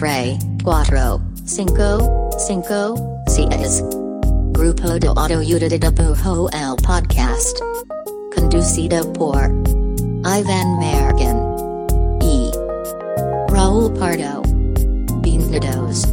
Tre, 0.00 0.38
cuatro, 0.64 1.20
cinco, 1.44 2.30
cinco, 2.38 2.94
seis. 3.26 3.84
Grupo 4.52 4.98
de 4.98 5.08
Autoayuda 5.08 5.68
de 5.68 5.78
Pujo 5.92 6.48
el 6.54 6.74
Podcast. 6.76 7.60
Conducido 8.34 9.12
por 9.12 9.52
Ivan 10.24 10.78
Mergen. 10.78 11.36
E. 12.22 12.50
Raul 13.50 13.92
Pardo. 13.92 14.40
Bienvenidos. 15.20 16.08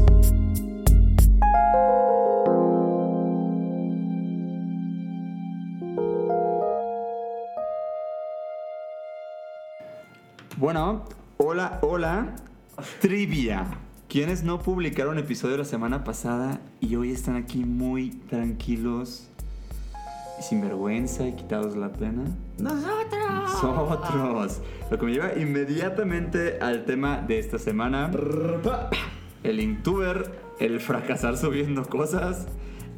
Bueno, 10.57 11.05
hola, 11.37 11.79
hola. 11.81 12.46
Trivia. 13.01 13.65
¿Quiénes 14.07 14.43
no 14.43 14.59
publicaron 14.59 15.17
episodio 15.17 15.57
la 15.57 15.65
semana 15.65 16.03
pasada 16.03 16.61
y 16.79 16.95
hoy 16.95 17.11
están 17.11 17.35
aquí 17.35 17.65
muy 17.65 18.11
tranquilos 18.11 19.27
y 20.39 20.43
sin 20.43 20.61
vergüenza 20.61 21.27
y 21.27 21.33
quitados 21.33 21.75
la 21.75 21.91
pena? 21.91 22.23
¡Nosotros! 22.59 23.63
Nosotros. 23.63 24.61
Lo 24.91 24.99
que 24.99 25.05
me 25.07 25.11
lleva 25.11 25.33
inmediatamente 25.35 26.59
al 26.61 26.85
tema 26.85 27.17
de 27.17 27.39
esta 27.39 27.57
semana. 27.57 28.11
El 29.43 29.59
Inktuber, 29.59 30.31
el 30.59 30.79
fracasar 30.79 31.35
subiendo 31.35 31.83
cosas 31.83 32.47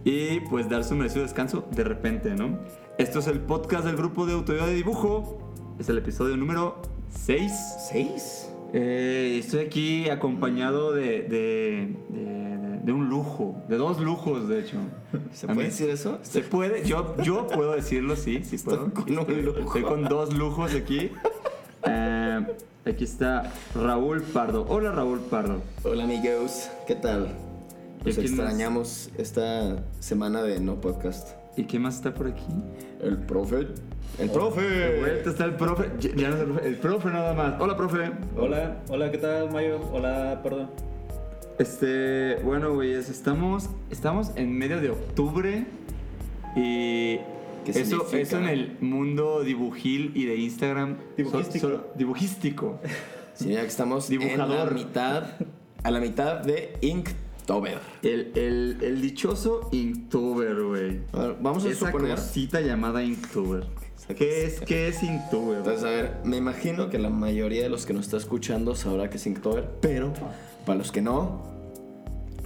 y 0.04 0.42
pues 0.42 0.70
dar 0.70 0.84
su 0.84 0.96
merecido 0.96 1.24
descanso 1.24 1.66
de 1.72 1.86
repente, 1.86 2.36
¿no? 2.36 2.60
Esto 2.98 3.20
es 3.20 3.28
el 3.28 3.40
podcast 3.40 3.86
del 3.86 3.96
grupo 3.96 4.26
de 4.26 4.34
autoridad 4.34 4.68
de 4.68 4.76
dibujo. 4.76 5.54
Es 5.80 5.88
el 5.88 5.98
episodio 5.98 6.36
número 6.36 6.82
6. 7.12 7.52
¿Seis? 7.90 8.49
Eh, 8.74 9.38
estoy 9.40 9.62
aquí 9.66 10.10
acompañado 10.10 10.94
de, 10.94 11.24
de, 11.24 11.96
de- 12.10 12.80
de 12.84 12.94
un 12.94 13.10
lujo, 13.10 13.62
de 13.68 13.78
dos 13.78 14.00
lujos, 14.00 14.48
de 14.48 14.62
hecho. 14.62 14.78
¿Se 15.34 15.46
puede 15.48 15.58
mí- 15.60 15.64
decir 15.66 15.90
eso? 15.90 16.18
Se 16.24 16.42
puede, 16.42 16.84
yo, 16.86 17.16
yo 17.24 17.46
puedo 17.48 17.74
decirlo, 17.76 18.16
sí, 18.16 18.44
sí 18.44 18.58
puedo. 18.58 18.92
con 18.94 19.10
un 19.18 19.46
lujo. 19.46 19.60
Estoy 19.60 19.82
con 19.84 20.04
dos 20.06 20.34
lujos 20.36 20.74
aquí. 20.74 21.12
Eh, 21.84 22.46
aquí 22.86 23.04
está 23.04 23.52
Raúl 23.76 24.22
Pardo. 24.22 24.66
Hola 24.70 24.92
Raúl 24.92 25.20
Pardo. 25.20 25.62
Hola 25.84 26.06
amigos, 26.06 26.70
¿qué 26.88 26.96
tal? 26.96 27.36
¿Y 28.04 28.08
Nos 28.08 28.18
extrañamos 28.18 29.10
esta 29.18 29.84
semana 30.00 30.42
de 30.42 30.60
no 30.62 30.80
podcast. 30.80 31.36
¿Y 31.58 31.64
qué 31.64 31.80
más 31.80 31.96
está 31.96 32.14
por 32.14 32.28
aquí? 32.28 32.44
El 33.02 33.18
profe. 33.18 33.68
El 34.18 34.28
De 34.28 34.34
profe. 34.34 35.00
vuelta 35.00 35.30
está 35.30 35.46
el 35.46 35.56
profe. 35.56 35.90
Ya 36.00 36.10
ya 36.16 36.30
no 36.30 36.36
es 36.36 36.42
el 36.42 36.48
profe, 36.48 36.68
el 36.68 36.76
profe 36.78 37.10
nada 37.10 37.34
más. 37.34 37.60
Hola 37.62 37.76
profe. 37.76 38.12
Hola, 38.38 38.78
hola, 38.90 39.12
¿qué 39.12 39.18
tal, 39.18 39.52
Mayo? 39.52 39.80
Hola, 39.92 40.40
perdón. 40.44 40.70
Este, 41.58 42.36
bueno, 42.44 42.74
güeyes, 42.74 43.10
estamos, 43.10 43.70
estamos 43.90 44.32
en 44.36 44.58
medio 44.58 44.80
de 44.80 44.92
octubre 44.92 45.66
y 46.56 47.18
¿Qué 47.66 47.72
eso, 47.82 48.08
eso 48.14 48.38
en 48.38 48.46
el 48.48 48.78
mundo 48.80 49.44
dibujil 49.44 50.14
y 50.16 50.26
de 50.26 50.38
Instagram. 50.38 50.98
Dibujístico. 51.18 51.68
so- 51.68 51.76
so- 51.78 51.88
dibujístico. 51.96 52.80
Sí, 53.34 53.50
ya 53.50 53.62
que 53.62 53.68
estamos 53.68 54.10
en 54.10 54.20
la 54.20 54.26
Dibujador. 54.26 54.74
mitad, 54.76 55.24
a 55.84 55.92
la 55.92 56.00
mitad 56.00 56.38
de 56.40 56.74
Inktober. 56.82 57.29
El, 58.04 58.32
el, 58.36 58.78
el 58.82 59.02
dichoso 59.02 59.70
Inktober, 59.72 60.62
güey. 60.64 61.00
Vamos 61.42 61.66
a 61.66 61.70
Esa 61.70 61.88
suponer. 61.88 62.16
cosita 62.16 62.62
llamada 62.62 63.04
Inktober. 63.04 63.66
¿Qué 64.18 64.46
es, 64.46 64.60
qué 64.62 64.88
es 64.88 65.04
Inktober? 65.04 65.58
Entonces, 65.60 65.84
a 65.84 65.90
ver, 65.90 66.14
me 66.24 66.38
imagino 66.38 66.90
que 66.90 66.98
la 67.00 67.10
mayoría 67.10 67.64
de 67.64 67.70
los 67.70 67.86
que 67.86 67.94
nos 67.94 68.06
está 68.06 68.18
escuchando 68.18 68.76
sabrá 68.76 69.10
que 69.10 69.18
es 69.18 69.26
Inktober, 69.28 69.70
pero 69.82 70.14
para 70.66 70.78
los 70.80 70.92
que 70.92 71.02
no, 71.02 71.44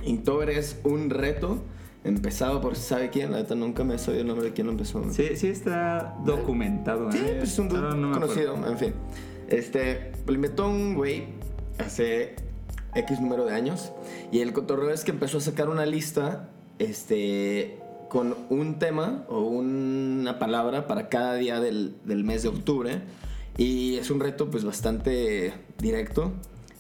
Inktober 0.06 0.50
es 0.50 0.80
un 0.84 1.10
reto 1.10 1.60
empezado 2.04 2.60
por 2.60 2.76
¿sabe 2.76 3.10
quién? 3.10 3.32
La 3.32 3.38
neta 3.38 3.56
nunca 3.56 3.84
me 3.86 3.98
sabía 3.98 4.22
el 4.22 4.28
nombre 4.28 4.48
de 4.48 4.54
quién 4.54 4.68
lo 4.68 4.74
empezó. 4.74 5.04
Sí, 5.12 5.36
sí 5.36 5.48
está 5.48 6.16
documentado, 6.26 7.10
Sí, 7.12 7.20
¿eh? 7.20 7.36
pues 7.40 7.54
es 7.54 7.60
un 7.60 7.70
no 7.70 8.12
conocido, 8.12 8.56
en 8.68 8.78
fin. 8.78 8.94
Este, 9.48 10.12
lo 10.26 10.34
inventó 10.34 10.68
un 10.68 10.96
güey 10.96 11.26
hace 11.80 12.36
X 12.96 13.20
número 13.20 13.46
de 13.46 13.54
años. 13.54 13.92
Y 14.32 14.40
el 14.40 14.54
cotorreo 14.54 14.92
es 14.92 15.04
que 15.04 15.12
empezó 15.12 15.38
a 15.38 15.42
sacar 15.42 15.70
una 15.70 15.86
lista, 15.86 16.50
este, 16.80 17.80
con 18.10 18.36
un 18.50 18.80
tema 18.80 19.26
o 19.28 19.42
una 19.42 20.40
palabra 20.40 20.88
para 20.88 21.10
cada 21.10 21.36
día 21.36 21.60
del, 21.60 21.96
del 22.06 22.24
mes 22.24 22.44
de 22.44 22.50
octubre. 22.50 23.02
Y 23.58 23.96
es 23.96 24.10
un 24.10 24.20
reto, 24.20 24.50
pues, 24.50 24.64
bastante 24.64 25.54
directo. 25.80 26.32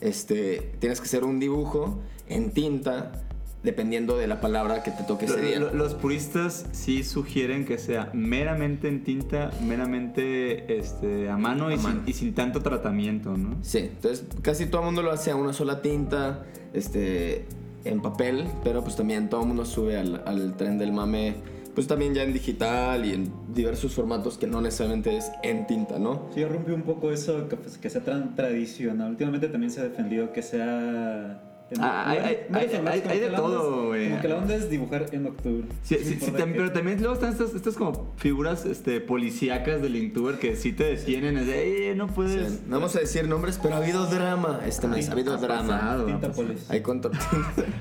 Este, 0.01 0.75
tienes 0.79 0.99
que 0.99 1.05
hacer 1.05 1.23
un 1.23 1.39
dibujo 1.39 1.99
en 2.27 2.51
tinta, 2.51 3.22
dependiendo 3.63 4.17
de 4.17 4.27
la 4.27 4.41
palabra 4.41 4.83
que 4.83 4.91
te 4.91 5.03
toque 5.03 5.25
ese 5.25 5.41
día. 5.41 5.59
lo- 5.59 5.73
Los 5.73 5.93
puristas 5.93 6.65
sí 6.73 7.03
sugieren 7.03 7.65
que 7.65 7.77
sea 7.77 8.09
meramente 8.13 8.89
en 8.89 9.03
tinta, 9.03 9.51
meramente 9.65 10.77
este, 10.77 11.29
a 11.29 11.37
mano, 11.37 11.71
y, 11.71 11.75
A 11.75 11.77
sin, 11.77 12.01
y 12.05 12.13
sin 12.13 12.33
tanto 12.33 12.61
tratamiento, 12.61 13.37
¿no? 13.37 13.55
Sí, 13.61 13.79
entonces 13.79 14.25
casi 14.41 14.65
todo 14.65 14.81
el 14.81 14.85
mundo 14.87 15.01
lo 15.01 15.11
hace 15.11 15.31
a 15.31 15.35
una 15.35 15.53
sola 15.53 15.81
tinta, 15.81 16.43
este, 16.73 17.45
en 17.85 18.01
papel, 18.01 18.45
pero 18.63 18.83
pues 18.83 18.95
también 18.95 19.29
todo 19.29 19.41
el 19.41 19.47
mundo 19.47 19.65
sube 19.65 19.97
al, 19.97 20.21
al 20.25 20.55
tren 20.57 20.77
del 20.77 20.91
mame, 20.91 21.35
pues 21.75 21.87
también 21.87 22.13
ya 22.13 22.23
en 22.23 22.33
digital 22.33 23.05
y 23.05 23.13
en 23.13 23.31
diversos 23.53 23.93
formatos 23.93 24.37
que 24.37 24.45
no 24.45 24.61
necesariamente 24.61 25.17
es 25.17 25.31
en 25.41 25.65
tinta, 25.67 25.99
¿no? 25.99 26.27
Sí, 26.33 26.41
yo 26.41 26.49
rompí 26.49 26.71
un 26.71 26.83
poco 26.83 27.11
eso, 27.11 27.47
que, 27.49 27.55
pues, 27.55 27.77
que 27.77 27.89
sea 27.89 28.03
tan 28.03 28.35
tradicional. 28.35 29.09
Últimamente 29.11 29.47
también 29.47 29.71
se 29.71 29.79
ha 29.81 29.83
defendido 29.85 30.31
que 30.33 30.41
sea... 30.41 31.41
Ah, 31.79 32.09
hay- 32.09 33.19
de 33.19 33.29
todo, 33.35 33.87
güey. 33.87 34.09
Como 34.09 34.21
que 34.21 34.27
la 34.27 34.35
onda 34.37 34.55
es 34.55 34.69
dibujar 34.69 35.05
en 35.11 35.25
octubre. 35.27 35.65
Sí, 35.83 35.97
sí, 36.03 36.17
sí, 36.19 36.31
pero 36.35 36.71
también 36.71 36.97
luego 36.99 37.13
están 37.13 37.31
estas, 37.31 37.53
estas 37.53 37.75
como 37.75 38.13
figuras 38.17 38.65
este, 38.65 38.99
policíacas 39.01 39.81
del 39.81 39.95
Inktuber 39.95 40.37
que 40.39 40.55
sí 40.55 40.73
te 40.73 40.83
detienen, 40.95 41.37
es 41.37 41.47
de, 41.47 41.91
"Eh, 41.91 41.95
no 41.95 42.07
puedes... 42.07 42.61
no 42.67 42.77
vamos 42.77 42.95
a 42.95 42.99
decir 42.99 43.27
nombres, 43.27 43.59
pero 43.61 43.75
ha 43.75 43.77
habido 43.77 44.05
drama 44.07 44.61
este 44.65 44.87
mes, 44.87 45.09
ha 45.09 45.13
habido 45.13 45.33
Ha 45.33 45.37
drama. 45.37 45.67
pasado, 45.79 46.05
Tinta 46.07 46.31
polis. 46.31 46.69
Hay 46.69 46.81
contra... 46.81 47.11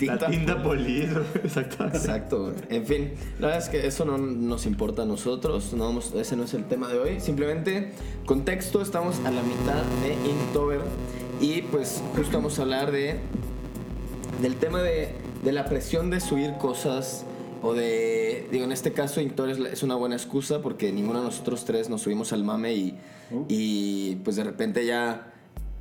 La 0.01 0.19
tinta 0.29 0.63
polis, 0.63 1.09
exacto. 1.45 2.53
En 2.69 2.87
fin, 2.87 3.13
la 3.39 3.49
verdad 3.49 3.63
es 3.63 3.69
que 3.69 3.87
eso 3.87 4.05
no 4.05 4.19
nos 4.19 4.67
importa 4.67 5.03
a 5.03 5.07
nosotros, 5.07 5.73
no 5.75 5.85
vamos- 5.85 6.13
ese 6.15 6.37
no 6.37 6.45
es 6.45 6.55
el 6.55 6.65
tema 6.65 6.89
de 6.89 6.99
hoy. 6.99 7.21
Simplemente, 7.21 7.93
contexto, 8.27 8.83
estamos 8.83 9.19
a 9.25 9.31
la 9.31 9.43
mitad 9.43 9.83
de 10.03 10.15
Inktober 10.29 10.81
y 11.41 11.63
pues 11.63 12.03
justo 12.17 12.39
vamos 12.39 12.59
a 12.59 12.63
hablar 12.63 12.93
de 12.93 13.17
del 14.43 14.57
tema 14.57 14.83
de, 14.83 15.15
de 15.43 15.53
la 15.53 15.65
presión 15.65 16.11
de 16.11 16.21
subir 16.21 16.55
cosas 16.59 17.25
o 17.63 17.75
de, 17.75 18.49
digo, 18.51 18.65
en 18.65 18.73
este 18.73 18.93
caso 18.93 19.21
Inktober 19.21 19.69
es, 19.73 19.83
una 19.85 19.95
buena 19.95 20.17
excusa 20.17 20.61
porque 20.61 20.93
ninguno 20.93 21.21
de 21.21 21.27
nosotros 21.27 21.65
tres 21.65 21.89
nos 21.89 22.03
subimos 22.03 22.33
al 22.33 22.45
mame 22.45 22.75
y, 22.75 22.99
Uh. 23.31 23.47
y 23.49 24.17
pues 24.17 24.37
de 24.37 24.45
repente 24.45 24.85
ya 24.85 25.33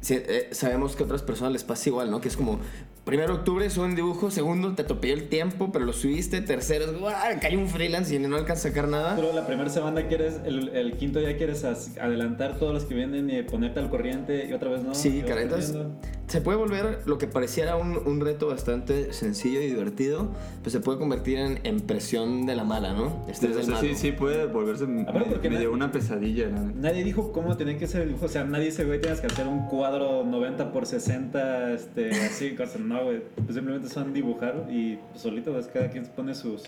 eh, 0.09 0.47
sabemos 0.51 0.95
que 0.95 1.03
a 1.03 1.05
otras 1.05 1.21
personas 1.21 1.51
les 1.51 1.63
pasa 1.63 1.89
igual, 1.89 2.09
¿no? 2.09 2.21
Que 2.21 2.29
es 2.29 2.37
como, 2.37 2.59
primero 3.03 3.35
octubre 3.35 3.69
suben 3.69 3.93
dibujo, 3.93 4.31
segundo 4.31 4.73
te 4.73 4.83
atropelló 4.83 5.13
el 5.13 5.27
tiempo, 5.27 5.69
pero 5.71 5.85
lo 5.85 5.93
subiste, 5.93 6.41
tercero 6.41 6.85
es, 6.85 6.97
¡guau! 6.97 7.13
Cae 7.41 7.57
un 7.57 7.67
freelance 7.67 8.15
y 8.15 8.19
no 8.19 8.35
alcanza 8.37 8.69
a 8.69 8.71
sacar 8.71 8.87
nada. 8.87 9.15
Pero 9.15 9.33
la 9.33 9.45
primera 9.45 9.69
semana 9.69 10.07
quieres, 10.07 10.35
el, 10.45 10.69
el 10.69 10.97
quinto 10.97 11.19
día 11.19 11.37
quieres 11.37 11.63
adelantar 11.63 12.57
todos 12.57 12.73
los 12.73 12.85
que 12.85 12.95
vienen 12.95 13.29
y 13.29 13.43
ponerte 13.43 13.79
al 13.79 13.89
corriente 13.89 14.47
y 14.49 14.53
otra 14.53 14.69
vez 14.69 14.81
no. 14.81 14.95
Sí, 14.95 15.23
perdiendo. 15.25 15.99
Se 16.31 16.39
puede 16.41 16.57
volver 16.57 16.99
lo 17.05 17.17
que 17.17 17.27
pareciera 17.27 17.75
un, 17.75 17.97
un 18.05 18.21
reto 18.21 18.47
bastante 18.47 19.11
sencillo 19.11 19.61
y 19.61 19.67
divertido, 19.67 20.29
pues 20.63 20.71
se 20.71 20.79
puede 20.79 20.97
convertir 20.97 21.37
en, 21.39 21.59
en 21.63 21.81
presión 21.81 22.45
de 22.45 22.55
la 22.55 22.63
mala, 22.63 22.93
¿no? 22.93 23.25
Estrés 23.27 23.51
O 23.51 23.55
del 23.57 23.65
sea, 23.65 23.75
malo. 23.75 23.87
sí, 23.89 23.95
sí 23.95 24.11
puede 24.13 24.45
volverse 24.45 24.87
medio 24.87 25.69
na- 25.69 25.69
una 25.75 25.91
pesadilla, 25.91 26.47
la 26.47 26.59
neta. 26.61 26.79
Nadie 26.79 27.03
dijo 27.03 27.31
cómo 27.33 27.57
tenía 27.57 27.77
que 27.77 27.85
ser 27.85 28.03
el 28.03 28.07
dibujo. 28.07 28.25
O 28.27 28.29
sea, 28.29 28.45
nadie 28.45 28.65
dice, 28.67 28.85
güey, 28.85 29.01
tienes 29.01 29.19
que 29.19 29.27
hacer 29.27 29.45
un 29.47 29.67
cuadro 29.67 30.23
90 30.23 30.71
por 30.71 30.85
60, 30.85 31.73
este, 31.73 32.11
así, 32.11 32.51
cosas. 32.55 32.79
No, 32.79 33.03
güey. 33.03 33.21
Pues 33.35 33.53
simplemente 33.55 33.89
son 33.89 34.13
dibujar 34.13 34.67
y 34.71 34.95
pues, 35.11 35.21
solito, 35.21 35.51
pues, 35.51 35.67
cada 35.67 35.89
quien 35.89 36.05
pone 36.05 36.33
sus, 36.33 36.63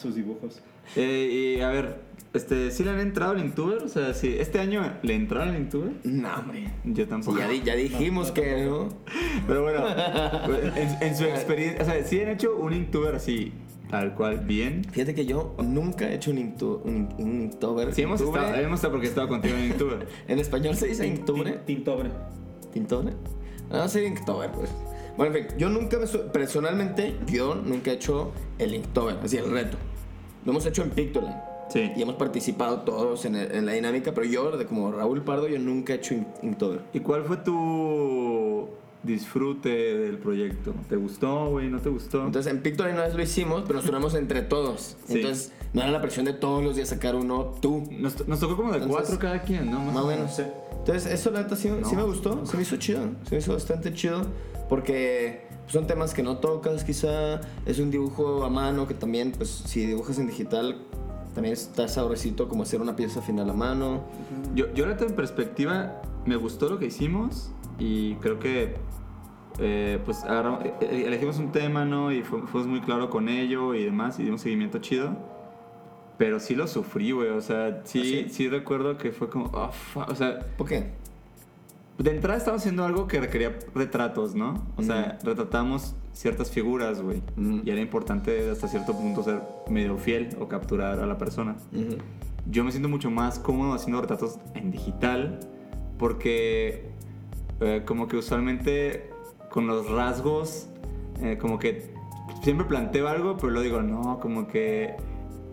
sus 0.00 0.14
dibujos. 0.14 0.60
Eh, 0.94 1.56
y 1.58 1.60
a 1.60 1.68
ver, 1.70 2.00
este, 2.32 2.70
¿sí 2.70 2.84
le 2.84 2.90
han 2.90 3.00
entrado 3.00 3.32
al 3.32 3.40
Inktuber? 3.40 3.78
O 3.82 3.88
sea, 3.88 4.14
sí, 4.14 4.36
¿este 4.38 4.58
año 4.60 4.82
le 5.02 5.14
entraron 5.14 5.48
al 5.50 5.56
Inktuber? 5.56 5.92
No, 6.04 6.34
hombre. 6.36 6.70
Yo 6.84 7.08
tampoco. 7.08 7.38
ya, 7.38 7.50
ya 7.52 7.74
dijimos 7.74 8.30
que 8.30 8.64
no. 8.66 8.88
Pero 9.46 9.62
bueno, 9.62 9.84
en, 10.76 11.02
en 11.02 11.16
su 11.16 11.24
experiencia, 11.24 11.82
o 11.82 11.86
sea, 11.86 12.04
sí 12.04 12.20
han 12.20 12.28
hecho 12.28 12.56
un 12.56 12.72
Inktuber 12.72 13.14
así, 13.14 13.52
tal 13.90 14.14
cual, 14.14 14.38
bien. 14.40 14.84
Fíjate 14.90 15.14
que 15.14 15.26
yo 15.26 15.54
nunca 15.62 16.08
he 16.10 16.14
hecho 16.14 16.30
un, 16.30 16.36
Inktu- 16.38 16.80
un, 16.84 17.08
un 17.18 17.42
Inktober. 17.42 17.92
Sí, 17.94 18.02
hemos 18.02 18.20
estado, 18.20 18.54
hemos 18.54 18.78
estado 18.78 18.92
porque 18.92 19.06
estaba 19.08 19.28
contigo 19.28 19.56
en 19.56 19.64
Inktuber. 19.66 20.06
En 20.28 20.38
español 20.38 20.76
se 20.76 20.88
dice 20.88 21.06
Inktubre. 21.06 21.52
Tin- 21.52 21.64
Tintobre. 21.76 22.10
¿Tintobre? 22.72 23.12
No, 23.70 23.88
sí, 23.88 24.00
Inktober, 24.00 24.50
pues. 24.52 24.70
Bueno, 25.16 25.34
en 25.34 25.46
fin, 25.48 25.56
yo 25.58 25.68
nunca 25.70 25.98
me... 25.98 26.06
su- 26.06 26.30
Personalmente, 26.30 27.16
yo 27.26 27.54
nunca 27.54 27.90
he 27.90 27.94
hecho 27.94 28.32
el 28.58 28.74
Inktober, 28.74 29.16
así, 29.24 29.38
el 29.38 29.50
reto. 29.50 29.78
Lo 30.46 30.52
hemos 30.52 30.64
hecho 30.64 30.82
en 30.82 30.90
Pictoline. 30.90 31.36
Sí. 31.68 31.92
Y 31.96 32.00
hemos 32.02 32.14
participado 32.14 32.80
todos 32.82 33.24
en, 33.26 33.34
el- 33.36 33.52
en 33.52 33.66
la 33.66 33.72
dinámica, 33.72 34.14
pero 34.14 34.26
yo, 34.26 34.52
como 34.68 34.92
Raúl 34.92 35.22
Pardo, 35.22 35.48
yo 35.48 35.58
nunca 35.58 35.92
he 35.92 35.96
hecho 35.96 36.14
In- 36.14 36.26
Inktober. 36.42 36.80
¿Y 36.94 37.00
cuál 37.00 37.24
fue 37.24 37.36
tu 37.38 38.68
disfrute 39.02 39.68
del 39.68 40.18
proyecto. 40.18 40.74
¿Te 40.88 40.96
gustó, 40.96 41.50
güey? 41.50 41.68
¿No 41.68 41.78
te 41.80 41.88
gustó? 41.90 42.24
Entonces 42.26 42.50
en 42.52 42.60
Pictoline 42.60 42.94
una 42.94 43.04
vez 43.04 43.14
lo 43.14 43.22
hicimos, 43.22 43.62
pero 43.66 43.74
nos 43.74 43.84
turnamos 43.84 44.14
entre 44.14 44.42
todos. 44.42 44.96
Sí. 45.06 45.14
Entonces 45.18 45.52
no 45.74 45.82
era 45.82 45.90
la 45.92 46.00
presión 46.00 46.24
de 46.24 46.32
todos 46.32 46.64
los 46.64 46.74
días 46.74 46.88
sacar 46.88 47.14
uno 47.14 47.52
tú. 47.60 47.84
nos, 47.90 48.26
nos 48.26 48.40
tocó 48.40 48.56
como 48.56 48.72
de 48.72 48.78
Entonces, 48.78 48.96
cuatro 49.08 49.18
cada 49.20 49.42
quien, 49.42 49.70
¿no? 49.70 49.78
Más 49.80 49.96
o 50.04 50.06
menos. 50.08 50.34
Sí. 50.34 50.42
Entonces 50.78 51.06
eso 51.12 51.30
la 51.30 51.42
neta 51.42 51.54
sí, 51.56 51.70
sí 51.84 51.94
me 51.96 52.02
gustó, 52.02 52.44
se 52.46 52.56
me 52.56 52.62
hizo 52.64 52.76
chido, 52.76 53.00
se 53.28 53.34
me 53.36 53.38
hizo 53.40 53.52
bastante 53.52 53.92
chido 53.92 54.22
porque 54.68 55.45
son 55.66 55.86
temas 55.86 56.14
que 56.14 56.22
no 56.22 56.38
tocas 56.38 56.84
quizá, 56.84 57.40
es 57.66 57.78
un 57.78 57.90
dibujo 57.90 58.44
a 58.44 58.50
mano 58.50 58.86
que 58.86 58.94
también 58.94 59.32
pues 59.32 59.48
si 59.50 59.84
dibujas 59.86 60.18
en 60.18 60.26
digital 60.28 60.76
también 61.34 61.52
está 61.52 61.86
sabrosito 61.88 62.48
como 62.48 62.62
hacer 62.62 62.80
una 62.80 62.96
pieza 62.96 63.20
final 63.20 63.50
a 63.50 63.52
mano. 63.52 64.04
Yo, 64.54 64.72
yo 64.74 64.86
ahorita 64.86 65.04
en 65.04 65.14
perspectiva 65.14 66.00
me 66.24 66.36
gustó 66.36 66.68
lo 66.70 66.78
que 66.78 66.86
hicimos 66.86 67.50
y 67.78 68.14
creo 68.16 68.38
que 68.38 68.74
eh, 69.58 69.98
pues 70.04 70.22
agarramos- 70.24 70.64
eh, 70.64 70.74
eh, 70.80 71.04
elegimos 71.06 71.38
un 71.38 71.52
tema, 71.52 71.84
¿no? 71.84 72.10
Y 72.12 72.22
fu- 72.22 72.46
fuimos 72.46 72.66
muy 72.68 72.80
claro 72.80 73.10
con 73.10 73.28
ello 73.28 73.74
y 73.74 73.84
demás 73.84 74.18
y 74.18 74.22
dimos 74.24 74.40
seguimiento 74.42 74.78
chido. 74.78 75.16
Pero 76.18 76.40
sí 76.40 76.54
lo 76.54 76.66
sufrí, 76.66 77.12
güey. 77.12 77.28
O 77.28 77.40
sea, 77.42 77.82
sí, 77.84 77.98
¿Ah, 78.00 78.28
sí? 78.28 78.34
sí? 78.34 78.48
recuerdo 78.48 78.96
que 78.96 79.12
fue 79.12 79.28
como, 79.28 79.46
oh, 79.52 79.70
fuck. 79.70 80.08
o 80.10 80.14
sea, 80.14 80.38
¿Por 80.56 80.66
qué? 80.68 80.92
De 81.98 82.10
entrada 82.10 82.38
estaba 82.38 82.56
haciendo 82.56 82.84
algo 82.84 83.06
que 83.06 83.20
requería 83.20 83.58
retratos, 83.74 84.34
¿no? 84.34 84.66
O 84.76 84.82
sea, 84.82 85.18
retratamos 85.22 85.94
ciertas 86.12 86.50
figuras, 86.50 87.00
güey. 87.00 87.22
Y 87.64 87.70
era 87.70 87.80
importante 87.80 88.50
hasta 88.50 88.68
cierto 88.68 88.92
punto 88.92 89.22
ser 89.22 89.40
medio 89.68 89.96
fiel 89.96 90.36
o 90.40 90.48
capturar 90.48 91.00
a 91.00 91.06
la 91.06 91.16
persona. 91.16 91.56
Yo 92.48 92.64
me 92.64 92.70
siento 92.70 92.88
mucho 92.88 93.10
más 93.10 93.38
cómodo 93.38 93.72
haciendo 93.74 94.00
retratos 94.00 94.38
en 94.54 94.70
digital 94.70 95.40
porque 95.98 96.90
eh, 97.60 97.82
como 97.86 98.06
que 98.06 98.16
usualmente 98.16 99.10
con 99.50 99.66
los 99.66 99.88
rasgos 99.90 100.68
eh, 101.22 101.38
como 101.40 101.58
que 101.58 101.90
siempre 102.42 102.66
planteo 102.66 103.08
algo 103.08 103.36
pero 103.36 103.50
luego 103.50 103.62
digo 103.62 103.82
no 103.82 104.20
como 104.20 104.46
que 104.46 104.94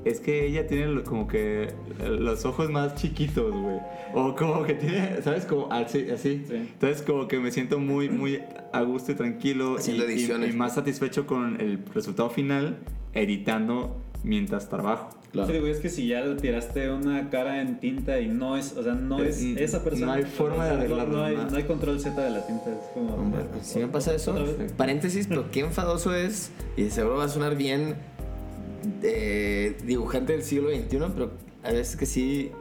es 0.06 0.20
que 0.20 0.46
ella 0.46 0.68
tiene 0.68 1.02
como 1.04 1.28
que 1.28 1.64
eh, 1.64 1.70
los 2.10 2.44
ojos 2.46 2.70
más 2.70 2.96
chiquitos 2.96 3.54
güey 3.56 3.78
o 4.14 4.36
como 4.36 4.64
que 4.64 4.74
tiene 4.74 5.22
sabes 5.22 5.46
como 5.46 5.72
así 5.72 6.10
así 6.12 6.44
Sí. 6.48 6.56
entonces 6.56 7.02
como 7.02 7.28
que 7.28 7.40
me 7.40 7.52
siento 7.52 7.80
muy 7.80 8.10
muy 8.10 8.40
a 8.72 8.82
gusto 8.82 9.12
y 9.12 9.16
tranquilo 9.16 9.76
y, 9.76 9.78
Haciendo 9.80 10.04
y- 10.04 10.14
ediciones, 10.14 10.54
y 10.54 10.58
más 10.58 10.76
satisfecho 10.76 11.26
con 11.26 11.60
el 11.62 11.80
resultado 11.94 12.30
final 12.30 12.78
editando 13.14 13.96
mientras 14.24 14.70
trabajo 14.70 15.10
Claro. 15.34 15.48
Sí, 15.48 15.54
digo, 15.56 15.66
es 15.66 15.80
que 15.80 15.90
si 15.90 16.06
ya 16.10 16.22
le 16.22 16.36
tiraste 16.36 16.92
una 16.92 17.32
cara 17.32 17.60
en 17.60 17.80
tinta 17.80 18.20
y 18.20 18.28
no 18.28 18.56
es, 18.56 18.78
o 18.78 18.84
sea, 18.84 18.94
no 18.94 19.18
es 19.24 19.42
Mm, 19.42 19.58
esa 19.58 19.84
persona. 19.84 20.06
no 20.06 20.12
hay 20.14 20.24
forma 20.26 20.64
de 20.66 20.72
arreglarlo, 20.76 21.18
No 21.18 21.24
hay, 21.24 21.36
¿no? 21.36 21.58
hay 21.58 21.64
control 21.64 22.00
Z 22.00 22.22
de 22.24 22.30
la 22.30 22.46
tinta, 22.46 22.70
es 22.70 22.78
como. 22.94 23.16
Hombre, 23.16 23.42
si 23.64 23.80
me 23.80 23.88
pasa 23.88 24.14
eso, 24.14 24.36
paréntesis, 24.78 25.26
pero 25.26 25.50
qué 25.50 25.62
enfadoso 25.62 26.14
es, 26.14 26.52
y 26.78 26.92
seguro 26.92 27.16
va 27.16 27.24
a 27.24 27.30
sonar 27.30 27.56
bien 27.58 27.96
eh, 29.02 29.78
dibujante 29.84 30.34
del 30.34 30.44
siglo 30.44 30.70
XXI, 30.70 30.98
pero 31.14 31.32
a 31.64 31.72
veces 31.72 31.96
que 31.96 32.06
sí 32.06 32.52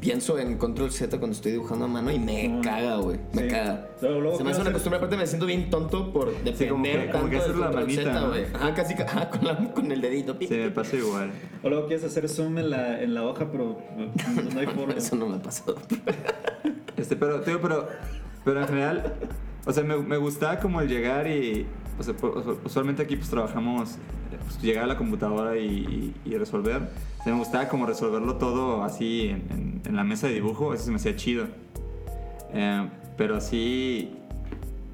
pienso 0.00 0.38
en 0.38 0.56
control 0.56 0.92
Z 0.92 1.18
cuando 1.18 1.34
estoy 1.34 1.50
dibujando 1.52 1.86
a 1.86 1.88
mano 1.88 2.12
y 2.12 2.18
me 2.20 2.46
No. 2.48 2.62
caga, 2.62 2.96
güey, 2.98 3.18
me 3.32 3.42
Sí. 3.42 3.48
caga. 3.48 3.88
Luego 4.00 4.36
Se 4.36 4.44
me 4.44 4.50
hace 4.50 4.60
una 4.60 4.70
hacer- 4.70 4.72
costumbre, 4.72 4.98
aparte 4.98 5.16
me 5.16 5.26
siento 5.26 5.46
bien 5.46 5.68
tonto 5.68 6.12
por 6.12 6.28
depender 6.28 6.56
Sí, 6.56 6.66
como 6.68 6.84
que- 6.84 6.92
como 6.92 7.12
tanto 7.12 7.26
que 7.26 7.32
del 7.32 7.40
hacer 7.40 7.56
la 7.56 7.66
control 7.66 7.82
manita, 7.84 8.02
Z, 8.02 8.20
¿no? 8.20 8.28
güey. 8.28 8.44
Ajá, 8.54 8.74
casi 8.74 8.94
ajá, 8.94 9.30
con, 9.30 9.44
la- 9.44 9.74
con 9.74 9.90
el 9.92 10.00
dedito. 10.00 10.36
se 10.46 10.56
me 10.58 10.70
pasa 10.70 10.96
igual 10.96 11.32
O 11.64 11.68
luego 11.68 11.86
quieres 11.88 12.04
hacer 12.04 12.28
zoom 12.28 12.58
en 12.58 12.70
la, 12.70 13.02
en 13.02 13.14
la 13.14 13.24
hoja, 13.24 13.50
pero 13.50 13.78
no, 13.96 14.42
no 14.54 14.60
hay 14.60 14.66
forma. 14.86 14.94
Eso 14.94 15.16
no 15.16 15.26
me 15.26 15.36
ha 15.36 15.42
pasado. 15.42 15.76
Este, 16.96 17.16
pero, 17.16 17.40
te 17.40 17.50
digo, 17.50 17.60
pero, 17.60 17.88
pero 18.44 18.60
en 18.60 18.68
general, 18.68 19.14
o 19.66 19.72
sea, 19.72 19.82
me, 19.82 19.96
me 19.96 20.16
gustaba 20.18 20.60
como 20.60 20.80
el 20.82 20.88
llegar 20.88 21.26
y, 21.26 21.66
sea, 22.02 22.14
usualmente 22.64 23.02
aquí 23.02 23.16
pues 23.16 23.30
trabajamos, 23.30 23.92
eh, 23.92 24.38
pues, 24.42 24.60
llegar 24.62 24.84
a 24.84 24.86
la 24.86 24.96
computadora 24.96 25.56
y, 25.56 26.12
y- 26.24 26.30
y 26.30 26.36
resolver. 26.36 26.82
O 27.20 27.22
sea, 27.24 27.32
me 27.32 27.38
gustaba 27.38 27.68
como 27.68 27.86
resolverlo 27.86 28.36
todo 28.36 28.82
así 28.82 29.28
en, 29.28 29.44
en- 29.50 29.82
en 29.84 29.96
la 29.96 30.04
mesa 30.04 30.26
de 30.26 30.34
dibujo, 30.34 30.74
eso 30.74 30.84
se 30.84 30.90
me 30.90 30.96
hacía 30.96 31.14
chido. 31.16 31.46
Eh, 32.52 32.88
pero 33.16 33.40
sí, 33.40 34.10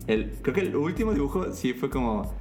el, 0.07 0.31
creo 0.43 0.55
que 0.55 0.61
el 0.63 0.77
último 0.77 1.13
dibujo 1.15 1.53
sí 1.53 1.73
fue 1.73 1.91
como, 1.91 2.33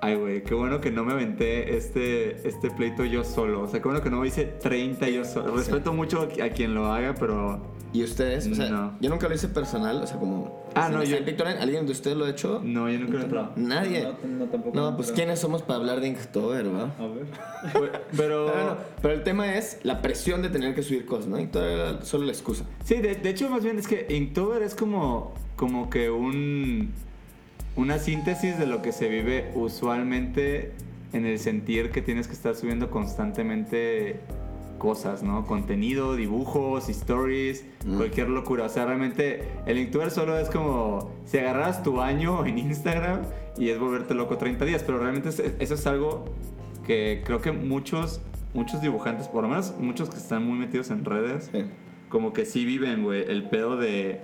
ay 0.00 0.16
güey, 0.16 0.42
qué 0.44 0.54
bueno 0.54 0.80
que 0.80 0.90
no 0.90 1.04
me 1.04 1.12
aventé 1.12 1.76
este, 1.76 2.46
este 2.48 2.70
pleito 2.70 3.04
yo 3.04 3.24
solo. 3.24 3.62
O 3.62 3.68
sea, 3.68 3.80
qué 3.80 3.88
bueno 3.88 4.02
que 4.02 4.10
no 4.10 4.20
me 4.20 4.26
hice 4.28 4.44
30 4.44 5.08
yo 5.08 5.24
solo. 5.24 5.56
Respeto 5.56 5.92
mucho 5.92 6.28
a 6.42 6.48
quien 6.48 6.74
lo 6.74 6.86
haga, 6.92 7.14
pero... 7.14 7.72
¿Y 7.92 8.02
ustedes? 8.02 8.48
O 8.48 8.54
sea, 8.56 8.68
No. 8.70 8.92
yo 9.00 9.08
nunca 9.08 9.28
lo 9.28 9.34
hice 9.36 9.46
personal, 9.48 10.02
o 10.02 10.06
sea, 10.06 10.18
como... 10.18 10.63
Ah, 10.74 10.88
no, 10.90 11.02
yo- 11.04 11.24
Pictoline, 11.24 11.58
¿Alguien 11.58 11.86
de 11.86 11.92
ustedes 11.92 12.16
lo 12.16 12.24
ha 12.24 12.30
hecho? 12.30 12.60
No, 12.64 12.90
yo 12.90 12.98
nunca 12.98 13.18
lo 13.26 13.52
he 13.56 13.60
Nadie. 13.60 14.02
No, 14.02 14.28
no, 14.28 14.44
tampoco. 14.46 14.76
No, 14.76 14.96
pues 14.96 15.12
¿quiénes 15.12 15.38
somos 15.38 15.62
para 15.62 15.78
hablar 15.80 16.00
de 16.00 16.08
Inktober, 16.08 16.66
va? 16.74 16.94
A 16.98 17.06
ver. 17.06 18.00
Pero. 18.16 18.46
No, 18.46 18.76
pero 19.00 19.14
el 19.14 19.22
tema 19.22 19.54
es 19.54 19.78
la 19.82 20.02
presión 20.02 20.42
de 20.42 20.48
tener 20.50 20.74
que 20.74 20.82
subir 20.82 21.06
cosas, 21.06 21.26
¿no? 21.26 21.38
Inktober 21.38 21.70
era 21.70 22.02
solo 22.02 22.24
la 22.26 22.32
excusa. 22.32 22.64
Sí, 22.84 22.96
de, 22.96 23.14
de 23.14 23.30
hecho, 23.30 23.48
más 23.50 23.62
bien 23.64 23.78
es 23.78 23.86
que 23.86 24.06
Inktober 24.10 24.62
es 24.62 24.74
como, 24.74 25.34
como 25.56 25.90
que 25.90 26.10
un. 26.10 26.92
Una 27.76 27.98
síntesis 27.98 28.56
de 28.58 28.66
lo 28.66 28.82
que 28.82 28.92
se 28.92 29.08
vive 29.08 29.50
usualmente 29.56 30.72
en 31.12 31.26
el 31.26 31.38
sentir 31.40 31.90
que 31.90 32.02
tienes 32.02 32.28
que 32.28 32.34
estar 32.34 32.54
subiendo 32.54 32.88
constantemente 32.90 34.20
cosas, 34.84 35.22
¿no? 35.22 35.46
Contenido, 35.46 36.14
dibujos, 36.14 36.90
stories, 36.90 37.64
Mm. 37.86 37.96
cualquier 37.96 38.28
locura. 38.28 38.64
O 38.64 38.68
sea, 38.68 38.84
realmente 38.84 39.48
el 39.64 39.78
Inktober 39.78 40.10
solo 40.10 40.38
es 40.38 40.50
como 40.50 41.10
si 41.24 41.38
agarras 41.38 41.82
tu 41.82 42.02
año 42.02 42.44
en 42.46 42.58
Instagram 42.58 43.22
y 43.56 43.70
es 43.70 43.78
volverte 43.78 44.12
loco 44.14 44.36
30 44.36 44.66
días, 44.66 44.82
pero 44.84 44.98
realmente 44.98 45.30
es- 45.30 45.42
eso 45.58 45.74
es 45.74 45.86
algo 45.86 46.26
que 46.86 47.22
creo 47.24 47.40
que 47.40 47.50
muchos, 47.50 48.20
muchos 48.52 48.82
dibujantes, 48.82 49.26
por 49.28 49.42
lo 49.42 49.48
menos 49.48 49.74
muchos 49.78 50.10
que 50.10 50.18
están 50.18 50.44
muy 50.46 50.58
metidos 50.58 50.90
en 50.90 51.02
redes, 51.06 51.48
Sí. 51.50 51.64
como 52.10 52.34
que 52.34 52.44
sí 52.44 52.66
viven, 52.66 53.02
güey, 53.04 53.24
el 53.26 53.48
pedo 53.48 53.78
de, 53.78 54.20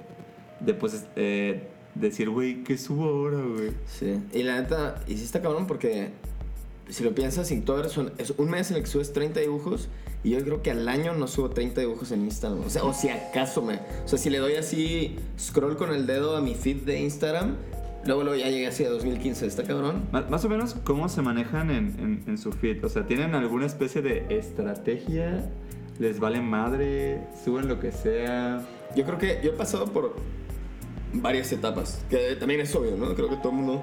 de 0.61 0.75
pues, 0.75 1.07
eh, 1.17 1.69
decir, 1.95 2.29
güey, 2.29 2.63
¿qué 2.65 2.77
subo 2.77 3.05
ahora, 3.05 3.39
güey? 3.39 3.71
Sí. 3.87 4.21
Y 4.35 4.43
la 4.43 4.61
neta, 4.61 4.97
está 5.09 5.41
cabrón 5.41 5.67
porque 5.67 6.11
si 6.93 7.05
lo 7.05 7.15
piensas, 7.15 7.51
Inktober 7.51 7.89
son, 7.89 8.13
es 8.19 8.33
un 8.37 8.51
mes 8.51 8.71
en 8.71 8.77
el 8.79 8.83
que 8.83 8.89
subes 8.89 9.13
30 9.13 9.41
dibujos 9.41 9.89
y 10.23 10.31
yo 10.31 10.41
creo 10.45 10.63
que 10.63 10.71
al 10.71 10.89
año 10.89 11.15
no 11.15 11.27
subo 11.27 11.51
30 11.51 11.81
dibujos 11.81 12.11
en 12.13 12.25
Instagram. 12.25 12.61
O 12.67 12.71
sea, 12.71 12.85
o 12.85 12.93
si 12.93 13.09
acaso 13.09 13.63
me... 13.63 13.75
O 14.05 14.09
sea, 14.09 14.19
si 14.19 14.29
le 14.31 14.39
doy 14.39 14.55
así 14.57 15.17
scroll 15.39 15.77
con 15.77 15.91
el 15.93 16.07
dedo 16.07 16.37
a 16.37 16.41
mi 16.41 16.55
feed 16.55 16.83
de 16.83 17.01
Instagram, 17.01 17.57
luego, 18.05 18.25
luego 18.25 18.39
ya 18.39 18.49
llegué 18.51 18.67
así 18.67 18.85
a 18.85 18.91
2015. 18.91 19.47
¿Está 19.47 19.63
cabrón? 19.65 20.05
Má- 20.13 20.27
Más 20.29 20.45
o 20.45 20.49
menos, 20.49 20.75
¿cómo 20.85 21.09
se 21.09 21.23
manejan 21.23 21.71
en, 21.71 21.87
en, 21.99 22.25
en 22.27 22.39
su 22.39 22.53
feed? 22.53 22.85
O 22.85 22.89
sea, 22.89 23.07
¿tienen 23.07 23.35
alguna 23.35 23.67
especie 23.67 24.03
de 24.03 24.27
estrategia? 24.29 25.49
¿Les 25.99 26.19
vale 26.21 26.41
madre? 26.41 27.27
¿Suben 27.45 27.69
lo 27.69 27.79
que 27.81 27.93
sea? 27.93 28.67
Yo 28.97 29.05
creo 29.05 29.19
que 29.19 29.41
yo 29.43 29.51
he 29.51 29.55
pasado 29.55 29.87
por 29.87 30.17
varias 31.13 31.51
etapas, 31.53 32.03
que 32.09 32.37
también 32.37 32.61
es 32.61 32.75
obvio, 32.75 32.97
¿no? 32.97 33.15
Creo 33.15 33.29
que 33.29 33.37
todo 33.37 33.51
el 33.51 33.57
mundo... 33.57 33.83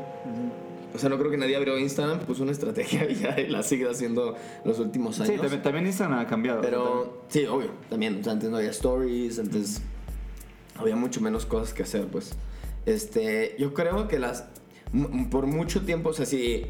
O 0.93 0.99
sea, 0.99 1.09
no 1.09 1.17
creo 1.17 1.29
que 1.29 1.37
nadie 1.37 1.55
abrió 1.55 1.77
Instagram, 1.77 2.19
puso 2.19 2.43
una 2.43 2.51
estrategia 2.51 3.05
y 3.09 3.15
ya 3.15 3.35
la 3.49 3.63
sigue 3.63 3.89
haciendo 3.89 4.35
los 4.65 4.79
últimos 4.79 5.19
años. 5.19 5.33
Sí, 5.33 5.39
también, 5.39 5.61
también 5.61 5.87
Instagram 5.87 6.19
ha 6.19 6.27
cambiado. 6.27 6.61
Pero 6.61 7.23
sí, 7.29 7.45
obvio, 7.45 7.71
también. 7.89 8.19
O 8.19 8.23
sea, 8.23 8.33
antes 8.33 8.49
no 8.49 8.57
había 8.57 8.71
stories, 8.71 9.39
antes 9.39 9.81
había 10.75 10.95
mucho 10.95 11.21
menos 11.21 11.45
cosas 11.45 11.73
que 11.73 11.83
hacer, 11.83 12.07
pues. 12.07 12.31
Este, 12.85 13.55
yo 13.59 13.73
creo 13.73 14.07
que 14.07 14.19
las. 14.19 14.45
Por 15.29 15.47
mucho 15.47 15.81
tiempo, 15.81 16.09
o 16.09 16.13
sea, 16.13 16.25
si, 16.25 16.65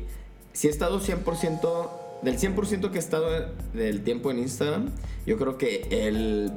si 0.53 0.67
he 0.67 0.69
estado 0.69 0.99
100%. 0.99 1.89
Del 2.23 2.39
100% 2.39 2.89
que 2.89 2.95
he 2.95 2.99
estado 2.99 3.27
del 3.75 4.01
tiempo 4.01 4.31
en 4.31 4.39
Instagram, 4.39 4.89
yo 5.27 5.37
creo 5.37 5.59
que 5.59 5.85
el 5.91 6.51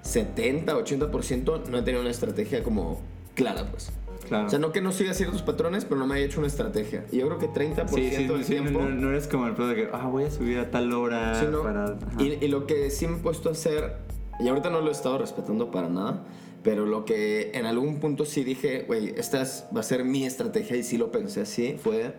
70, 0.00 0.74
80% 0.74 1.68
no 1.68 1.78
he 1.78 1.82
tenido 1.82 2.00
una 2.00 2.10
estrategia 2.10 2.62
como 2.62 2.98
clara, 3.34 3.70
pues. 3.70 3.92
Claro. 4.30 4.46
O 4.46 4.50
sea, 4.50 4.58
no 4.60 4.70
que 4.72 4.80
no 4.80 4.92
siga 4.92 5.12
ciertos 5.12 5.42
patrones, 5.42 5.84
pero 5.84 5.98
no 5.98 6.06
me 6.06 6.14
haya 6.14 6.24
hecho 6.26 6.38
una 6.38 6.46
estrategia. 6.46 7.04
Y 7.12 7.18
yo 7.18 7.26
creo 7.26 7.38
que 7.38 7.48
30% 7.48 7.88
sí, 7.88 8.10
sí, 8.16 8.24
del 8.28 8.44
sí, 8.44 8.52
tiempo. 8.52 8.80
no- 8.80 8.88
no 8.88 9.10
eres 9.10 9.26
como 9.26 9.46
el 9.48 9.54
pedo 9.54 9.66
de 9.66 9.74
que, 9.74 9.88
ah, 9.92 10.06
voy 10.06 10.22
a 10.24 10.30
subir 10.30 10.58
a 10.60 10.70
tal 10.70 10.92
hora 10.92 11.34
Sí, 11.40 11.46
¿no? 11.50 11.62
para... 11.64 11.98
y, 12.20 12.38
y 12.42 12.46
lo 12.48 12.64
que 12.66 12.90
sí 12.90 13.06
me 13.08 13.16
he 13.16 13.20
puesto 13.20 13.48
a 13.48 13.52
hacer, 13.52 13.96
y 14.38 14.46
ahorita 14.48 14.70
no 14.70 14.80
lo 14.80 14.88
he 14.88 14.92
estado 14.92 15.18
respetando 15.18 15.72
para 15.72 15.88
nada, 15.88 16.22
pero 16.62 16.86
lo 16.86 17.04
que 17.04 17.50
en 17.54 17.66
algún 17.66 17.98
punto 17.98 18.24
sí 18.24 18.44
dije, 18.44 18.84
güey, 18.86 19.08
esta 19.16 19.42
es- 19.42 19.64
va 19.76 19.80
a 19.80 19.82
ser 19.82 20.04
mi 20.04 20.24
estrategia 20.24 20.76
y 20.76 20.84
sí 20.84 20.96
lo 20.96 21.10
pensé 21.10 21.40
así, 21.40 21.76
fue 21.82 22.14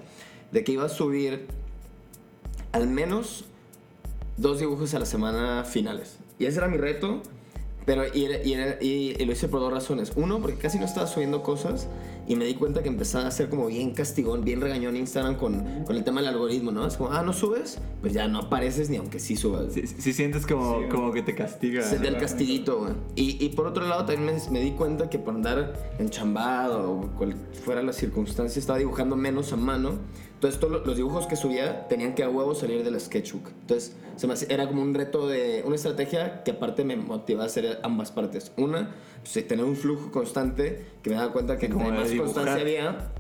de 0.52 0.64
que 0.66 0.74
iba 0.74 0.84
a 0.84 0.90
subir 0.90 1.48
al 2.74 2.88
menos 2.88 3.46
dos 4.36 4.60
dibujos 4.60 4.94
a 4.94 5.00
la 5.00 5.06
semana 5.06 5.64
finales. 5.64 6.18
Y 6.40 6.46
ese 6.46 6.58
era 6.58 6.68
mi 6.68 6.78
reto, 6.78 7.22
pero 7.86 8.04
y, 8.14 8.26
era- 8.26 8.44
y 8.44 8.54
era- 8.54 8.78
y- 8.82 9.16
y 9.20 9.26
lo 9.26 9.32
hice 9.34 9.48
por 9.48 9.60
dos 9.60 9.72
razones. 9.74 10.12
Uno, 10.16 10.40
porque 10.42 10.58
casi 10.58 10.78
no 10.80 10.86
estaba 10.86 11.08
subiendo 11.08 11.42
cosas 11.44 11.88
y 12.28 12.36
me 12.36 12.46
di 12.46 12.54
cuenta 12.54 12.84
que 12.84 12.90
empezaba 12.90 13.28
a 13.28 13.32
ser 13.32 13.50
como 13.50 13.66
bien 13.68 13.92
castigón, 13.94 14.44
bien 14.46 14.62
regañón 14.62 14.96
Instagram 14.96 15.36
con, 15.38 15.84
con 15.86 15.96
el 15.96 16.04
tema 16.04 16.22
del 16.22 16.30
algoritmo, 16.30 16.72
¿no? 16.72 16.86
Es 16.86 16.96
como, 16.98 17.12
ah, 17.12 17.24
no 17.24 17.34
subes, 17.34 17.80
pues 18.02 18.14
ya 18.14 18.28
no 18.28 18.40
apareces 18.40 18.90
ni 18.90 18.98
aunque 18.98 19.20
sí 19.20 19.36
subas. 19.36 19.74
Si 19.74 20.14
sientes 20.14 20.46
como, 20.46 20.82
Sí, 20.82 20.86
como 20.90 21.12
que 21.12 21.24
te 21.24 21.34
castiga. 21.36 21.82
Se 21.82 21.98
del 21.98 22.18
castiguito, 22.18 22.80
güey. 22.80 22.94
Y, 23.16 23.44
y 23.44 23.50
por 23.50 23.66
otro 23.68 23.86
lado, 23.88 24.06
también 24.06 24.26
me, 24.38 24.52
me 24.52 24.62
di 24.62 24.72
cuenta 24.72 25.10
que 25.10 25.18
por 25.20 25.34
andar 25.34 25.74
enchambado 26.00 26.92
o 26.92 27.08
cual 27.18 27.36
fuera 27.66 27.82
la 27.82 27.94
circunstancia, 27.94 28.60
estaba 28.60 28.80
dibujando 28.80 29.16
menos 29.16 29.52
a 29.54 29.58
mano. 29.58 30.00
Entonces, 30.42 30.60
todos 30.60 30.74
lo- 30.74 30.84
los 30.86 30.98
dibujos 30.98 31.28
que 31.28 31.36
subía 31.36 31.88
tenían 31.88 32.16
que 32.16 32.24
a 32.24 32.30
huevo 32.30 32.56
salir 32.56 32.84
del 32.84 33.00
sketchbook. 33.00 33.50
Entonces, 33.62 33.96
se 34.16 34.26
me 34.26 34.34
hacía- 34.34 34.48
era 34.50 34.68
como 34.68 34.82
un 34.82 34.96
reto 34.96 35.28
de 35.28 35.62
una 35.68 35.76
estrategia 35.76 36.42
que 36.42 36.50
aparte 36.50 36.84
me 36.84 36.96
motivaba 36.96 37.44
a 37.44 37.46
hacer 37.46 37.80
ambas 37.84 38.12
partes. 38.12 38.52
Una, 38.58 38.90
pues, 39.22 39.48
tener 39.48 39.64
un 39.64 39.76
flujo 39.76 40.10
constante 40.12 40.84
que 41.04 41.12
me 41.12 41.16
daba 41.16 41.32
cuenta 41.32 41.60
que 41.60 41.70
Como 41.70 41.92
más 41.92 42.10
dibujar. 42.10 42.34
constancia 42.34 42.60
había, 42.64 43.12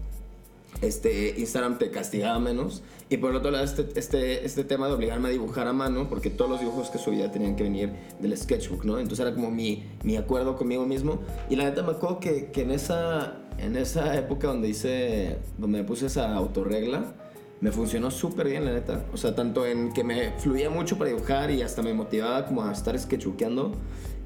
este, 0.81 1.35
Instagram 1.37 1.77
te 1.77 1.91
castigaba 1.91 2.39
menos. 2.39 2.81
Y 3.09 3.17
por 3.17 3.35
otro 3.35 3.51
lado, 3.51 3.65
este, 3.65 3.87
este, 3.99 4.43
este 4.45 4.63
tema 4.63 4.87
de 4.87 4.93
obligarme 4.93 5.27
a 5.27 5.31
dibujar 5.31 5.67
a 5.67 5.73
mano, 5.73 6.07
porque 6.09 6.31
todos 6.31 6.49
los 6.49 6.59
dibujos 6.59 6.89
que 6.89 6.97
subía 6.97 7.29
tenían 7.31 7.55
que 7.55 7.61
venir 7.63 7.91
del 8.19 8.35
sketchbook, 8.35 8.83
¿no? 8.83 8.97
Entonces 8.97 9.19
era 9.25 9.35
como 9.35 9.51
mi, 9.51 9.83
mi 10.03 10.15
acuerdo 10.17 10.55
conmigo 10.55 10.85
mismo. 10.87 11.19
Y 11.51 11.55
la 11.55 11.65
neta 11.65 11.83
me 11.83 11.91
acuerdo 11.91 12.19
que, 12.19 12.47
que 12.51 12.61
en, 12.61 12.71
esa, 12.71 13.37
en 13.61 13.75
esa 13.75 14.15
época 14.17 14.47
donde 14.47 14.69
hice, 14.69 15.37
donde 15.57 15.79
me 15.79 15.83
puse 15.83 16.07
esa 16.07 16.33
autorregla, 16.35 17.13
me 17.61 17.71
funcionó 17.71 18.09
súper 18.11 18.47
bien, 18.47 18.65
la 18.65 18.73
neta. 18.73 19.05
O 19.13 19.17
sea, 19.17 19.35
tanto 19.35 19.65
en 19.65 19.93
que 19.93 20.03
me 20.03 20.31
fluía 20.39 20.69
mucho 20.69 20.97
para 20.97 21.11
dibujar 21.11 21.51
y 21.51 21.61
hasta 21.61 21.81
me 21.81 21.93
motivaba 21.93 22.45
como 22.45 22.63
a 22.63 22.71
estar 22.71 22.97
sketchbookeando. 22.97 23.71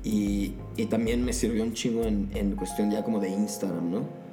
Y, 0.04 0.54
y 0.77 0.86
también 0.86 1.25
me 1.25 1.34
sirvió 1.34 1.63
un 1.63 1.74
chingo 1.74 2.04
en, 2.04 2.30
en 2.34 2.56
cuestión 2.56 2.92
ya 2.92 3.04
como 3.04 3.20
de 3.20 3.30
Instagram, 3.30 3.92
¿no? 3.92 4.25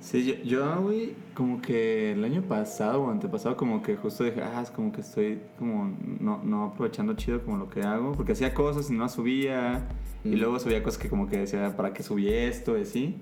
Sí, 0.00 0.40
yo, 0.44 0.80
güey, 0.82 1.14
como 1.34 1.60
que 1.60 2.12
el 2.12 2.24
año 2.24 2.42
pasado 2.42 3.02
o 3.02 3.10
antepasado, 3.10 3.56
como 3.56 3.82
que 3.82 3.96
justo 3.96 4.24
dije, 4.24 4.40
ah, 4.42 4.60
es 4.62 4.70
como 4.70 4.92
que 4.92 5.02
estoy 5.02 5.40
como 5.58 5.94
no, 6.18 6.42
no 6.42 6.64
aprovechando 6.64 7.14
chido 7.14 7.44
como 7.44 7.58
lo 7.58 7.68
que 7.68 7.82
hago, 7.82 8.12
porque 8.12 8.32
hacía 8.32 8.54
cosas 8.54 8.90
y 8.90 8.94
no 8.94 9.08
subía, 9.08 9.86
y 10.24 10.28
Mm. 10.30 10.34
luego 10.34 10.58
subía 10.58 10.82
cosas 10.82 10.98
que 11.00 11.08
como 11.10 11.28
que 11.28 11.38
decía, 11.38 11.76
¿para 11.76 11.92
qué 11.92 12.02
subí 12.02 12.28
esto? 12.28 12.76
Y 12.78 12.82
así. 12.82 13.16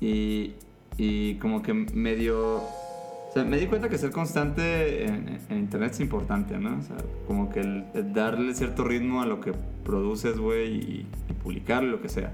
Y, 0.00 0.52
y 0.96 1.34
como 1.36 1.62
que 1.62 1.74
medio... 1.74 2.56
O 2.56 3.30
sea, 3.32 3.44
me 3.44 3.58
di 3.58 3.66
cuenta 3.66 3.88
que 3.90 3.98
ser 3.98 4.10
constante 4.10 5.04
en, 5.04 5.38
en 5.50 5.58
internet 5.58 5.92
es 5.92 6.00
importante, 6.00 6.56
¿no? 6.58 6.78
O 6.78 6.82
sea, 6.82 6.96
como 7.26 7.50
que 7.50 7.60
el, 7.60 7.84
el 7.94 8.12
darle 8.14 8.54
cierto 8.54 8.84
ritmo 8.84 9.20
a 9.20 9.26
lo 9.26 9.40
que 9.40 9.52
produces, 9.84 10.38
güey, 10.38 10.76
y, 10.76 11.06
y 11.28 11.32
publicarlo, 11.42 11.90
lo 11.90 12.00
que 12.00 12.08
sea. 12.08 12.32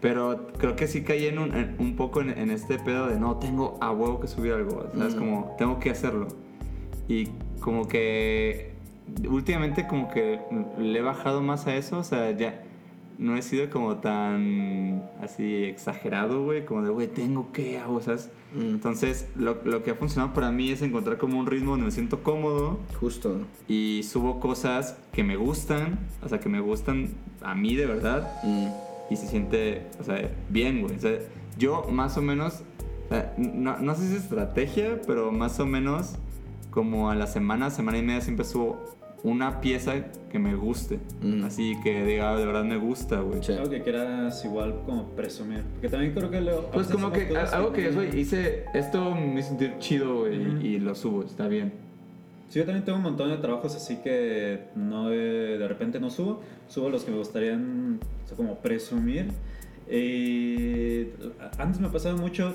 Pero 0.00 0.46
creo 0.58 0.76
que 0.76 0.86
sí 0.86 1.02
caí 1.02 1.26
en 1.26 1.38
un, 1.40 1.54
en- 1.54 1.74
un 1.80 1.96
poco 1.96 2.20
en, 2.20 2.30
en 2.30 2.50
este 2.50 2.78
pedo 2.78 3.08
de 3.08 3.18
no, 3.18 3.38
tengo 3.38 3.76
a 3.80 3.90
huevo 3.90 4.20
que 4.20 4.28
subir 4.28 4.52
algo, 4.52 4.86
¿sabes? 4.96 5.16
Mm. 5.16 5.18
Como 5.18 5.54
tengo 5.58 5.80
que 5.80 5.90
hacerlo. 5.90 6.28
Y 7.08 7.30
como 7.60 7.88
que 7.88 8.72
últimamente 9.28 9.86
como 9.88 10.10
que 10.10 10.38
le 10.78 10.98
he 10.98 11.02
bajado 11.02 11.42
más 11.42 11.66
a 11.66 11.74
eso, 11.74 11.98
o 11.98 12.04
sea, 12.04 12.30
ya 12.30 12.62
no 13.18 13.36
he 13.36 13.42
sido 13.42 13.70
como 13.70 13.96
tan 13.98 15.02
así 15.22 15.64
exagerado, 15.64 16.44
güey, 16.44 16.64
como 16.64 16.82
de, 16.82 16.90
güey, 16.90 17.06
tengo 17.08 17.52
que, 17.52 17.78
hago, 17.78 18.00
¿sabes? 18.00 18.30
Mm. 18.54 18.60
Entonces, 18.74 19.28
lo, 19.36 19.58
lo 19.64 19.82
que 19.82 19.92
ha 19.92 19.94
funcionado 19.94 20.32
para 20.32 20.50
mí 20.50 20.70
es 20.70 20.82
encontrar 20.82 21.18
como 21.18 21.38
un 21.38 21.46
ritmo 21.46 21.72
donde 21.72 21.86
me 21.86 21.90
siento 21.92 22.22
cómodo 22.22 22.78
Justo. 23.00 23.40
y 23.68 24.02
subo 24.04 24.40
cosas 24.40 24.96
que 25.12 25.22
me 25.24 25.36
gustan, 25.36 25.98
o 26.22 26.28
sea, 26.28 26.40
que 26.40 26.48
me 26.48 26.60
gustan 26.60 27.10
a 27.42 27.54
mí 27.54 27.74
de 27.76 27.86
verdad 27.86 28.32
Mm. 28.42 28.66
y 29.10 29.16
se 29.16 29.26
siente, 29.28 29.86
o 30.00 30.04
sea, 30.04 30.30
bien, 30.48 30.82
güey. 30.82 30.96
O 30.96 31.00
sea, 31.00 31.18
yo 31.58 31.84
más 31.90 32.16
o 32.16 32.22
menos, 32.22 32.62
o 33.06 33.08
sea, 33.10 33.34
no, 33.36 33.78
no 33.78 33.94
sé 33.94 34.08
si 34.08 34.14
es 34.16 34.22
estrategia, 34.22 35.00
pero 35.06 35.30
más 35.30 35.60
o 35.60 35.66
menos 35.66 36.16
como 36.70 37.10
a 37.10 37.14
la 37.14 37.26
semana, 37.28 37.70
semana 37.70 37.98
y 37.98 38.02
media 38.02 38.20
siempre 38.20 38.44
subo 38.44 38.80
una 39.24 39.60
pieza 39.60 39.94
que 40.30 40.38
me 40.38 40.54
guste. 40.54 41.00
Mm. 41.22 41.44
Así 41.44 41.74
que 41.82 42.04
diga, 42.04 42.36
de 42.36 42.44
verdad 42.44 42.62
me 42.62 42.76
gusta, 42.76 43.20
güey. 43.20 43.42
Sí. 43.42 43.52
Algo 43.52 43.70
que 43.70 43.82
quieras 43.82 44.44
igual 44.44 44.82
como 44.84 45.08
presumir. 45.10 45.62
Porque 45.72 45.88
también 45.88 46.12
creo 46.12 46.30
que 46.30 46.42
lo... 46.42 46.70
Pues 46.70 46.88
como 46.88 47.10
que 47.10 47.34
algo 47.36 47.72
que 47.72 47.90
güey, 47.90 48.20
hice, 48.20 48.66
esto 48.74 49.14
me 49.14 49.40
hizo 49.40 49.48
sentir 49.48 49.76
chido, 49.78 50.20
güey, 50.20 50.46
Ujú. 50.46 50.60
y 50.60 50.78
lo 50.78 50.94
subo, 50.94 51.24
está 51.24 51.48
bien. 51.48 51.72
Sí, 52.50 52.58
yo 52.58 52.66
también 52.66 52.84
tengo 52.84 52.98
un 52.98 53.04
montón 53.04 53.30
de 53.30 53.38
trabajos 53.38 53.74
así 53.74 53.96
que 53.96 54.66
no 54.76 55.08
de, 55.08 55.58
de 55.58 55.68
repente 55.68 55.98
no 55.98 56.10
subo. 56.10 56.42
Subo 56.68 56.90
los 56.90 57.04
que 57.04 57.10
me 57.10 57.16
gustarían 57.16 58.00
o 58.24 58.28
sea, 58.28 58.36
como 58.36 58.58
presumir. 58.58 59.28
Y 59.90 61.06
antes 61.58 61.80
me 61.80 61.88
pasaba 61.88 62.16
mucho 62.16 62.54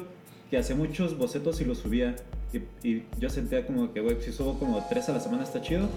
que 0.52 0.58
hacía 0.58 0.76
muchos 0.76 1.18
bocetos 1.18 1.62
y 1.62 1.66
los 1.66 1.80
subía. 1.80 2.16
Y, 2.54 2.88
y 2.88 3.04
yo 3.20 3.30
sentía 3.30 3.66
como 3.66 3.92
que, 3.92 4.02
güey, 4.02 4.18
si 4.22 4.32
subo 4.32 4.60
como 4.60 4.86
tres 4.88 5.10
a 5.10 5.14
la 5.14 5.20
semana 5.20 5.44
está 5.44 5.62
chido. 5.62 5.90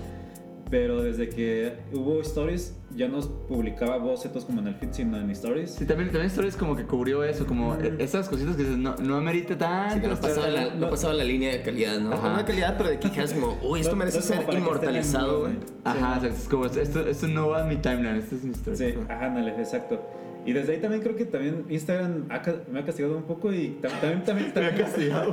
Pero 0.72 1.02
desde 1.02 1.28
que 1.28 1.74
hubo 1.92 2.22
stories, 2.22 2.74
ya 2.96 3.06
no 3.06 3.20
publicaba 3.20 3.98
bocetos 3.98 4.46
como 4.46 4.62
en 4.62 4.68
el 4.68 4.74
feed, 4.76 4.88
sino 4.92 5.18
en 5.18 5.28
stories. 5.32 5.72
Sí, 5.72 5.84
también, 5.84 6.08
también 6.08 6.28
Stories 6.30 6.56
como 6.56 6.74
que 6.74 6.84
cubrió 6.86 7.22
eso, 7.24 7.44
como 7.46 7.72
Ujú. 7.72 7.82
esas 7.98 8.26
cositas 8.26 8.56
que 8.56 8.62
dices, 8.62 8.78
no, 8.78 8.96
no 8.96 9.16
amerita 9.16 9.58
tanto. 9.58 9.96
Sí, 9.96 10.00
que 10.00 10.08
no 10.08 10.16
pasaba, 10.18 10.48
la, 10.48 10.74
no 10.74 10.88
pasaba 10.88 11.12
la 11.12 11.24
línea 11.24 11.50
de 11.52 11.60
calidad, 11.60 12.00
¿no? 12.00 12.14
Ajá. 12.14 12.30
No 12.30 12.38
de 12.38 12.44
calidad, 12.46 12.74
pero 12.78 12.88
de 12.88 12.98
que 12.98 13.08
dijeras 13.08 13.34
como, 13.34 13.58
uy, 13.62 13.80
esto 13.80 13.92
No- 13.92 13.98
merece 13.98 14.20
no 14.20 14.24
ser 14.24 14.54
inmortalizado, 14.54 15.40
güey. 15.40 15.52
Ajá, 15.84 16.14
Sí. 16.14 16.16
o 16.16 16.20
sea, 16.30 16.30
es 16.30 16.48
como, 16.48 16.64
esto, 16.64 17.06
esto 17.06 17.28
no 17.28 17.48
va 17.50 17.64
a 17.64 17.66
mi 17.66 17.76
timeline, 17.76 18.16
esto 18.16 18.36
es 18.36 18.42
mi 18.42 18.52
story. 18.52 18.76
Sí, 18.78 18.94
ajá, 19.10 19.26
ándale, 19.26 19.50
exacto. 19.50 20.00
Y 20.44 20.52
desde 20.52 20.72
ahí 20.74 20.80
también 20.80 21.02
creo 21.02 21.14
que 21.16 21.24
también 21.24 21.64
Instagram 21.68 22.26
ha 22.30 22.42
me 22.70 22.80
ha 22.80 22.84
castigado 22.84 23.16
un 23.16 23.22
poco 23.24 23.52
y 23.52 23.78
tam- 23.80 24.00
también, 24.00 24.24
también, 24.24 24.52
Me 24.54 24.60
ha 24.60 24.68
también, 24.68 24.86
castigado. 24.86 25.32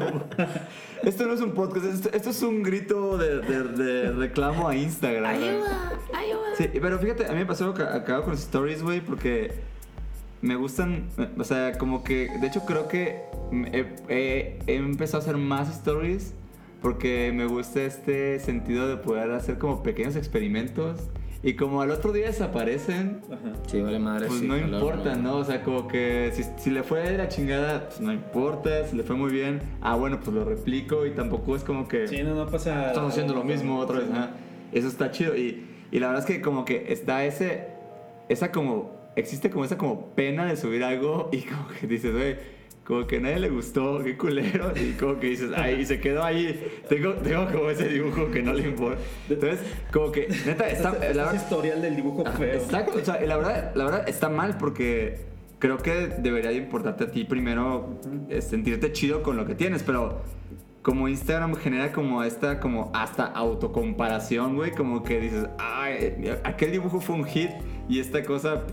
esto 1.04 1.26
no 1.26 1.34
es 1.34 1.42
un 1.42 1.52
podcast, 1.54 1.86
esto, 1.86 2.10
esto 2.14 2.30
es 2.30 2.42
un 2.44 2.62
grito 2.64 3.18
de, 3.18 3.40
de- 3.40 3.64
de 3.64 4.12
reclamo 4.12 4.68
a 4.70 4.76
Instagram. 4.76 5.26
Ayuda, 5.26 5.92
ayuda. 6.14 6.56
Sí, 6.58 6.70
pero 6.82 7.00
fíjate, 7.00 7.26
a 7.26 7.32
mí 7.32 7.38
me 7.40 7.46
pasó 7.46 7.64
algo 7.66 7.76
que 7.76 7.84
acabo 7.84 8.22
con 8.24 8.32
los 8.32 8.42
stories, 8.42 8.84
güey, 8.84 9.02
porque 9.02 9.52
me 10.42 10.56
gustan, 10.56 11.10
o 11.38 11.44
sea, 11.44 11.78
como 11.78 12.04
que, 12.04 12.30
de 12.40 12.48
hecho 12.48 12.62
creo 12.66 12.88
que 12.88 13.22
he, 13.74 13.86
he- 14.10 14.60
he 14.68 14.76
empezado 14.76 15.18
a 15.18 15.22
hacer 15.24 15.38
más 15.38 15.70
stories 15.70 16.34
porque 16.82 17.32
me 17.36 17.46
gusta 17.46 17.82
este 17.82 18.40
sentido 18.40 18.88
de 18.88 18.96
poder 18.96 19.32
hacer 19.32 19.58
como 19.58 19.84
pequeños 19.84 20.16
experimentos 20.16 21.02
y 21.42 21.54
como 21.54 21.82
al 21.82 21.92
otro 21.92 22.12
día 22.12 22.28
desaparecen, 22.28 23.22
Ajá. 23.28 23.54
Sí, 23.68 23.80
vale 23.82 23.98
madre. 24.00 24.28
pues 24.28 24.40
sí, 24.40 24.48
no 24.48 24.58
importa, 24.58 25.16
¿no? 25.16 25.38
O 25.38 25.46
sea, 25.46 25.64
como 25.64 25.88
que 25.88 26.32
si, 26.34 26.44
si 26.58 26.70
le 26.70 26.84
fue 26.84 27.02
de 27.02 27.18
la 27.18 27.30
chingada, 27.30 27.88
pues 27.88 28.02
no 28.02 28.12
importa. 28.12 28.86
Si 28.88 28.96
le 28.98 29.04
fue 29.04 29.16
muy 29.16 29.32
bien, 29.32 29.62
ah, 29.82 29.96
bueno, 29.96 30.20
pues 30.20 30.36
lo 30.36 30.44
replico 30.44 31.06
y 31.06 31.12
tampoco 31.12 31.56
es 31.56 31.64
como 31.64 31.88
que 31.88 32.08
Sí, 32.08 32.22
no, 32.24 32.36
no 32.36 32.46
pasa. 32.48 32.88
estamos 32.88 33.12
haciendo 33.14 33.34
lo 33.34 33.44
mismo 33.44 33.80
otra 33.80 34.00
vez. 34.00 34.08
Sí. 34.08 34.14
ajá. 34.14 34.32
Eso 34.74 34.88
está 34.88 35.12
chido. 35.12 35.36
Y, 35.38 35.66
y 35.92 36.00
la 36.00 36.08
verdad 36.08 36.28
es 36.30 36.36
que 36.36 36.42
como 36.42 36.66
que 36.66 36.92
está 36.92 37.24
ese, 37.26 37.68
esa 38.28 38.52
como, 38.52 38.92
existe 39.16 39.50
como 39.50 39.64
esa 39.66 39.78
como 39.78 40.08
pena 40.16 40.46
de 40.46 40.58
subir 40.58 40.84
algo 40.84 41.30
y 41.32 41.40
como 41.42 41.68
que 41.70 41.88
dices, 41.88 42.14
güey. 42.14 42.59
Como 42.90 43.06
que 43.06 43.18
a 43.18 43.20
nadie 43.20 43.38
le 43.38 43.50
gustó, 43.50 44.02
qué 44.04 44.18
culero. 44.18 44.74
Y 44.76 44.94
como 44.94 45.20
que 45.20 45.28
dices, 45.28 45.52
y 45.80 45.86
se 45.86 46.00
quedó 46.00 46.24
ahí. 46.24 46.60
Tengo, 46.90 47.14
tengo 47.14 47.46
como 47.52 47.70
ese 47.70 47.88
dibujo 47.88 48.32
que 48.32 48.42
no 48.42 48.52
le 48.52 48.64
importa. 48.64 49.00
Entonces, 49.30 49.60
como 49.94 50.12
que, 50.12 50.28
neta, 50.44 50.68
está. 50.68 50.90
Este- 50.94 51.14
la 51.14 51.26
verdad- 51.26 51.36
historial 51.36 51.82
del 51.84 51.96
dibujo 51.96 52.26
feo. 52.26 52.56
Exacto, 52.56 52.98
o 53.00 53.06
sea, 53.06 53.22
la 53.22 53.38
verdad, 53.38 53.74
la 53.76 53.86
verdad 53.86 54.10
está 54.10 54.28
mal 54.30 54.58
porque 54.58 55.20
creo 55.60 55.78
que 55.78 56.08
debería 56.18 56.50
de 56.50 56.56
importarte 56.56 57.04
a 57.04 57.12
ti 57.12 57.26
primero 57.26 58.00
eh, 58.28 58.42
sentirte 58.42 58.92
chido 58.92 59.22
con 59.22 59.38
lo 59.38 59.46
que 59.46 59.54
tienes, 59.54 59.84
pero 59.84 60.24
como 60.82 61.08
Instagram 61.08 61.56
genera 61.56 61.92
como 61.92 62.24
esta, 62.24 62.60
como 62.60 62.90
hasta 62.94 63.26
autocomparación, 63.26 64.56
güey, 64.56 64.72
como 64.72 65.04
que 65.04 65.20
dices, 65.20 65.48
ay, 65.58 66.16
aquel 66.44 66.72
dibujo 66.72 67.00
fue 67.02 67.16
un 67.16 67.26
hit 67.26 67.50
y 67.90 68.00
esta 68.00 68.24
cosa 68.24 68.64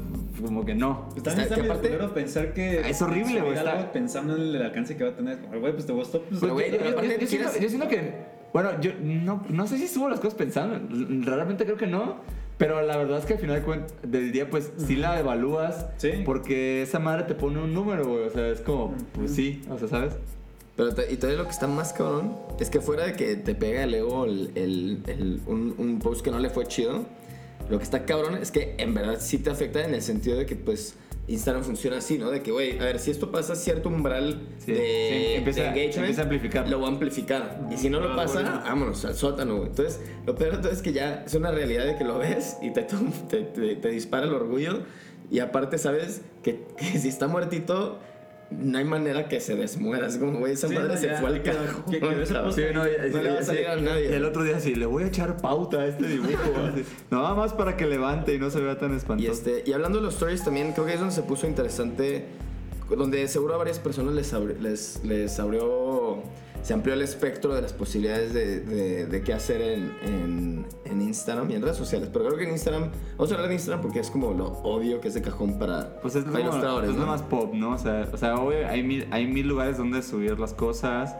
como 0.45 0.65
que 0.65 0.75
no. 0.75 1.09
Pues 1.11 1.23
también 1.23 1.49
Está- 1.49 1.61
está 1.63 1.75
culero 1.75 2.15
pensar 2.15 2.53
que. 2.53 2.81
Es 2.89 3.01
horrible, 3.03 3.41
güey, 3.41 3.57
Pensando 3.93 4.37
en 4.37 4.43
el 4.43 4.63
alcance 4.63 4.97
que 4.97 5.05
va 5.05 5.11
a 5.11 5.17
tener. 5.17 5.39
Güey, 5.59 5.73
pues 5.73 5.87
te 5.87 5.93
gustó. 5.93 6.23
Pues, 6.23 6.41
Pero, 6.41 6.53
güey, 6.55 6.71
yo, 6.71 6.79
yo- 6.79 6.91
aparte 6.91 7.15
yo- 7.15 7.21
yo 7.21 7.27
siento, 7.27 7.51
yo 7.59 7.69
siento 7.69 7.89
que, 7.89 8.15
bueno, 8.53 8.81
yo 8.81 8.93
no, 9.03 9.43
no 9.49 9.67
sé 9.67 9.79
si 9.79 9.89
subo 9.89 10.09
las 10.09 10.21
cosas 10.21 10.35
pensando, 10.35 10.79
raramente 11.29 11.65
creo 11.65 11.77
que 11.77 11.87
no, 11.87 12.17
pero 12.59 12.83
la 12.83 12.97
verdad 12.99 13.19
es 13.19 13.25
que 13.27 13.35
al 13.35 13.39
final 13.41 13.65
del 14.03 14.33
día, 14.33 14.49
pues 14.51 14.73
sí 14.77 14.97
la 14.97 15.19
evalúas, 15.19 15.87
Sí. 15.97 16.11
porque 16.25 16.83
esa 16.83 16.99
madre 16.99 17.25
te 17.25 17.35
pone 17.35 17.59
un 17.63 17.73
número, 17.75 18.05
güey, 18.07 18.25
o 18.27 18.31
sea, 18.31 18.47
es 18.49 18.61
como, 18.61 18.95
pues 19.15 19.35
sí, 19.35 19.63
o 19.71 19.79
sea, 19.79 19.89
¿sabes? 19.89 20.17
Pero 20.77 20.91
y 21.11 21.17
todavía 21.17 21.39
lo 21.39 21.45
que 21.45 21.53
está 21.53 21.67
más 21.67 21.93
cabrón 21.93 22.37
es 22.61 22.69
que 22.71 22.81
fuera 22.81 23.07
de 23.07 23.15
que 23.15 23.37
te 23.37 23.55
pega 23.55 23.83
el 23.85 23.95
ego 23.95 24.25
el, 24.27 24.51
el- 24.55 25.03
el- 25.07 25.41
un, 25.47 25.75
un 25.79 25.99
post 25.99 26.23
que 26.23 26.31
no 26.31 26.39
le 26.39 26.51
fue 26.51 26.67
chido, 26.67 27.05
lo 27.71 27.79
que 27.79 27.85
está 27.85 28.05
cabrón 28.05 28.37
es 28.37 28.51
que 28.51 28.75
en 28.79 28.93
verdad 28.95 29.17
sí 29.19 29.39
te 29.39 29.51
afecta 29.51 29.83
en 29.85 29.95
el 29.95 30.03
sentido 30.03 30.37
de 30.37 30.45
que 30.47 30.55
pues 30.55 30.95
Instagram 31.29 31.65
funciona 31.65 31.97
así, 31.97 32.19
¿no? 32.19 32.31
De 32.31 32.41
que, 32.41 32.53
güey, 32.53 32.79
a 32.79 32.85
ver, 32.85 33.01
si 33.01 33.11
esto 33.11 33.33
pasa 33.33 33.57
cierto 33.57 33.89
umbral 33.89 34.43
Sí, 34.65 34.71
de, 34.71 34.79
sí, 34.79 35.35
empieza- 35.39 35.61
de 35.63 35.67
engagement, 35.71 35.97
empieza 35.97 36.21
a 36.21 36.25
amplificar. 36.25 36.69
Lo 36.69 36.81
va 36.81 36.87
a 36.87 36.91
amplificar. 36.91 37.69
Y 37.73 37.77
si 37.79 37.91
no 37.91 37.99
lo 37.99 38.13
Ah, 38.13 38.17
pasa, 38.17 38.63
vámonos 38.65 39.05
al 39.05 39.15
sótano, 39.17 39.57
güey. 39.57 39.71
Entonces, 39.71 39.99
lo 40.25 40.37
peor 40.37 40.57
de 40.59 40.63
todo 40.63 40.71
es 40.71 40.83
que 40.83 40.93
ya 40.93 41.25
es 41.27 41.35
una 41.35 41.51
realidad 41.51 41.85
de 41.85 41.97
que 41.97 42.05
lo 42.05 42.19
ves 42.19 42.59
y 42.63 42.71
te, 42.73 42.83
te, 43.29 43.41
te- 43.43 43.75
te 43.75 43.89
dispara 43.89 44.27
el 44.27 44.35
orgullo. 44.35 44.83
Y 45.29 45.41
aparte, 45.41 45.79
sabes 45.79 46.21
que, 46.45 46.61
que 46.77 46.97
si 47.01 47.09
está 47.09 47.27
muertito, 47.27 47.99
no 48.51 48.79
hay 48.79 48.85
manera 48.85 49.29
que 49.29 49.41
se 49.41 49.57
desmuera. 49.57 50.07
Es 50.07 50.17
como, 50.19 50.39
güey, 50.39 50.53
esa 50.55 50.69
Sí, 50.69 50.75
madre 50.75 50.95
no, 50.95 51.01
se 51.01 51.07
ya, 51.07 51.17
fue 51.21 51.29
al 51.31 51.43
carajo. 51.43 51.85
que- 51.91 51.99
que 52.01 52.23
ese 52.23 52.35
post- 52.35 52.57
Sí, 52.59 52.65
no, 52.73 52.87
y- 52.87 53.11
No 53.13 53.23
le 53.23 53.31
va 53.31 53.39
a 53.39 53.43
y- 53.43 53.45
salir 53.45 53.67
a 53.67 53.77
y- 53.77 53.83
nadie. 53.83 54.11
Y 54.11 54.13
el 54.15 54.25
otro 54.25 54.43
día 54.45 54.61
sí, 54.61 54.75
le 54.75 54.87
voy 54.87 55.05
a 55.05 55.07
echar 55.07 55.37
pauta 55.39 55.79
a 55.81 55.87
este 55.87 56.07
dibujo. 56.07 56.31
así. 56.73 56.85
Nada 57.11 57.35
más 57.35 57.53
para 57.53 57.77
que 57.77 57.87
levante 57.87 58.35
y 58.35 58.39
no 58.39 58.51
se 58.51 58.61
vea 58.61 58.79
tan 58.79 58.93
Y, 58.93 58.97
espantoso. 58.97 59.33
este, 59.33 59.63
y 59.67 59.73
hablando 59.73 59.99
de 59.99 60.05
los 60.05 60.15
stories 60.15 60.45
también, 60.45 60.73
creo 60.73 60.87
que 60.87 60.95
es 60.95 60.99
donde 61.01 61.15
se 61.15 61.23
puso 61.23 61.47
interesante, 61.47 62.27
donde 62.97 63.27
seguro 63.27 63.55
a 63.55 63.57
varias 63.59 63.81
personas 63.81 64.15
les, 64.15 64.33
abri- 64.33 64.59
les, 64.61 65.01
les 65.05 65.39
abrió, 65.41 65.86
se 66.67 66.75
amplió 66.75 66.95
el 66.95 67.03
espectro 67.03 67.55
de 67.55 67.63
las 67.63 67.73
posibilidades 67.73 68.35
de, 68.35 68.59
de, 68.59 69.07
de 69.07 69.23
qué 69.23 69.33
hacer 69.33 69.63
en, 69.63 69.97
en, 70.03 70.67
en 70.85 71.01
Instagram 71.01 71.49
y 71.53 71.55
en 71.55 71.63
redes 71.63 71.77
sociales. 71.77 72.09
Pero 72.13 72.25
creo 72.25 72.37
que 72.37 72.43
en 72.43 72.51
Instagram, 72.51 72.91
vamos 73.17 73.31
a 73.31 73.35
hablar 73.37 73.49
de 73.49 73.55
Instagram 73.55 73.83
porque 73.83 74.01
es 74.01 74.11
como 74.11 74.33
lo 74.33 74.49
obvio 74.65 75.01
que 75.01 75.07
es 75.07 75.15
de 75.15 75.23
cajón 75.23 75.61
para, 75.61 76.01
Pues 76.01 76.17
es 76.17 76.25
para 76.25 76.39
como, 76.39 76.49
ilustradores, 76.49 76.91
es 76.91 76.97
lo 76.97 77.03
¿no? 77.03 77.13
más 77.13 77.23
pop, 77.23 77.55
¿no? 77.55 77.71
O 77.71 77.79
sea, 77.79 78.09
o 78.13 78.17
sea 78.17 78.35
obvio, 78.41 78.67
hay 78.67 78.83
mil, 78.83 79.07
hay 79.13 79.29
mil 79.29 79.47
lugares 79.47 79.79
donde 79.79 80.03
subir 80.03 80.41
las 80.41 80.55
cosas 80.55 81.15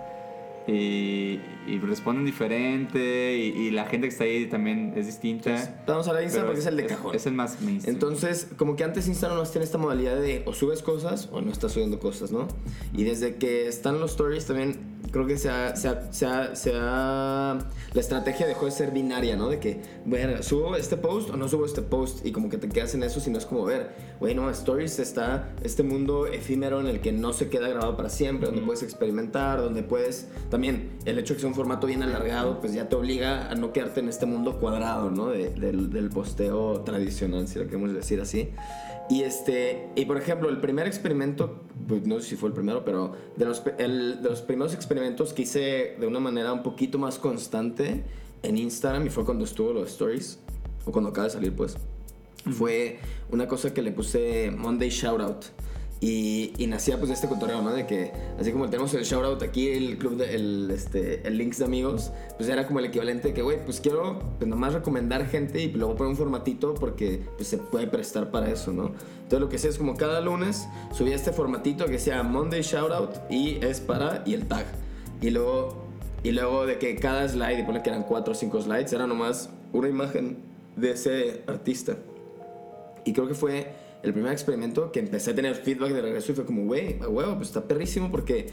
y, 0.67 1.39
y 1.67 1.79
responden 1.79 2.25
diferente 2.25 3.37
y, 3.37 3.47
y 3.67 3.71
la 3.71 3.85
gente 3.87 4.07
que 4.09 4.13
está 4.13 4.25
ahí 4.25 4.47
también 4.47 4.93
es 4.97 5.07
distinta. 5.07 5.51
Entonces, 5.51 5.75
vamos 5.87 6.09
a 6.09 6.23
Instagram 6.23 6.31
pero 6.33 6.47
porque 6.47 6.61
es 6.61 6.67
el 6.67 6.77
de 6.77 6.87
cajón. 6.87 7.15
Es 7.17 7.27
el 7.27 7.35
más 7.35 7.61
mainstream. 7.63 7.95
Entonces, 7.97 8.49
como 8.57 8.77
que 8.77 8.85
antes 8.85 9.07
Instagram 9.09 9.39
no 9.39 9.45
tiene 9.49 9.65
esta 9.65 9.79
modalidad 9.79 10.17
de 10.17 10.43
o 10.47 10.53
subes 10.53 10.83
cosas 10.83 11.29
o 11.33 11.41
no 11.41 11.51
estás 11.53 11.73
subiendo 11.73 11.99
cosas, 11.99 12.31
¿no? 12.33 12.49
Y 12.93 13.05
desde 13.05 13.37
que 13.37 13.67
están 13.69 14.01
los 14.01 14.13
stories 14.13 14.47
también 14.47 14.97
creo 15.13 15.27
que 15.27 15.39
se 15.39 15.49
ha, 15.49 15.77
se 15.77 15.89
ha- 15.89 16.13
se 16.13 16.27
ha- 16.27 16.55
se 16.57 16.73
ha- 16.75 17.59
la 17.95 18.01
estrategia 18.01 18.47
dejó 18.47 18.67
de 18.67 18.73
ser 18.73 18.91
binaria, 18.91 19.37
¿no? 19.37 19.49
De 19.49 19.59
que, 19.61 19.81
bueno, 20.05 20.43
subo 20.43 20.77
este 20.77 20.97
post 20.97 21.31
o 21.31 21.37
no 21.37 21.49
subo 21.49 21.65
este 21.65 21.81
post 21.83 22.27
y 22.27 22.33
como 22.33 22.49
que 22.51 22.59
te 22.59 22.69
quedas 22.69 22.95
en 22.95 23.03
eso, 23.03 23.21
sino 23.21 23.39
es 23.39 23.47
como 23.47 23.65
ver, 23.65 23.93
güey, 24.21 24.35
no, 24.35 24.51
stories 24.51 24.99
está 24.99 25.55
este 25.63 25.83
mundo 25.83 26.27
efímero 26.27 26.81
en 26.81 26.87
el 26.87 27.01
que 27.01 27.13
no 27.13 27.33
se 27.33 27.49
queda 27.49 27.69
grabado 27.69 27.97
para 27.97 28.09
siempre, 28.11 28.47
donde 28.49 28.63
puedes 28.63 28.83
experimentar, 28.83 29.61
donde 29.61 29.83
puedes, 29.83 30.29
también 30.51 30.91
el 31.05 31.19
hecho 31.19 31.35
de 31.35 31.41
que 31.41 31.47
un 31.47 31.55
formato 31.57 31.87
bien 31.89 32.03
alargado, 32.05 32.61
pues 32.61 32.73
ya 32.73 32.89
te 32.89 32.95
obliga 32.95 33.51
a 33.51 33.55
no 33.57 33.73
quedarte 33.73 34.01
en 34.01 34.09
este 34.09 34.27
mundo 34.27 34.59
cuadrado, 34.61 35.11
¿no? 35.11 35.27
De- 35.29 35.51
del, 35.51 35.91
del 35.91 36.11
posteo 36.11 36.83
tradicional, 36.83 37.49
si 37.49 37.59
lo 37.59 37.65
queremos 37.65 37.93
decir 37.93 38.21
así. 38.21 38.51
Y 39.09 39.23
este, 39.23 39.89
y 39.97 40.05
por 40.05 40.17
ejemplo, 40.19 40.49
el 40.49 40.61
primer 40.61 40.87
experimento, 40.87 41.61
pues 41.89 42.07
no 42.07 42.21
sé 42.21 42.29
si 42.31 42.37
fue 42.37 42.49
el 42.51 42.55
primero, 42.55 42.85
pero 42.85 43.13
de 43.37 43.45
los, 43.45 43.63
el- 43.79 44.23
de 44.23 44.29
los 44.31 44.43
primeros 44.43 44.75
experimentos 44.75 45.33
que 45.33 45.43
hice 45.43 45.97
de 45.99 46.07
una 46.07 46.21
manera 46.21 46.53
un 46.53 46.63
poquito 46.63 46.99
más 46.99 47.19
constante 47.19 48.05
en 48.43 48.59
Instagram 48.59 49.07
y 49.07 49.11
fue 49.11 49.25
cuando 49.25 49.45
estuvo 49.45 49.73
los 49.73 49.89
stories, 49.91 50.39
o 50.85 50.93
cuando 50.93 51.11
acaba 51.11 51.27
de 51.27 51.33
salir, 51.33 51.53
pues, 51.57 51.77
fue 52.53 52.99
una 53.31 53.49
cosa 53.49 53.75
que 53.75 53.83
le 53.83 53.91
puse 53.93 54.53
Monday 54.57 54.89
Shoutout. 54.91 55.47
Y, 55.99 56.53
y 56.59 56.67
nacía 56.67 56.99
pues 56.99 57.09
de 57.09 57.15
este 57.15 57.27
cotorreo, 57.27 57.63
¿no? 57.63 57.73
De 57.73 57.87
que 57.87 58.13
así 58.39 58.53
como 58.53 58.69
tenemos 58.69 58.93
el 58.93 59.05
shoutout 59.05 59.43
aquí, 59.43 59.69
el 59.69 59.97
club 59.97 60.17
de, 60.17 60.35
el, 60.35 60.71
este, 60.71 61.27
el 61.27 61.39
links 61.39 61.59
de 61.59 61.65
amigos, 61.65 62.13
pues 62.37 62.51
era 62.51 62.67
como 62.67 62.81
el 62.81 62.85
equivalente 62.87 63.29
de 63.29 63.35
que, 63.35 63.41
güey, 63.41 63.65
pues 63.65 63.81
quiero 63.81 64.19
pues 64.39 64.47
nomás 64.49 64.75
recomendar 64.75 65.27
gente 65.27 65.63
y 65.63 65.73
luego 65.73 65.97
poner 65.97 66.11
un 66.11 66.17
formatito 66.17 66.75
porque 66.75 67.23
pues 67.37 67.49
se 67.49 67.57
puede 67.57 67.87
prestar 67.87 68.31
para 68.31 68.51
eso, 68.51 68.73
¿no? 68.73 68.93
Entonces 69.23 69.41
lo 69.41 69.49
que 69.49 69.57
hacía 69.57 69.71
es 69.71 69.79
como 69.79 69.97
cada 69.97 70.21
lunes 70.21 70.69
subía 70.93 71.15
este 71.15 71.33
formatito 71.33 71.87
que 71.87 71.99
sea 71.99 72.23
Monday 72.23 72.61
Shoutout 72.61 73.31
y 73.31 73.59
es 73.65 73.81
para 73.81 74.23
y 74.27 74.35
el 74.35 74.47
tag. 74.47 74.67
Y 75.23 75.31
luego, 75.31 75.87
y 76.23 76.33
luego 76.33 76.67
de 76.67 76.79
que 76.79 76.95
cada 76.97 77.27
slide, 77.27 77.59
y 77.59 77.63
pone 77.63 77.83
que 77.83 77.89
eran 77.89 78.03
4 78.03 78.33
o 78.33 78.35
5 78.35 78.61
slides, 78.61 78.93
era 78.93 79.07
nomás 79.07 79.49
una 79.73 79.89
imagen 79.89 80.37
de 80.77 80.91
ese 80.91 81.43
artista. 81.47 81.97
Y 83.05 83.13
creo 83.13 83.27
que 83.27 83.35
fue 83.35 83.73
el 84.07 84.13
primer 84.13 84.33
experimento 84.33 84.93
que 84.93 85.01
empecé 85.01 85.33
a 85.33 85.35
tener 85.35 85.57
feedback 85.57 85.91
de 85.91 86.01
regreso 86.01 86.31
y 86.31 86.35
fue 86.37 86.47
como, 86.47 86.65
güey, 86.65 86.97
huevo, 87.01 87.35
pues 87.37 87.49
está 87.49 87.67
perrísimo 87.67 88.11
porque 88.11 88.47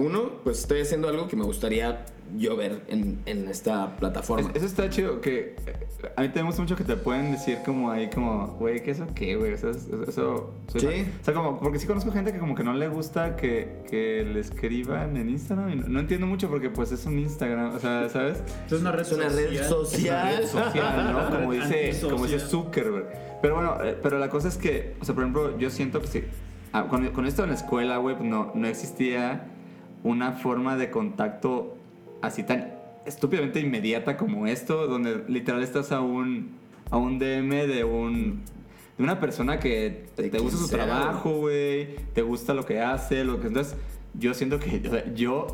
uno, 0.00 0.30
pues 0.44 0.58
estoy 0.60 0.80
haciendo 0.80 1.08
algo 1.08 1.28
que 1.28 1.36
me 1.36 1.44
gustaría 1.44 2.04
yo 2.36 2.56
ver 2.56 2.82
en, 2.86 3.20
en 3.26 3.48
esta 3.48 3.96
plataforma. 3.96 4.50
Es- 4.50 4.56
Eso 4.58 4.66
está 4.66 4.88
chido, 4.88 5.20
que 5.20 5.56
eh, 5.66 6.12
a 6.16 6.22
mí 6.22 6.28
te 6.28 6.40
gusta 6.42 6.62
mucho 6.62 6.76
que 6.76 6.84
te 6.84 6.94
pueden 6.96 7.32
decir 7.32 7.58
como 7.64 7.90
ahí 7.90 8.08
como, 8.08 8.46
güey, 8.60 8.80
¿qué 8.84 8.92
eso 8.92 9.04
qué, 9.16 9.34
güey? 9.34 9.52
Es- 9.54 9.64
eso... 9.64 10.52
soy 10.68 10.80
Sí. 10.80 10.86
O 11.20 11.24
sea, 11.24 11.34
como, 11.34 11.58
porque 11.58 11.80
sí 11.80 11.88
conozco 11.88 12.12
gente 12.12 12.32
que 12.32 12.38
como 12.38 12.54
que 12.54 12.62
no 12.62 12.72
le 12.72 12.86
gusta 12.88 13.34
que, 13.34 13.82
que 13.90 14.24
le 14.24 14.38
escriban 14.38 15.16
en 15.16 15.28
Instagram 15.28 15.70
y 15.70 15.76
no, 15.76 15.88
no 15.88 15.98
entiendo 16.00 16.26
mucho 16.28 16.48
porque 16.48 16.70
pues 16.70 16.92
es 16.92 17.04
un 17.06 17.18
Instagram, 17.18 17.74
o 17.74 17.80
sea, 17.80 18.08
¿sabes? 18.08 18.42
Es 18.66 18.72
una 18.74 18.92
red 18.92 19.00
Es 19.02 19.10
una 19.12 19.28
red 19.28 19.52
Es 19.52 19.58
una 19.58 19.68
social. 19.68 20.36
red 20.38 20.46
social, 20.46 21.12
¿no? 21.12 21.30
Como 21.36 21.52
dice, 21.52 21.98
como 22.08 22.26
dice 22.26 22.38
Zuckerberg. 22.38 23.06
Pero 23.42 23.54
bueno, 23.56 23.76
eh, 23.82 23.96
pero 24.00 24.18
la 24.20 24.28
cosa 24.28 24.46
es 24.48 24.56
que, 24.56 24.94
o 25.00 25.04
sea, 25.04 25.14
por 25.16 25.24
ejemplo, 25.24 25.58
yo 25.58 25.68
siento 25.70 26.00
que 26.00 26.06
sí. 26.06 26.22
ah, 26.72 26.86
con, 26.88 27.08
con 27.08 27.26
esto 27.26 27.42
en 27.42 27.48
la 27.50 27.56
escuela, 27.56 27.96
güey, 27.96 28.16
pues 28.16 28.28
no, 28.30 28.52
no 28.54 28.68
existía 28.68 29.48
una 30.02 30.32
forma 30.32 30.76
de 30.76 30.90
contacto 30.90 31.76
así 32.22 32.42
tan 32.42 32.74
estúpidamente 33.06 33.60
inmediata 33.60 34.16
como 34.16 34.46
esto, 34.46 34.86
donde 34.86 35.24
literal 35.28 35.62
estás 35.62 35.92
a 35.92 36.00
un, 36.00 36.52
a 36.90 36.96
un 36.96 37.18
DM 37.18 37.66
de 37.66 37.84
un... 37.84 38.42
De 38.96 39.04
una 39.04 39.18
persona 39.18 39.58
que 39.58 40.04
te, 40.14 40.28
te 40.28 40.38
gusta 40.38 40.58
su 40.58 40.66
sea, 40.66 40.84
trabajo, 40.84 41.38
güey, 41.38 41.96
te 42.12 42.20
gusta 42.20 42.52
lo 42.52 42.66
que 42.66 42.80
hace, 42.80 43.24
lo 43.24 43.40
que... 43.40 43.46
Entonces, 43.46 43.76
yo 44.12 44.34
siento 44.34 44.60
que 44.60 44.82
o 44.86 44.90
sea, 44.90 45.14
yo 45.14 45.46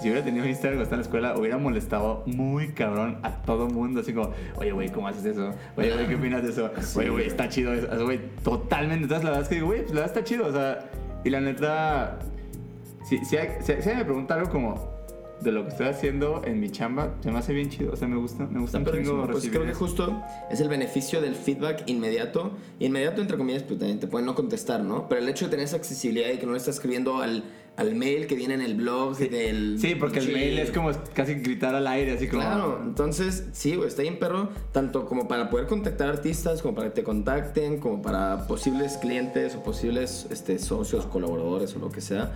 si 0.00 0.10
hubiera 0.10 0.24
tenido 0.24 0.46
Instagram 0.46 0.78
cuando 0.78 0.82
estaba 0.82 0.96
en 0.96 1.00
la 1.00 1.04
escuela, 1.04 1.38
hubiera 1.38 1.56
molestado 1.56 2.24
muy 2.26 2.68
cabrón 2.72 3.18
a 3.22 3.42
todo 3.42 3.68
mundo. 3.68 4.00
Así 4.00 4.12
como, 4.12 4.32
oye, 4.56 4.72
güey, 4.72 4.88
¿cómo 4.90 5.08
haces 5.08 5.24
eso? 5.24 5.54
Oye, 5.76 5.92
güey, 5.92 6.08
¿qué 6.08 6.16
opinas 6.16 6.42
de 6.42 6.50
eso? 6.50 6.70
Oye, 6.98 7.10
güey, 7.10 7.26
está 7.26 7.48
chido 7.48 7.72
eso. 7.72 8.04
Güey, 8.04 8.20
totalmente. 8.42 9.04
Entonces, 9.04 9.24
la 9.24 9.30
verdad 9.30 9.50
es 9.50 9.56
que 9.56 9.62
güey, 9.62 9.82
pues 9.82 9.94
la 9.94 10.00
verdad 10.00 10.16
está 10.18 10.24
chido. 10.28 10.46
O 10.46 10.52
sea, 10.52 10.90
y 11.24 11.30
la 11.30 11.40
neta, 11.40 12.18
si, 13.08 13.24
si, 13.24 13.36
hay- 13.36 13.58
si, 13.60 13.72
si 13.82 13.88
me 13.90 14.04
pregunta 14.04 14.34
algo 14.34 14.50
como 14.50 14.94
de 15.40 15.52
lo 15.52 15.64
que 15.64 15.70
estoy 15.70 15.86
haciendo 15.88 16.42
en 16.44 16.58
mi 16.58 16.70
chamba, 16.70 17.16
se 17.20 17.30
me 17.30 17.38
hace 17.38 17.52
bien 17.52 17.68
chido. 17.68 17.92
O 17.92 17.96
sea, 17.96 18.08
me 18.08 18.16
gusta, 18.16 18.46
me 18.46 18.60
gusta 18.60 18.78
un. 18.78 18.84
Pues 18.84 19.48
creo 19.50 19.64
que 19.66 19.74
justo 19.74 20.22
es 20.50 20.60
el 20.60 20.68
beneficio 20.68 21.20
del 21.20 21.34
feedback 21.34 21.82
inmediato. 21.86 22.52
Inmediato, 22.78 23.20
entre 23.20 23.36
comillas, 23.36 23.62
pues 23.62 23.78
también 23.78 24.00
te 24.00 24.06
pueden 24.06 24.24
no 24.26 24.34
contestar, 24.34 24.82
¿no? 24.82 25.06
Pero 25.08 25.20
el 25.20 25.28
hecho 25.28 25.46
de 25.46 25.50
tener 25.50 25.64
esa 25.66 25.76
accesibilidad 25.76 26.30
y 26.30 26.38
que 26.38 26.46
no 26.46 26.52
le 26.52 26.58
estás 26.58 26.76
escribiendo 26.76 27.20
al, 27.20 27.44
al 27.76 27.94
mail 27.94 28.26
que 28.26 28.36
viene 28.36 28.54
en 28.54 28.62
el 28.62 28.74
blog 28.74 29.18
del... 29.18 29.76
Sí, 29.80 29.96
porque 29.96 30.20
el 30.20 30.32
mail 30.32 30.58
es 30.60 30.70
como 30.70 30.92
casi 31.12 31.34
gritar 31.34 31.74
al 31.74 31.88
aire, 31.88 32.12
así 32.12 32.28
como... 32.28 32.40
Claro, 32.40 32.80
entonces 32.82 33.48
sí, 33.52 33.74
güey, 33.74 33.88
está 33.88 34.00
bien 34.02 34.18
perro, 34.18 34.48
tanto 34.72 35.04
como 35.04 35.28
para 35.28 35.50
poder 35.50 35.66
contactar 35.66 36.08
artistas, 36.08 36.62
como 36.62 36.74
para 36.76 36.88
que 36.88 36.94
te 36.94 37.02
contacten, 37.02 37.80
como 37.80 38.00
para 38.00 38.46
posibles 38.46 38.96
clientes 38.96 39.56
o 39.56 39.62
posibles 39.62 40.26
este, 40.30 40.58
socios, 40.58 41.04
colaboradores 41.06 41.74
o 41.76 41.80
lo 41.80 41.90
que 41.90 42.00
sea. 42.00 42.32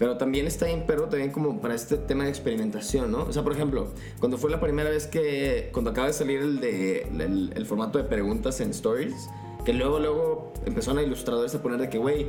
Pero 0.00 0.16
también 0.16 0.46
está 0.46 0.64
bien 0.64 0.86
perro, 0.86 1.10
también 1.10 1.30
como 1.30 1.60
para 1.60 1.74
este 1.74 1.98
tema 1.98 2.24
de 2.24 2.30
experimentación, 2.30 3.12
¿no? 3.12 3.24
O 3.24 3.32
sea, 3.34 3.42
por 3.42 3.52
ejemplo, 3.52 3.88
cuando 4.18 4.38
fue 4.38 4.50
la 4.50 4.58
primera 4.58 4.88
vez 4.88 5.06
que, 5.06 5.68
cuando 5.74 5.90
acaba 5.90 6.06
de 6.06 6.14
salir 6.14 6.40
el, 6.40 6.58
de, 6.58 7.02
el, 7.02 7.52
el 7.54 7.66
formato 7.66 7.98
de 7.98 8.04
preguntas 8.04 8.62
en 8.62 8.70
Stories, 8.70 9.28
que 9.66 9.74
luego, 9.74 9.98
luego 9.98 10.52
empezaron 10.64 11.00
a 11.00 11.02
ilustradores 11.02 11.54
a 11.54 11.60
poner 11.60 11.78
de 11.80 11.90
que, 11.90 11.98
güey, 11.98 12.28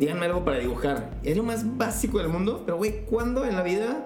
díganme 0.00 0.26
algo 0.26 0.44
para 0.44 0.58
dibujar. 0.58 1.10
Es 1.22 1.36
lo 1.36 1.44
más 1.44 1.78
básico 1.78 2.18
del 2.18 2.26
mundo, 2.26 2.64
pero, 2.66 2.76
güey, 2.76 3.04
¿cuándo 3.06 3.44
en 3.44 3.54
la 3.54 3.62
vida 3.62 4.04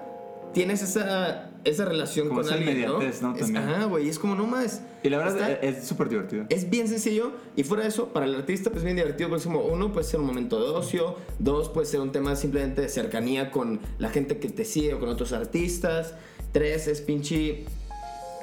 tienes 0.53 0.83
esa, 0.83 1.46
esa 1.69 1.85
relación 1.85 2.27
Como 2.27 2.39
con 2.41 2.45
esa 2.47 2.55
alguien, 2.55 2.81
¿no? 2.81 2.93
inmediatez, 2.95 3.21
¿no? 3.21 3.33
Es- 3.35 3.39
También. 3.41 3.57
ajá, 3.63 3.85
güey, 3.85 4.09
es 4.09 4.17
como 4.19 4.35
no 4.35 4.47
más. 4.47 4.81
Y 5.03 5.09
la 5.09 5.17
verdad 5.19 5.51
Está- 5.51 5.67
es 5.67 5.77
es 5.79 5.87
súper 5.87 6.09
divertido. 6.09 6.45
es 6.49 6.69
bien 6.69 6.87
sencillo 6.87 7.31
y 7.55 7.63
fuera 7.63 7.83
de 7.83 7.89
eso, 7.89 8.07
para 8.13 8.25
el 8.25 8.35
artista 8.35 8.69
pues 8.71 8.83
bien 8.83 8.95
divertido 8.95 9.29
porque 9.29 9.39
es 9.41 9.45
como 9.47 9.61
uno 9.61 9.91
puede 9.91 10.05
ser 10.05 10.19
un 10.19 10.25
momento 10.25 10.59
de 10.61 10.69
ocio, 10.69 11.15
dos 11.39 11.69
puede 11.69 11.85
ser 11.85 11.99
un 12.01 12.11
tema 12.11 12.35
simplemente 12.35 12.81
de 12.81 12.89
cercanía 12.89 13.51
con 13.51 13.79
la 13.99 14.09
gente 14.09 14.37
que 14.39 14.49
te 14.49 14.65
sigue 14.65 14.93
o 14.93 14.99
con 14.99 15.09
otros 15.09 15.31
artistas, 15.33 16.13
tres 16.51 16.87
es 16.87 17.01
pinche 17.01 17.65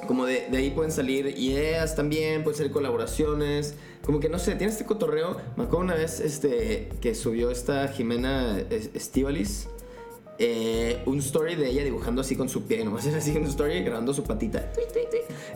como 0.07 0.25
de, 0.27 0.47
de 0.51 0.57
ahí 0.57 0.69
pueden 0.69 0.91
salir 0.91 1.25
ideas 1.37 1.95
también, 1.95 2.43
pueden 2.43 2.57
ser 2.57 2.69
colaboraciones, 2.71 3.73
como 4.03 4.19
que 4.19 4.29
no 4.29 4.37
sé, 4.37 4.53
tiene 4.55 4.71
este 4.71 4.85
cotorreo. 4.85 5.37
Me 5.57 5.63
acuerdo 5.63 5.79
una 5.79 5.95
vez 5.95 6.19
este, 6.19 6.89
que 7.01 7.15
subió 7.15 7.49
esta 7.49 7.87
Jimena 7.87 8.59
Es- 8.69 8.91
Estivalis. 8.93 9.67
Eh, 10.37 11.01
un 11.05 11.19
story 11.19 11.55
de 11.55 11.69
ella 11.69 11.83
dibujando 11.83 12.21
así 12.21 12.35
con 12.35 12.49
su 12.49 12.63
pie, 12.63 12.83
nomás 12.83 13.05
era 13.05 13.17
así 13.17 13.31
un 13.37 13.45
story 13.45 13.83
grabando 13.83 14.13
su 14.13 14.23
patita 14.23 14.71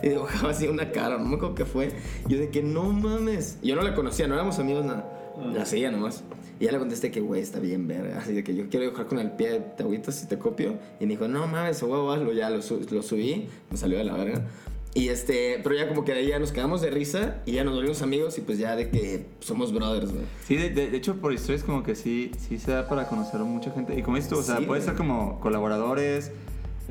y 0.02 0.08
dibujaba 0.08 0.50
así 0.50 0.68
una 0.68 0.90
cara, 0.90 1.18
no 1.18 1.24
me 1.24 1.36
acuerdo 1.36 1.54
qué 1.54 1.64
fue. 1.64 1.92
Yo 2.26 2.38
de 2.38 2.50
que 2.50 2.62
no 2.62 2.84
mames, 2.84 3.58
yo 3.62 3.76
no 3.76 3.82
la 3.82 3.94
conocía, 3.94 4.26
no 4.26 4.34
éramos 4.34 4.58
amigos 4.58 4.84
nada, 4.84 5.34
la 5.54 5.66
seguía 5.66 5.90
nomás. 5.90 6.24
Y 6.58 6.66
ya 6.66 6.72
le 6.72 6.78
contesté 6.78 7.10
que, 7.10 7.20
güey, 7.20 7.40
está 7.40 7.58
bien 7.58 7.88
verga. 7.88 8.18
Así 8.18 8.34
de 8.34 8.44
que 8.44 8.54
yo 8.54 8.68
quiero 8.68 8.84
dibujar 8.84 9.06
con 9.06 9.18
el 9.18 9.30
pie, 9.30 9.62
te 9.78 9.82
agüitas 9.82 10.14
si 10.14 10.28
te 10.28 10.38
copio. 10.38 10.78
Y 11.00 11.06
me 11.06 11.12
dijo, 11.12 11.26
no 11.26 11.46
mames, 11.46 11.82
huevo, 11.82 12.12
hazlo. 12.12 12.34
Ya 12.34 12.50
lo, 12.50 12.58
lo 12.58 13.02
subí, 13.02 13.48
me 13.70 13.78
salió 13.78 13.96
de 13.96 14.04
la 14.04 14.12
verga. 14.12 14.46
Y 14.92 15.08
este, 15.08 15.60
pero 15.62 15.76
ya 15.76 15.86
como 15.88 16.04
que 16.04 16.12
de 16.12 16.18
ahí 16.18 16.26
ya 16.28 16.38
nos 16.40 16.50
quedamos 16.50 16.80
de 16.80 16.90
risa 16.90 17.42
y 17.46 17.52
ya 17.52 17.62
nos 17.64 17.74
volvimos 17.74 18.02
amigos 18.02 18.36
y 18.38 18.40
pues 18.40 18.58
ya 18.58 18.74
de 18.74 18.90
que 18.90 19.26
somos 19.38 19.72
brothers, 19.72 20.10
güey. 20.12 20.24
Sí, 20.46 20.56
de, 20.56 20.70
de- 20.70 20.90
de 20.90 20.96
hecho 20.96 21.14
por 21.20 21.32
historias 21.32 21.62
como 21.62 21.84
que 21.84 21.94
sí, 21.94 22.32
sí 22.48 22.58
se 22.58 22.72
da 22.72 22.88
para 22.88 23.06
conocer 23.06 23.40
a 23.40 23.44
mucha 23.44 23.70
gente. 23.70 23.96
Y 23.96 24.02
como 24.02 24.16
dices 24.16 24.30
tú, 24.32 24.38
o 24.38 24.42
sea, 24.42 24.56
Sí, 24.58 24.64
puede 24.66 24.82
ser 24.82 24.96
como 24.96 25.38
colaboradores, 25.38 26.32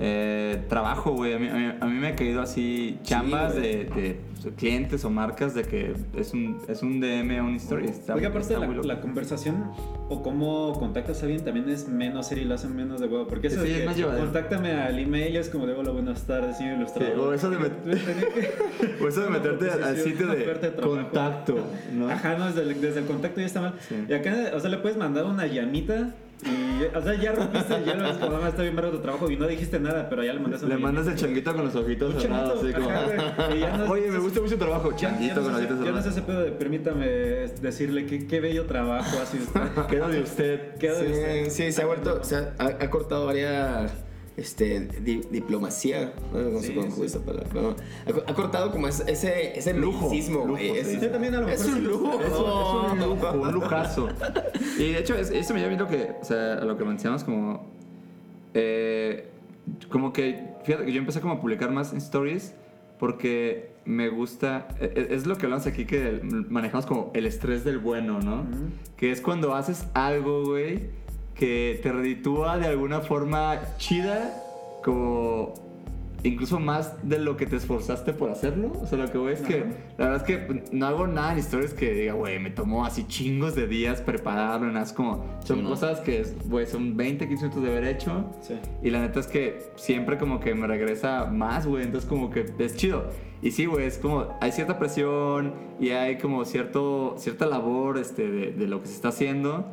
Eh, 0.02 0.64
trabajo, 0.70 1.12
güey. 1.12 1.34
A 1.34 1.40
mí, 1.40 1.48
a 1.50 1.54
mí- 1.54 1.74
a 1.82 1.86
mí 1.86 2.00
me 2.00 2.08
ha 2.08 2.16
caído 2.16 2.42
así 2.42 2.98
chambas 3.04 3.54
güey. 3.54 3.86
de, 3.86 4.18
de 4.44 4.52
clientes 4.56 5.04
o 5.04 5.10
marcas 5.10 5.54
de 5.54 5.64
que 5.64 5.94
es 6.16 6.34
un, 6.34 6.58
es 6.70 6.82
un 6.82 7.02
DM 7.02 7.38
a 7.38 7.44
una 7.44 7.58
historia. 7.58 7.90
Está, 7.90 8.14
Porque 8.14 8.28
aparte 8.28 8.54
está 8.54 8.66
la, 8.66 8.74
la 8.84 9.02
conversación 9.02 9.72
o 10.08 10.24
cómo 10.24 10.72
contactas 10.80 11.22
a 11.22 11.26
alguien 11.26 11.44
también 11.44 11.68
es 11.70 11.90
menos 11.90 12.28
serio 12.28 12.46
y 12.46 12.48
lo 12.48 12.56
hacen 12.56 12.74
menos 12.76 13.02
de 13.02 13.08
huevo. 13.08 13.28
Porque 13.28 13.48
eso 13.48 13.62
Sí, 13.66 13.72
es 13.72 13.90
es 13.90 13.96
que 13.98 14.04
contáctame 14.04 14.72
al 14.72 14.98
email 14.98 15.36
es 15.36 15.50
como 15.50 15.68
de 15.68 15.74
hola, 15.74 15.92
buenas 15.92 16.24
tardes, 16.26 16.58
señor 16.58 16.78
ilustrador. 16.78 17.14
Sí, 17.16 17.20
o 17.20 17.34
eso 17.34 17.50
de 17.50 17.58
met- 17.60 19.00
O 19.04 19.08
eso 19.10 19.22
de 19.22 19.30
meterte 19.30 19.70
al- 19.70 19.98
sitio 19.98 20.28
de 20.28 20.46
contacto, 20.82 21.58
¿no? 21.94 22.10
Ajá, 22.10 22.38
no, 22.38 22.46
desde 22.48 22.62
el, 22.62 22.80
desde 22.82 23.00
el 23.02 23.06
contacto 23.06 23.42
ya 23.42 23.46
está 23.48 23.60
mal. 23.60 23.74
Sí. 23.88 23.96
Y 24.08 24.14
acá, 24.14 24.52
o 24.56 24.60
sea, 24.62 24.70
le 24.70 24.78
puedes 24.78 24.98
mandar 24.98 25.26
una 25.26 25.46
llamita 25.48 26.14
y, 26.46 26.96
o 26.96 27.02
sea, 27.02 27.14
ya 27.16 27.34
rompiste 27.34 27.76
el 27.76 27.84
hielo, 27.86 28.08
es 28.08 28.18
como, 28.18 28.28
nada 28.32 28.40
más 28.42 28.50
está 28.52 28.62
bien 28.62 28.76
verga 28.76 28.92
tu 28.92 29.00
trabajo 29.00 29.30
y 29.30 29.36
no 29.36 29.46
dijiste 29.48 29.80
nada, 29.80 30.08
pero 30.10 30.24
ya 30.24 30.34
le 30.34 30.40
mandas 30.40 30.62
una 30.64 30.76
Le 30.76 30.82
mandas 30.82 31.08
el 31.08 31.16
changuito 31.16 31.54
con 31.54 31.66
los 31.66 31.76
ojitos 31.76 32.22
cerrados, 32.22 32.64
así 32.64 32.74
como. 32.74 32.90
ajá, 32.90 33.04
güey, 33.48 33.58
y 33.58 33.60
ya 33.62 33.78
no- 33.78 33.86
Oye, 33.92 34.12
me 34.12 34.20
gusta 34.20 34.40
mucho 34.42 34.54
tu 34.54 34.60
trabajo. 34.60 34.92
Changuito 34.96 35.36
no 35.36 35.42
con 35.44 35.52
los 35.52 35.62
ojitos 35.62 35.86
ya 35.86 35.92
no 35.92 36.02
sé 36.02 36.10
ese 36.10 36.22
pedo 36.22 36.42
de 36.42 36.52
permítame 36.52 37.08
decirle 37.08 38.06
que 38.06 38.26
qué 38.28 38.40
bello 38.40 38.66
trabajo 38.66 39.18
hace 39.22 39.38
usted. 39.38 39.62
Quedo 39.90 40.08
de 40.08 40.22
usted. 40.22 40.76
Quedo 40.76 41.00
de 41.02 41.12
usted. 41.12 41.50
Sí, 41.50 41.72
se 41.72 41.82
ha 41.82 41.86
vuelto, 41.86 42.24
se 42.24 42.36
ha- 42.38 42.54
ha 42.58 42.90
cortado 42.90 43.26
varias 43.26 43.92
este, 44.40 44.80
di- 45.02 45.22
diplomacia, 45.32 46.14
no 46.34 46.60
sé 46.60 46.68
Sí, 46.68 46.74
cómo 46.76 46.92
sí. 46.92 47.04
esa 47.04 47.20
palabra, 47.20 47.76
ha, 48.08 48.12
co- 48.14 48.24
ha 48.28 48.34
cortado 48.34 48.72
como 48.72 48.88
ese, 48.88 49.12
ese, 49.12 49.74
Lujo, 49.74 50.10
güey. 50.48 50.70
Es, 50.78 50.88
sí. 50.88 50.98
Sí, 51.00 51.08
también 51.08 51.36
a 51.36 51.42
lo 51.42 51.48
es 51.50 51.64
mejor 51.66 51.78
un 51.80 51.84
lujo. 51.88 52.20
Es, 52.20 52.26
es 52.28 52.34
un 52.34 53.00
lujo, 53.00 53.32
un 53.34 53.52
lujazo. 53.52 54.08
Y 54.80 54.92
de 54.94 55.00
hecho, 55.00 55.16
es- 55.16 55.30
eso 55.32 55.54
me 55.54 55.60
lleva 55.60 55.74
a 55.76 55.78
lo 55.78 55.88
que, 55.88 56.12
o 56.22 56.24
sea, 56.26 56.54
a 56.54 56.66
lo 56.66 56.78
que 56.78 56.86
mencionamos 56.86 57.24
como, 57.24 57.68
eh, 58.54 59.28
como 59.90 60.14
que, 60.14 60.44
fíjate 60.64 60.86
que 60.86 60.92
yo 60.94 61.00
empecé 61.00 61.22
como 61.22 61.34
a 61.36 61.42
publicar 61.42 61.72
más 61.72 61.92
en 61.92 61.98
stories 62.00 62.54
porque 63.00 63.72
me 63.86 64.10
gusta, 64.10 64.68
e- 64.80 64.92
e- 64.96 65.16
es 65.16 65.26
lo 65.26 65.38
que 65.38 65.46
hablamos 65.46 65.66
aquí 65.68 65.86
que 65.86 66.20
manejamos 66.50 66.86
como 66.86 67.12
el 67.14 67.26
estrés 67.26 67.64
del 67.64 67.78
bueno, 67.78 68.20
¿no? 68.20 68.46
Que 68.98 69.12
es 69.12 69.22
cuando 69.22 69.56
haces 69.56 69.86
algo, 69.94 70.44
güey, 70.46 70.90
que 71.40 71.80
te 71.82 71.92
reditúa 71.94 72.58
de 72.58 72.68
alguna 72.68 73.00
forma 73.00 73.62
chida, 73.78 74.44
como 74.84 75.54
incluso 76.24 76.60
más 76.60 77.08
de 77.08 77.18
lo 77.18 77.38
que 77.38 77.46
te 77.46 77.56
esforzaste 77.56 78.12
por 78.12 78.30
hacerlo. 78.30 78.74
O 78.82 78.86
sea, 78.86 78.98
lo 78.98 79.10
que 79.10 79.18
voy 79.18 79.32
es 79.32 79.40
que 79.40 79.64
la 79.98 80.10
verdad 80.10 80.16
es 80.18 80.24
que 80.24 80.64
no 80.74 80.86
hago 80.86 81.08
nada 81.08 81.32
en 81.32 81.40
historias 81.40 81.74
que 81.74 81.94
diga, 81.94 82.12
güey, 82.12 82.40
me 82.40 82.50
tomó 82.50 82.86
así 82.86 83.08
chingos 83.08 83.56
de 83.56 83.68
días 83.68 84.02
prepararlo, 84.02 84.68
nada, 84.68 84.84
es 84.84 84.92
como, 84.92 85.24
son 85.46 85.60
Sí, 85.60 85.64
¿no? 85.64 85.70
cosas 85.70 86.02
que, 86.02 86.26
güey, 86.48 86.68
son 86.68 86.98
20, 86.98 87.26
15 87.30 87.44
minutos 87.46 87.64
de 87.64 87.70
haber 87.70 87.86
hecho. 87.86 88.26
Sí. 88.42 88.56
Y 88.84 88.90
la 88.90 89.00
neta 89.00 89.22
es 89.22 89.28
que 89.28 89.72
siempre 89.78 90.18
como 90.18 90.42
que 90.42 90.54
me 90.56 90.68
regresa 90.68 91.24
más, 91.28 91.66
güey. 91.66 91.86
Entonces 91.86 92.10
como 92.10 92.30
que 92.32 92.54
es 92.60 92.76
chido. 92.76 93.06
Y 93.42 93.52
sí, 93.52 93.66
güey, 93.66 93.86
es 93.86 93.98
como 93.98 94.38
hay 94.42 94.52
cierta 94.52 94.78
presión 94.78 95.54
y 95.80 95.92
hay 95.92 96.18
como 96.18 96.44
cierto, 96.44 97.16
cierta 97.18 97.46
labor 97.46 97.98
este, 97.98 98.30
de, 98.30 98.52
de 98.52 98.68
lo 98.68 98.82
que 98.82 98.88
se 98.88 98.96
está 98.96 99.08
haciendo. 99.08 99.66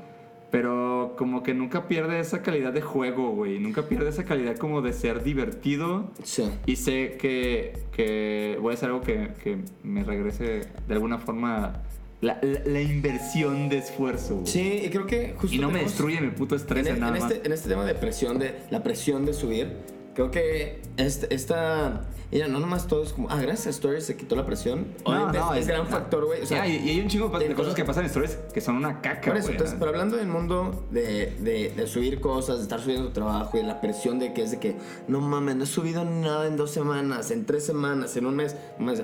Pero 0.51 1.15
como 1.19 1.43
que 1.43 1.55
nunca 1.55 1.89
pierde 1.89 2.21
esa 2.21 2.43
calidad 2.43 2.73
de 2.73 2.81
juego, 2.81 3.33
güey. 3.33 3.59
Nunca 3.59 3.83
pierde 3.89 4.09
esa 4.11 4.25
calidad 4.25 4.57
como 4.57 4.81
de 4.81 4.93
ser 4.93 5.23
divertido. 5.25 6.11
Sí. 6.23 6.49
Y 6.67 6.77
sé 6.77 7.17
que, 7.21 7.75
que 7.93 8.57
voy 8.61 8.73
a 8.73 8.75
hacer 8.75 8.91
algo 8.91 9.01
que, 9.03 9.31
que 9.43 9.59
me 9.83 10.05
regrese 10.05 10.63
de 10.87 10.95
alguna 10.95 11.19
forma 11.19 11.83
la, 12.21 12.39
la- 12.43 12.61
la 12.65 12.81
inversión 12.81 13.69
de 13.69 13.79
esfuerzo. 13.79 14.37
güey. 14.37 14.47
Sí, 14.47 14.83
y 14.85 14.89
creo 14.89 15.07
que 15.07 15.35
justo 15.37 15.55
Y 15.55 15.59
no 15.59 15.71
me 15.71 15.81
destruye 15.81 16.21
mi 16.21 16.31
puto 16.31 16.55
estrés 16.55 16.87
en, 16.87 16.89
en, 16.89 16.95
en 16.95 17.01
nada 17.01 17.13
más. 17.19 17.31
este, 17.31 17.47
en 17.47 17.53
este 17.53 17.69
tema 17.69 17.85
de 17.85 17.95
presión, 17.95 18.39
de 18.39 18.55
la 18.71 18.83
presión 18.83 19.27
de 19.27 19.35
subir, 19.35 19.73
creo 20.17 20.31
que 20.31 20.81
este, 20.97 21.33
esta. 21.33 22.09
Ella 22.33 22.49
no 22.49 22.59
nomás 22.59 22.89
todo 22.89 23.05
es 23.05 23.13
como, 23.13 23.31
ah, 23.31 23.41
gracias 23.41 23.69
a 23.69 23.71
Stories 23.71 24.05
se 24.05 24.17
quitó 24.17 24.35
la 24.35 24.45
presión. 24.45 24.89
Obviamente 25.05 25.39
es, 25.39 25.61
es 25.61 25.67
gran 25.69 25.87
factor, 25.87 26.25
güey. 26.25 26.43
O 26.43 26.47
sea, 26.47 26.67
y, 26.67 26.79
y 26.79 26.91
hay 26.91 27.01
un 27.01 27.07
chingo 27.07 27.29
de 27.29 27.55
cosas 27.55 27.75
que 27.75 27.85
pasan 27.85 28.03
en 28.03 28.07
stories 28.11 28.37
que 28.53 28.61
son 28.61 28.75
una 28.75 29.01
caca, 29.01 29.31
Por 29.31 29.37
eso, 29.37 29.51
entonces, 29.51 29.75
¿no? 29.75 29.79
pero 29.79 29.93
hablando 29.93 30.17
del 30.17 30.27
mundo 30.27 30.87
de, 30.91 31.37
de, 31.39 31.73
de 31.77 31.87
subir 31.87 32.21
cosas, 32.21 32.57
de 32.57 32.63
estar 32.65 32.81
subiendo 32.81 33.13
trabajo 33.13 33.57
y 33.57 33.61
de 33.61 33.69
la 33.69 33.81
presión 33.81 34.19
de 34.19 34.33
que 34.33 34.43
es 34.43 34.51
de 34.51 34.59
que, 34.59 34.75
no 35.07 35.21
mames, 35.21 35.55
no 35.55 35.63
he 35.63 35.67
subido 35.69 36.05
nada 36.05 36.49
en 36.49 36.57
dos 36.57 36.73
semanas, 36.73 37.31
en 37.31 37.47
tres 37.47 37.65
semanas, 37.65 38.17
en 38.17 38.27
un 38.27 38.35
mes. 38.35 38.57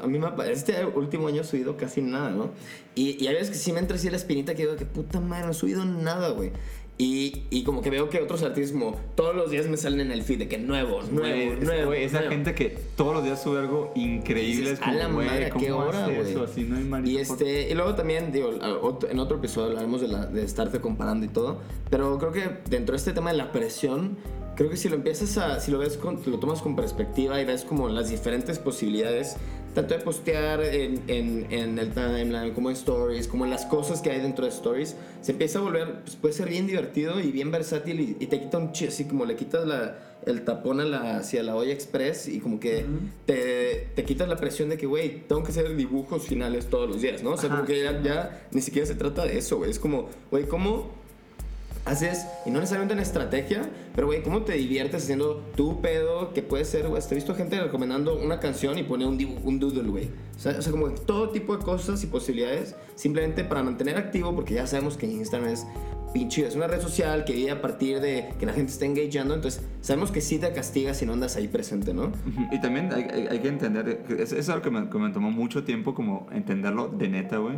A 0.03 0.07
mí 0.09 0.19
me 0.19 0.29
este 0.51 0.85
último 0.85 1.29
año 1.29 1.43
he 1.43 1.45
subido 1.45 1.77
casi 1.77 2.03
nada, 2.03 2.31
¿no? 2.31 2.51
Y, 2.97 3.23
y 3.23 3.29
hay 3.29 3.35
veces 3.35 3.51
que 3.51 3.57
sí 3.57 3.73
me 3.73 3.79
entra 3.79 3.97
así 3.97 4.11
la 4.11 4.17
espinita 4.17 4.55
que 4.55 4.63
digo 4.63 4.77
que 4.77 4.85
puta 4.85 5.21
madre, 5.21 5.45
no 5.45 5.53
he 5.53 5.55
subido 5.55 5.85
nada, 5.85 6.31
güey. 6.31 6.51
Y, 7.03 7.47
y 7.51 7.65
como 7.65 7.83
que 7.83 7.91
veo 7.91 8.09
que 8.09 8.21
otros 8.21 8.45
artistas 8.45 8.71
como 8.71 8.97
todos 9.17 9.35
los 9.35 9.51
días 9.51 9.67
me 9.67 9.77
salen 9.77 10.03
en 10.03 10.13
el 10.13 10.23
feed 10.23 10.39
de 10.39 10.49
que 10.49 10.59
nuevos, 10.59 11.11
nuevos, 11.11 11.59
nuevos. 11.59 11.97
esa 11.97 12.19
nuevos. 12.19 12.33
gente 12.33 12.55
que 12.55 12.79
todos 12.95 13.13
los 13.13 13.25
días 13.25 13.43
sube 13.43 13.59
algo 13.59 13.91
increíble 13.97 14.71
Dices, 14.71 14.75
es 14.75 14.79
como, 14.79 14.93
a 14.93 14.95
la 14.95 15.09
madre, 15.09 15.47
¿a 15.47 15.51
¿cómo 15.51 15.65
qué 15.65 15.73
hora, 15.73 16.13
eso? 16.13 16.45
Así 16.45 16.63
no 16.63 16.77
hay. 16.77 17.11
Y, 17.11 17.17
este, 17.17 17.69
y 17.69 17.75
luego 17.75 17.97
también, 17.97 18.31
digo, 18.31 18.51
en 19.11 19.19
otro 19.19 19.39
episodio 19.39 19.71
hablaremos 19.71 20.01
de, 20.01 20.07
la, 20.07 20.27
de 20.27 20.45
estarte 20.45 20.81
comparando 20.81 21.27
y 21.27 21.29
todo, 21.29 21.59
pero 21.91 22.17
creo 22.19 22.31
que 22.31 22.71
dentro 22.71 22.93
de 22.93 22.99
este 22.99 23.13
tema 23.13 23.33
de 23.33 23.37
la 23.37 23.51
presión, 23.51 24.17
creo 24.55 24.71
que 24.71 24.77
si 24.77 24.89
lo 24.89 24.95
empiezas 24.95 25.37
a, 25.39 25.59
si 25.59 25.73
lo 25.73 25.79
ves, 25.79 25.97
con, 25.97 26.21
lo 26.25 26.39
tomas 26.39 26.63
con 26.63 26.77
perspectiva 26.77 27.41
y 27.41 27.45
ves 27.45 27.65
como 27.65 27.89
las 27.89 28.11
diferentes 28.11 28.61
posibilidades, 28.61 29.39
tanto 29.75 29.95
de 29.95 30.01
postear 30.01 30.63
en, 30.63 31.03
en, 31.09 31.47
en 31.51 31.79
el 31.79 31.93
timeline, 31.93 32.53
como 32.53 32.71
en 32.71 32.77
stories, 32.77 33.27
como 33.29 33.45
en 33.45 33.51
las 33.51 33.65
cosas 33.67 34.01
que 34.01 34.11
hay 34.11 34.21
dentro 34.21 34.45
de 34.45 34.51
stories, 34.51 34.97
se 35.21 35.33
empieza 35.33 35.59
a 35.59 35.63
volver, 35.63 36.03
pues 36.03 36.17
puede 36.17 36.35
ser 36.35 36.49
bien 36.49 36.67
divertido 36.67 37.21
y 37.21 37.33
bien 37.33 37.51
versátil 37.51 38.01
y, 38.01 38.17
y 38.21 38.27
te 38.27 38.41
quita 38.41 38.59
un 38.59 38.73
chi, 38.73 38.87
así 38.87 39.07
como 39.07 39.25
le 39.25 39.37
quitas 39.37 39.67
la, 39.67 39.99
el 40.27 40.45
tapón 40.45 40.81
a 40.81 40.85
la, 40.85 41.17
hacia 41.17 41.43
la 41.43 41.57
olla 41.57 41.73
express 41.73 42.29
y 42.29 42.41
como 42.41 42.61
que 42.61 42.85
te, 43.27 43.89
te 43.95 44.05
quitas 44.05 44.29
la 44.29 44.37
presión 44.37 44.69
de 44.69 44.77
que, 44.77 44.87
güey, 44.87 45.23
tengo 45.27 45.43
que 45.43 45.51
hacer 45.51 45.75
dibujos 45.75 46.27
finales 46.27 46.67
todos 46.67 46.89
los 46.89 47.01
días, 47.01 47.23
¿no? 47.23 47.31
O 47.31 47.37
sea, 47.37 47.49
Ajá. 47.49 47.57
como 47.57 47.67
que 47.67 47.83
ya, 47.83 48.03
ya 48.03 48.47
ni 48.51 48.61
siquiera 48.61 48.87
se 48.87 48.95
trata 48.95 49.25
de 49.25 49.39
eso, 49.39 49.59
güey. 49.59 49.71
Es 49.71 49.79
como, 49.79 50.09
güey, 50.31 50.47
¿cómo 50.47 51.02
haces, 51.85 52.27
y 52.47 52.51
no 52.51 52.61
necesariamente 52.61 52.95
una 52.95 53.03
estrategia, 53.03 53.63
pero 53.95 54.07
güey, 54.07 54.23
¿cómo 54.23 54.43
te 54.43 54.53
diviertes 54.55 55.03
haciendo 55.03 55.43
tu 55.57 55.81
pedo? 55.81 56.33
Que 56.33 56.43
puede 56.43 56.65
ser, 56.65 56.87
güey, 56.89 56.99
hasta 56.99 57.15
he 57.15 57.17
visto 57.17 57.35
gente 57.35 57.61
recomendando 57.61 58.17
una 58.19 58.39
canción 58.41 58.79
y 58.79 58.83
pone 58.85 59.05
un, 59.07 59.19
un 59.43 59.59
doodle, 59.59 59.89
güey. 59.91 60.11
O 60.37 60.39
sea, 60.39 60.53
o 60.59 60.63
sea, 60.63 60.71
como 60.71 60.91
todo 60.91 61.31
tipo 61.31 61.57
de 61.57 61.65
cosas 61.65 62.03
y 62.05 62.07
posibilidades, 62.07 62.77
simplemente 62.95 63.45
para 63.45 63.63
mantener 63.63 63.97
activo, 63.97 64.35
porque 64.35 64.55
ya 64.55 64.67
sabemos 64.67 64.97
que 64.97 65.07
Instagram 65.07 65.51
es 65.51 65.67
pinche, 66.15 66.47
es 66.47 66.55
una 66.55 66.67
red 66.67 66.81
social 66.83 67.25
que 67.25 67.33
vive 67.33 67.51
a 67.51 67.63
partir 67.63 67.99
de 68.01 68.35
que 68.39 68.45
la 68.47 68.53
gente 68.53 68.71
está 68.71 68.85
engageando, 68.85 69.35
entonces 69.35 69.63
sabemos 69.81 70.11
que 70.13 70.21
sí 70.21 70.39
te 70.39 70.53
castiga 70.53 70.93
si 70.95 71.07
no 71.07 71.15
andas 71.15 71.37
ahí 71.37 71.49
presente, 71.49 71.95
¿no? 71.95 72.13
Y 72.53 72.61
también 72.61 72.93
hay, 72.93 73.05
hay- 73.05 73.27
hay 73.29 73.39
que 73.39 73.49
entender, 73.49 74.05
es, 74.19 74.33
es 74.33 74.49
algo 74.51 74.63
que 74.63 74.71
me, 74.71 74.91
que 74.91 74.99
me 74.99 75.11
tomó 75.11 75.31
mucho 75.31 75.65
tiempo 75.65 75.95
como 75.95 76.27
entenderlo 76.33 76.89
de 76.89 77.09
neta, 77.09 77.39
güey. 77.39 77.57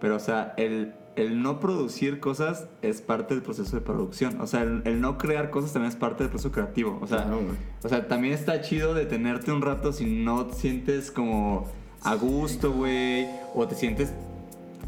Pero, 0.00 0.16
o 0.16 0.20
sea, 0.20 0.54
el, 0.56 0.92
el 1.16 1.42
no 1.42 1.58
producir 1.60 2.20
cosas 2.20 2.68
es 2.82 3.00
parte 3.00 3.34
del 3.34 3.42
proceso 3.42 3.74
de 3.74 3.82
producción. 3.82 4.40
O 4.40 4.46
sea, 4.46 4.62
el, 4.62 4.82
el 4.84 5.00
no 5.00 5.18
crear 5.18 5.50
cosas 5.50 5.72
también 5.72 5.90
es 5.90 5.96
parte 5.96 6.22
del 6.24 6.30
proceso 6.30 6.52
creativo. 6.52 6.98
O 7.02 7.06
sea, 7.06 7.22
Claro, 7.24 7.40
o 7.82 7.88
sea, 7.88 8.06
también 8.06 8.34
está 8.34 8.60
chido 8.60 8.94
detenerte 8.94 9.50
un 9.52 9.62
rato 9.62 9.92
si 9.92 10.04
no 10.06 10.46
te 10.46 10.54
sientes 10.54 11.10
como 11.10 11.66
a 12.02 12.14
gusto, 12.14 12.70
güey, 12.72 13.26
o 13.54 13.66
te 13.66 13.74
sientes 13.74 14.12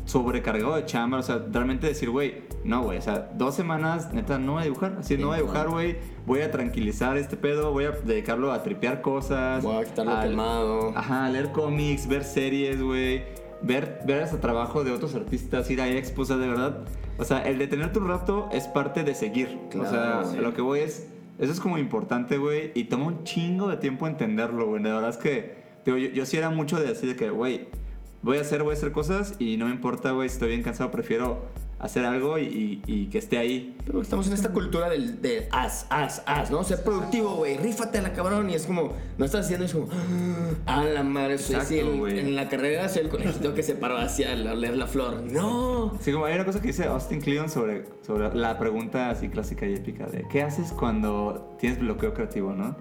sobrecargado 0.05 0.77
de 0.77 0.87
chamba, 0.87 1.19
o 1.19 1.23
sea, 1.23 1.45
realmente 1.53 1.87
decir, 1.87 2.09
güey, 2.11 2.43
no, 2.65 2.83
güey, 2.83 2.99
o 2.99 3.03
sea, 3.03 3.31
dos 3.35 3.55
semanas, 3.55 4.13
neta, 4.15 4.39
no 4.39 4.53
voy 4.53 4.63
a 4.63 4.65
dibujar, 4.65 4.97
así, 4.99 5.19
no 5.19 5.29
voy 5.29 5.35
a 5.37 5.41
dibujar, 5.41 5.69
güey, 5.69 5.97
voy 6.27 6.41
a 6.41 6.51
tranquilizar 6.51 7.19
este 7.19 7.37
pedo, 7.37 7.73
voy 7.73 7.85
a 7.85 7.91
dedicarlo 7.91 8.53
a 8.53 8.63
tripear 8.63 9.03
cosas. 9.03 9.63
Voy 9.63 9.77
a 9.77 9.85
quitarlo 9.85 10.13
al- 10.17 10.31
quemado. 10.31 10.93
Ajá, 10.97 11.29
leer 11.29 11.53
cómics, 11.53 12.07
ver 12.09 12.25
series, 12.25 12.81
güey, 12.81 13.25
ver, 13.63 14.01
ver 14.07 14.23
ese 14.23 14.37
trabajo 14.39 14.85
de 14.85 14.93
otros 14.93 15.15
artistas, 15.15 15.71
ir 15.71 15.81
a 15.81 15.89
expos, 15.89 16.31
o 16.31 16.35
sea, 16.35 16.37
de 16.37 16.49
verdad, 16.49 16.79
o 17.19 17.25
sea, 17.25 17.43
el 17.43 17.59
detenerte 17.59 17.99
un 17.99 18.09
rato 18.09 18.49
es 18.53 18.67
parte 18.69 19.03
de 19.05 19.15
seguir, 19.15 19.59
o 19.71 19.83
sea, 19.83 19.91
Claro, 19.91 20.31
sí. 20.31 20.37
lo 20.39 20.55
que 20.55 20.63
voy 20.63 20.81
es, 20.81 21.09
eso 21.39 21.53
es 21.53 21.61
como 21.61 21.79
importante, 21.79 22.39
güey, 22.39 22.73
y 22.75 22.85
toma 22.85 23.07
un 23.07 23.25
chingo 23.25 23.69
de 23.69 23.77
tiempo 23.77 24.07
entenderlo, 24.07 24.67
güey, 24.67 24.83
de 24.83 24.93
verdad 24.93 25.11
es 25.11 25.17
que, 25.17 25.57
digo, 25.85 25.97
yo, 25.97 26.09
yo 26.11 26.27
sí 26.27 26.37
era 26.37 26.51
mucho 26.51 26.79
de 26.79 26.87
decir 26.87 27.17
que, 27.17 27.31
güey, 27.31 27.69
voy 28.23 28.39
a 28.39 28.41
hacer, 28.41 28.63
voy 28.63 28.71
a 28.71 28.77
hacer 28.77 28.93
cosas 28.93 29.35
y 29.39 29.57
no 29.57 29.67
me 29.67 29.73
importa, 29.73 30.11
güey, 30.13 30.29
si 30.29 30.35
estoy 30.35 30.49
bien 30.49 30.63
cansado, 30.63 30.91
prefiero 30.91 31.43
hacer 31.79 32.05
algo 32.05 32.39
y, 32.39 33.09
que 33.11 33.19
esté 33.19 33.39
ahí. 33.39 33.77
Pero 33.87 34.03
estamos 34.03 34.27
en 34.27 34.33
esta 34.33 34.51
cultura 34.51 34.89
del, 34.89 35.23
de 35.23 35.49
haz, 35.51 35.87
haz, 35.91 36.23
haz, 36.27 36.51
¿no? 36.51 36.63
Ser 36.65 36.83
productivo, 36.83 37.37
güey, 37.37 37.57
rífate 37.57 37.99
a 37.99 38.03
la 38.03 38.13
cabrón. 38.13 38.51
Y 38.51 38.55
es 38.55 38.67
como, 38.67 38.93
no 39.17 39.25
estás 39.25 39.47
haciendo 39.47 39.67
eso 39.67 39.89
ah, 40.67 40.85
la 40.85 41.03
madre, 41.03 41.35
Exacto, 41.35 42.09
en, 42.09 42.35
la 42.35 42.49
carrera, 42.49 42.89
soy 42.89 43.03
el 43.03 43.09
conejito 43.09 43.55
que 43.55 43.63
se 43.63 43.75
paró 43.75 43.97
hacia 43.97 44.33
al 44.33 44.47
oler 44.47 44.77
la 44.77 44.87
flor. 44.87 45.23
No. 45.23 45.97
Sí, 46.01 46.13
como 46.13 46.25
hay 46.25 46.35
una 46.35 46.45
cosa 46.45 46.61
que 46.61 46.69
dice 46.69 46.85
Austin 46.85 47.21
Kleon 47.21 47.49
sobre, 47.49 47.85
sobre 48.07 48.35
la 48.35 48.59
pregunta 48.59 49.11
así 49.11 49.29
clásica 49.29 49.67
y 49.67 49.75
épica 49.75 50.07
de 50.07 50.27
¿qué 50.31 50.43
haces 50.43 50.73
cuando 50.73 51.57
tienes 51.59 51.79
bloqueo 51.79 52.15
creativo, 52.15 52.53
no? 52.53 52.77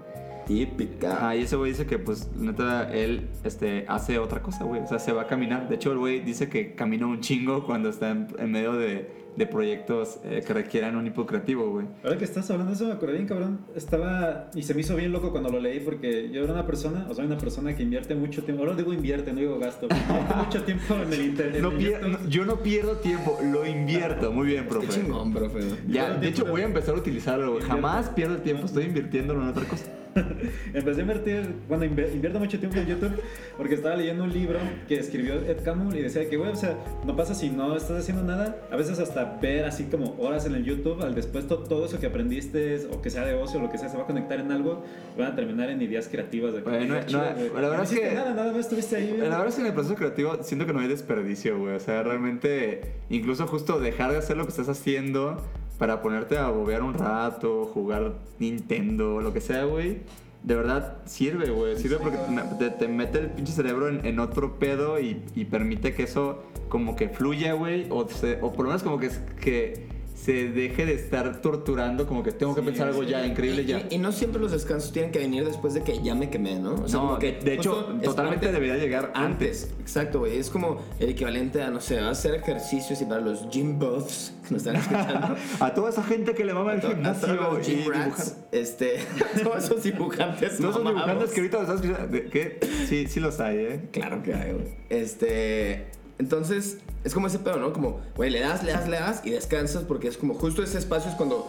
Típica. 0.48 1.28
Ah, 1.28 1.36
y 1.36 1.42
ese 1.42 1.54
güey 1.56 1.70
dice 1.72 1.86
que, 1.86 1.98
pues, 1.98 2.28
neta, 2.36 2.90
él 2.92 3.28
este, 3.44 3.84
hace 3.86 4.18
otra 4.18 4.42
cosa, 4.42 4.64
güey. 4.64 4.80
O 4.80 4.86
sea, 4.86 4.98
se 4.98 5.12
va 5.12 5.22
a 5.22 5.26
caminar. 5.26 5.68
De 5.68 5.76
hecho, 5.76 5.92
el 5.92 5.98
güey 5.98 6.20
dice 6.20 6.48
que 6.48 6.74
camina 6.74 7.06
un 7.06 7.20
chingo 7.20 7.64
cuando 7.64 7.90
está 7.90 8.10
en, 8.10 8.26
en 8.38 8.50
medio 8.50 8.72
de, 8.72 9.28
de 9.36 9.46
proyectos 9.46 10.18
eh, 10.24 10.42
que 10.44 10.52
requieran 10.54 10.96
un 10.96 11.06
input 11.06 11.28
creativo, 11.28 11.70
güey. 11.70 11.86
Ahora 12.02 12.16
que 12.18 12.24
estás 12.24 12.50
hablando 12.50 12.70
de 12.72 12.76
eso, 12.76 12.86
me 12.86 12.92
acordé 12.92 13.12
bien, 13.12 13.26
cabrón. 13.26 13.60
Estaba. 13.76 14.50
Y 14.54 14.62
se 14.62 14.74
me 14.74 14.80
hizo 14.80 14.96
bien 14.96 15.12
loco 15.12 15.30
cuando 15.30 15.50
lo 15.50 15.60
leí 15.60 15.80
porque 15.80 16.30
yo 16.32 16.42
era 16.42 16.52
una 16.54 16.66
persona, 16.66 17.06
o 17.08 17.14
sea, 17.14 17.24
una 17.24 17.38
persona 17.38 17.76
que 17.76 17.82
invierte 17.82 18.14
mucho 18.14 18.42
tiempo. 18.42 18.62
Ahora 18.64 18.74
digo 18.74 18.92
invierte, 18.92 19.32
no 19.32 19.40
digo 19.40 19.58
gasto. 19.58 19.86
Invierte 19.90 20.34
mucho 20.44 20.62
tiempo 20.64 20.94
en 20.94 21.12
el 21.12 21.20
internet. 21.26 21.60
No 21.62 21.72
pier- 21.72 22.00
no- 22.00 22.28
yo 22.28 22.44
no 22.46 22.56
pierdo 22.62 22.96
tiempo, 22.96 23.38
lo 23.44 23.66
invierto. 23.66 24.32
Muy 24.32 24.46
bien, 24.48 24.64
Qué 24.64 24.70
profe. 24.70 24.88
chingón, 24.88 25.32
profe. 25.32 25.60
Ya, 25.88 26.14
de 26.14 26.26
hecho, 26.28 26.44
voy 26.46 26.62
a 26.62 26.64
empezar 26.64 26.94
a 26.94 26.98
utilizarlo, 26.98 27.52
güey. 27.52 27.64
Jamás 27.64 28.08
pierdo 28.08 28.34
el 28.34 28.42
tiempo, 28.42 28.64
estoy 28.66 28.84
invirtiéndolo 28.86 29.42
en 29.42 29.48
otra 29.48 29.64
cosa. 29.66 29.84
Empecé 30.74 31.00
a 31.00 31.02
invertir, 31.02 31.54
bueno, 31.68 31.84
invierto 31.84 32.38
mucho 32.38 32.58
tiempo 32.58 32.78
en 32.78 32.86
YouTube 32.86 33.20
porque 33.56 33.74
estaba 33.74 33.96
leyendo 33.96 34.24
un 34.24 34.32
libro 34.32 34.58
que 34.86 34.98
escribió 34.98 35.34
Ed 35.34 35.62
Catmull 35.64 35.96
y 35.96 36.02
decía 36.02 36.28
que, 36.28 36.36
güey, 36.36 36.50
o 36.50 36.56
sea, 36.56 36.76
no 37.06 37.16
pasa 37.16 37.34
si 37.34 37.50
no 37.50 37.76
estás 37.76 37.98
haciendo 38.00 38.22
nada. 38.22 38.56
A 38.70 38.76
veces 38.76 38.98
hasta 38.98 39.38
ver 39.40 39.64
así 39.64 39.84
como 39.84 40.14
horas 40.18 40.46
en 40.46 40.54
el 40.54 40.64
YouTube, 40.64 41.02
al 41.02 41.14
después 41.14 41.46
to- 41.46 41.58
todo 41.58 41.86
eso 41.86 41.98
que 42.00 42.06
aprendiste 42.06 42.86
o 42.92 43.00
que 43.02 43.10
sea 43.10 43.24
de 43.24 43.34
ocio 43.34 43.58
o 43.58 43.62
lo 43.62 43.70
que 43.70 43.78
sea, 43.78 43.88
se 43.88 43.96
va 43.96 44.04
a 44.04 44.06
conectar 44.06 44.38
en 44.40 44.52
algo, 44.52 44.84
van 45.16 45.32
a 45.32 45.36
terminar 45.36 45.70
en 45.70 45.80
ideas 45.82 46.08
creativas. 46.08 46.52
De 46.54 46.60
no- 46.60 46.66
"Qué 47.00 47.06
chido, 47.06 47.22
no, 47.22 47.34
güey". 47.34 47.48
la 47.48 47.54
verdad 47.60 47.76
No 47.78 47.82
es 47.82 47.90
que- 47.90 48.14
nada, 48.14 48.34
nada 48.34 48.52
más 48.52 48.60
estuviste 48.60 48.96
ahí. 48.96 49.14
La 49.18 49.28
verdad 49.28 49.48
es 49.48 49.54
que 49.56 49.60
en 49.62 49.66
el 49.68 49.72
proceso 49.74 49.94
creativo 49.96 50.38
siento 50.42 50.66
que 50.66 50.72
no 50.72 50.80
hay 50.80 50.88
desperdicio, 50.88 51.58
güey. 51.58 51.74
O 51.76 51.80
sea, 51.80 52.02
realmente, 52.02 52.92
incluso 53.10 53.46
justo 53.46 53.80
dejar 53.80 54.12
de 54.12 54.18
hacer 54.18 54.36
lo 54.36 54.44
que 54.44 54.50
estás 54.50 54.68
haciendo 54.68 55.42
para 55.78 56.02
ponerte 56.02 56.36
a 56.38 56.48
bobear 56.50 56.82
un 56.82 56.94
rato, 56.94 57.64
jugar 57.72 58.14
Nintendo, 58.38 59.20
lo 59.20 59.32
que 59.32 59.40
sea, 59.40 59.64
güey. 59.64 59.98
De 60.42 60.54
verdad 60.54 60.98
sirve, 61.04 61.50
güey. 61.50 61.76
Sirve 61.76 61.98
porque 61.98 62.18
te, 62.58 62.70
te 62.70 62.88
mete 62.88 63.18
el 63.18 63.30
pinche 63.30 63.52
cerebro 63.52 63.88
en, 63.88 64.04
en 64.06 64.18
otro 64.20 64.58
pedo 64.58 65.00
y, 65.00 65.22
y 65.34 65.44
permite 65.46 65.94
que 65.94 66.04
eso 66.04 66.42
como 66.68 66.94
que 66.96 67.08
fluya, 67.08 67.52
güey. 67.54 67.86
O, 67.90 68.08
se- 68.08 68.38
o 68.40 68.52
por 68.52 68.64
lo 68.64 68.70
menos 68.70 68.82
como 68.82 68.98
que, 68.98 69.10
que 69.40 69.88
se 70.28 70.50
deje 70.50 70.84
de 70.84 70.92
estar 70.92 71.40
torturando, 71.40 72.06
como 72.06 72.22
que 72.22 72.32
tengo 72.32 72.54
que 72.54 72.60
Sí, 72.60 72.66
pensar 72.66 72.88
algo 72.88 73.02
sí. 73.02 73.08
ya, 73.08 73.24
increíble 73.26 73.64
ya. 73.64 73.78
Y, 73.88 73.94
y 73.94 73.98
no 73.98 74.12
siempre 74.12 74.38
los 74.38 74.52
descansos 74.52 74.92
tienen 74.92 75.10
que 75.10 75.20
venir 75.20 75.42
después 75.46 75.72
de 75.72 75.82
que 75.82 76.02
ya 76.02 76.14
me 76.14 76.28
quemé, 76.28 76.58
¿no? 76.58 76.74
O 76.74 76.86
sea, 76.86 77.00
No, 77.00 77.18
que 77.18 77.32
de- 77.32 77.54
hecho, 77.54 77.86
totalmente 78.04 78.46
parte- 78.46 78.52
debería 78.52 78.76
llegar 78.76 79.10
antes. 79.14 79.70
Exacto, 79.80 80.18
güey. 80.18 80.36
Es 80.36 80.50
como 80.50 80.82
el 81.00 81.08
equivalente 81.08 81.62
a, 81.62 81.70
no 81.70 81.80
sé, 81.80 81.98
hacer 81.98 82.34
ejercicios 82.34 83.00
y 83.00 83.06
para 83.06 83.22
los 83.22 83.48
gym 83.48 83.78
buffs 83.78 84.34
que 84.48 84.52
nos 84.54 84.66
están 84.66 84.76
escuchando. 84.76 85.34
A 85.60 85.72
toda 85.72 85.88
esa 85.88 86.02
gente 86.04 86.34
que 86.34 86.44
le 86.44 86.52
mama 86.52 86.74
el 86.74 86.80
todos 86.82 86.94
gimnasio 86.94 87.60
y 87.66 87.74
dibujar. 87.76 88.12
este, 88.52 88.98
todos 89.42 89.64
esos 89.64 89.82
dibujantes. 89.82 90.60
No 90.60 90.74
son 90.74 90.84
mamados. 90.84 91.06
dibujantes 91.08 91.34
que 91.34 91.40
ahorita 91.40 91.58
los 91.62 91.68
estás 91.70 91.84
escuchando. 91.84 92.12
¿De 92.12 92.24
¿Qué? 92.26 92.58
Sí, 92.86 93.06
sí 93.06 93.18
los 93.18 93.40
hay, 93.40 93.56
¿eh? 93.56 93.80
Claro 93.92 94.22
que 94.22 94.34
hay, 94.34 94.52
güey. 94.52 94.66
Este. 94.90 95.86
Entonces, 96.18 96.78
es 97.04 97.14
como 97.14 97.26
ese 97.28 97.38
pedo, 97.38 97.56
¿no? 97.58 97.72
Como, 97.72 98.00
güey, 98.16 98.30
le 98.30 98.40
das, 98.40 98.64
le 98.64 98.72
das, 98.72 98.88
le 98.88 98.96
das 98.98 99.20
y 99.24 99.30
descansas 99.30 99.84
porque 99.84 100.08
es 100.08 100.16
como 100.16 100.34
justo 100.34 100.62
ese 100.62 100.78
espacio 100.78 101.10
es 101.10 101.16
cuando. 101.16 101.46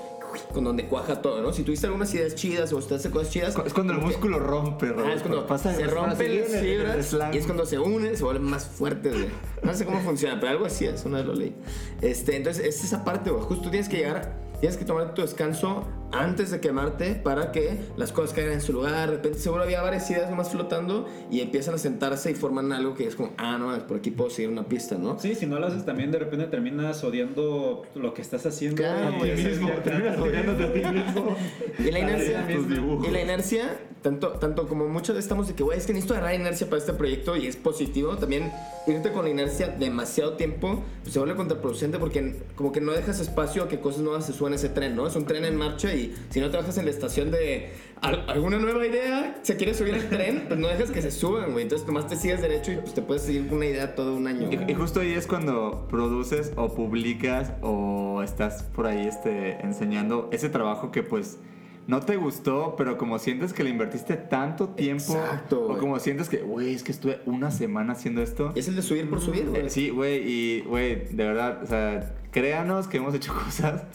Con 0.53 0.63
donde 0.63 0.85
cuaja 0.85 1.23
todo, 1.23 1.41
¿no? 1.41 1.51
Si 1.51 1.63
tuviste 1.63 1.87
algunas 1.87 2.13
ideas 2.13 2.35
chidas 2.35 2.71
o 2.71 2.77
usted 2.77 2.97
hace 2.97 3.09
cosas 3.09 3.31
chidas. 3.33 3.55
Es 3.65 3.73
cuando 3.73 3.93
el 3.93 3.97
como 3.99 4.11
que- 4.11 4.15
músculo 4.15 4.37
rompe, 4.37 4.85
Ah, 4.85 4.91
Roberto. 4.91 5.15
es 5.15 5.21
cuando 5.23 5.47
Pasa- 5.47 5.73
se 5.73 5.87
rompen 5.87 6.41
las 6.41 6.49
fibras 6.61 7.15
y 7.33 7.37
es 7.39 7.45
cuando 7.47 7.65
se 7.65 7.79
unen, 7.79 8.15
se 8.15 8.23
vuelven 8.23 8.43
más 8.43 8.67
fuertes, 8.67 9.11
güey. 9.11 9.25
No 9.63 9.73
sé 9.73 9.85
cómo 9.85 9.99
funciona, 10.01 10.39
pero 10.39 10.51
algo 10.51 10.65
así 10.67 10.85
es, 10.85 11.03
una 11.03 11.17
vez 11.17 11.25
lo 11.25 11.33
leí. 11.33 11.55
Este, 12.01 12.35
entonces, 12.35 12.63
es 12.63 12.83
esa 12.83 13.03
parte, 13.03 13.31
güey. 13.31 13.43
Justo 13.43 13.71
tienes 13.71 13.89
que 13.89 13.97
llegar, 13.97 14.35
tienes 14.59 14.77
que 14.77 14.85
tomar 14.85 15.15
tu 15.15 15.23
descanso 15.23 15.87
antes 16.11 16.51
de 16.51 16.59
quemarte 16.59 17.15
para 17.15 17.51
que 17.51 17.77
las 17.97 18.11
cosas 18.11 18.33
caigan 18.33 18.53
en 18.53 18.61
su 18.61 18.73
lugar. 18.73 19.09
De 19.09 19.17
repente, 19.17 19.39
seguro 19.39 19.63
había 19.63 19.81
varias 19.81 20.09
ideas 20.09 20.29
nomás 20.29 20.49
flotando 20.49 21.07
y 21.31 21.41
empiezan 21.41 21.75
a 21.75 21.77
sentarse 21.77 22.31
y 22.31 22.35
forman 22.35 22.71
algo 22.71 22.95
que 22.95 23.07
es 23.07 23.15
como, 23.15 23.31
ah, 23.37 23.57
no, 23.57 23.77
por 23.87 23.97
aquí 23.97 24.11
puedo 24.11 24.29
seguir 24.29 24.49
una 24.49 24.63
pista, 24.63 24.97
¿no? 24.97 25.19
Sí, 25.19 25.35
si 25.35 25.45
no 25.45 25.59
lo 25.59 25.67
haces 25.67 25.85
también 25.85 26.11
de 26.11 26.19
repente 26.19 26.45
terminas 26.47 27.03
odiando 27.03 27.83
lo 27.95 28.13
que 28.13 28.21
estás 28.21 28.45
haciendo. 28.45 28.77
Claro, 28.77 29.25
y 29.25 29.31
mismo, 29.31 29.69
terminas 29.83 30.17
odiándote 30.17 30.63
a 30.63 30.73
ti 30.73 30.79
mismo. 30.79 31.35
Y 31.79 31.91
la 31.91 31.99
inercia, 31.99 32.45
y 32.49 33.11
la 33.11 33.21
inercia 33.21 33.79
tanto, 34.01 34.29
tanto 34.29 34.67
como 34.67 34.87
muchos 34.87 35.17
estamos 35.17 35.47
de 35.47 35.55
que, 35.55 35.63
güey, 35.63 35.77
es 35.77 35.85
que 35.85 35.93
necesito 35.93 36.13
agarrar 36.13 36.35
inercia 36.35 36.67
para 36.67 36.79
este 36.79 36.93
proyecto 36.93 37.35
y 37.35 37.47
es 37.47 37.55
positivo, 37.55 38.15
también 38.17 38.51
irte 38.87 39.11
con 39.11 39.25
la 39.25 39.31
inercia 39.31 39.67
demasiado 39.67 40.33
tiempo 40.33 40.83
pues, 41.03 41.13
se 41.13 41.19
vuelve 41.19 41.35
contraproducente 41.35 41.99
porque 41.99 42.35
como 42.55 42.71
que 42.71 42.81
no 42.81 42.91
dejas 42.91 43.19
espacio 43.19 43.63
a 43.63 43.67
que 43.67 43.79
cosas 43.79 44.01
nuevas 44.01 44.25
se 44.25 44.33
suban 44.33 44.53
a 44.53 44.55
ese 44.55 44.69
tren, 44.69 44.95
¿no? 44.95 45.07
Es 45.07 45.15
un 45.15 45.25
tren 45.25 45.45
en 45.45 45.55
marcha 45.55 45.93
y 45.93 45.98
si 46.29 46.39
no 46.39 46.49
trabajas 46.49 46.77
en 46.77 46.85
la 46.85 46.91
estación 46.91 47.31
de 47.31 47.69
al- 48.01 48.23
alguna 48.29 48.57
nueva 48.57 48.85
idea, 48.85 49.39
se 49.41 49.55
quiere 49.57 49.73
subir 49.73 49.93
al 49.95 50.09
tren, 50.09 50.45
pues 50.47 50.59
no 50.59 50.67
dejas 50.67 50.91
que 50.91 51.01
se 51.01 51.11
suban, 51.11 51.51
güey. 51.51 51.63
Entonces 51.63 51.85
nomás 51.87 52.07
te 52.07 52.15
sigues 52.15 52.41
derecho 52.41 52.71
y 52.71 52.77
pues 52.77 52.93
te 52.93 53.01
puedes 53.01 53.23
seguir 53.23 53.47
con 53.47 53.57
una 53.57 53.65
idea 53.67 53.95
todo 53.95 54.15
un 54.15 54.27
año. 54.27 54.49
Y, 54.51 54.71
y 54.71 54.75
justo 54.75 54.99
ahí 55.01 55.13
es 55.13 55.27
cuando 55.27 55.87
produces 55.89 56.53
o 56.55 56.73
publicas 56.73 57.53
o 57.61 58.21
estás 58.23 58.63
por 58.63 58.87
ahí 58.87 59.07
este, 59.07 59.59
enseñando 59.65 60.29
ese 60.31 60.49
trabajo 60.49 60.91
que 60.91 61.03
pues 61.03 61.39
no 61.87 62.01
te 62.01 62.17
gustó, 62.17 62.75
pero 62.77 62.99
como 62.99 63.17
sientes 63.17 63.51
que 63.51 63.63
le 63.63 63.71
invertiste 63.71 64.15
tanto 64.15 64.69
tiempo 64.69 65.13
Exacto, 65.15 65.63
o 65.63 65.67
güey. 65.69 65.79
como 65.79 65.99
sientes 65.99 66.29
que, 66.29 66.37
güey, 66.37 66.75
es 66.75 66.83
que 66.83 66.91
estuve 66.91 67.19
una 67.25 67.49
semana 67.49 67.93
haciendo 67.93 68.21
esto. 68.21 68.51
Es 68.55 68.67
el 68.67 68.75
de 68.75 68.83
subir 68.83 69.09
por 69.09 69.19
subir, 69.19 69.47
güey. 69.49 69.65
Eh, 69.65 69.69
sí, 69.71 69.89
güey, 69.89 70.21
y 70.23 70.61
güey, 70.67 71.05
de 71.07 71.25
verdad, 71.25 71.63
o 71.63 71.65
sea, 71.65 72.13
créanos 72.29 72.87
que 72.87 72.97
hemos 72.97 73.15
hecho 73.15 73.33
cosas 73.45 73.85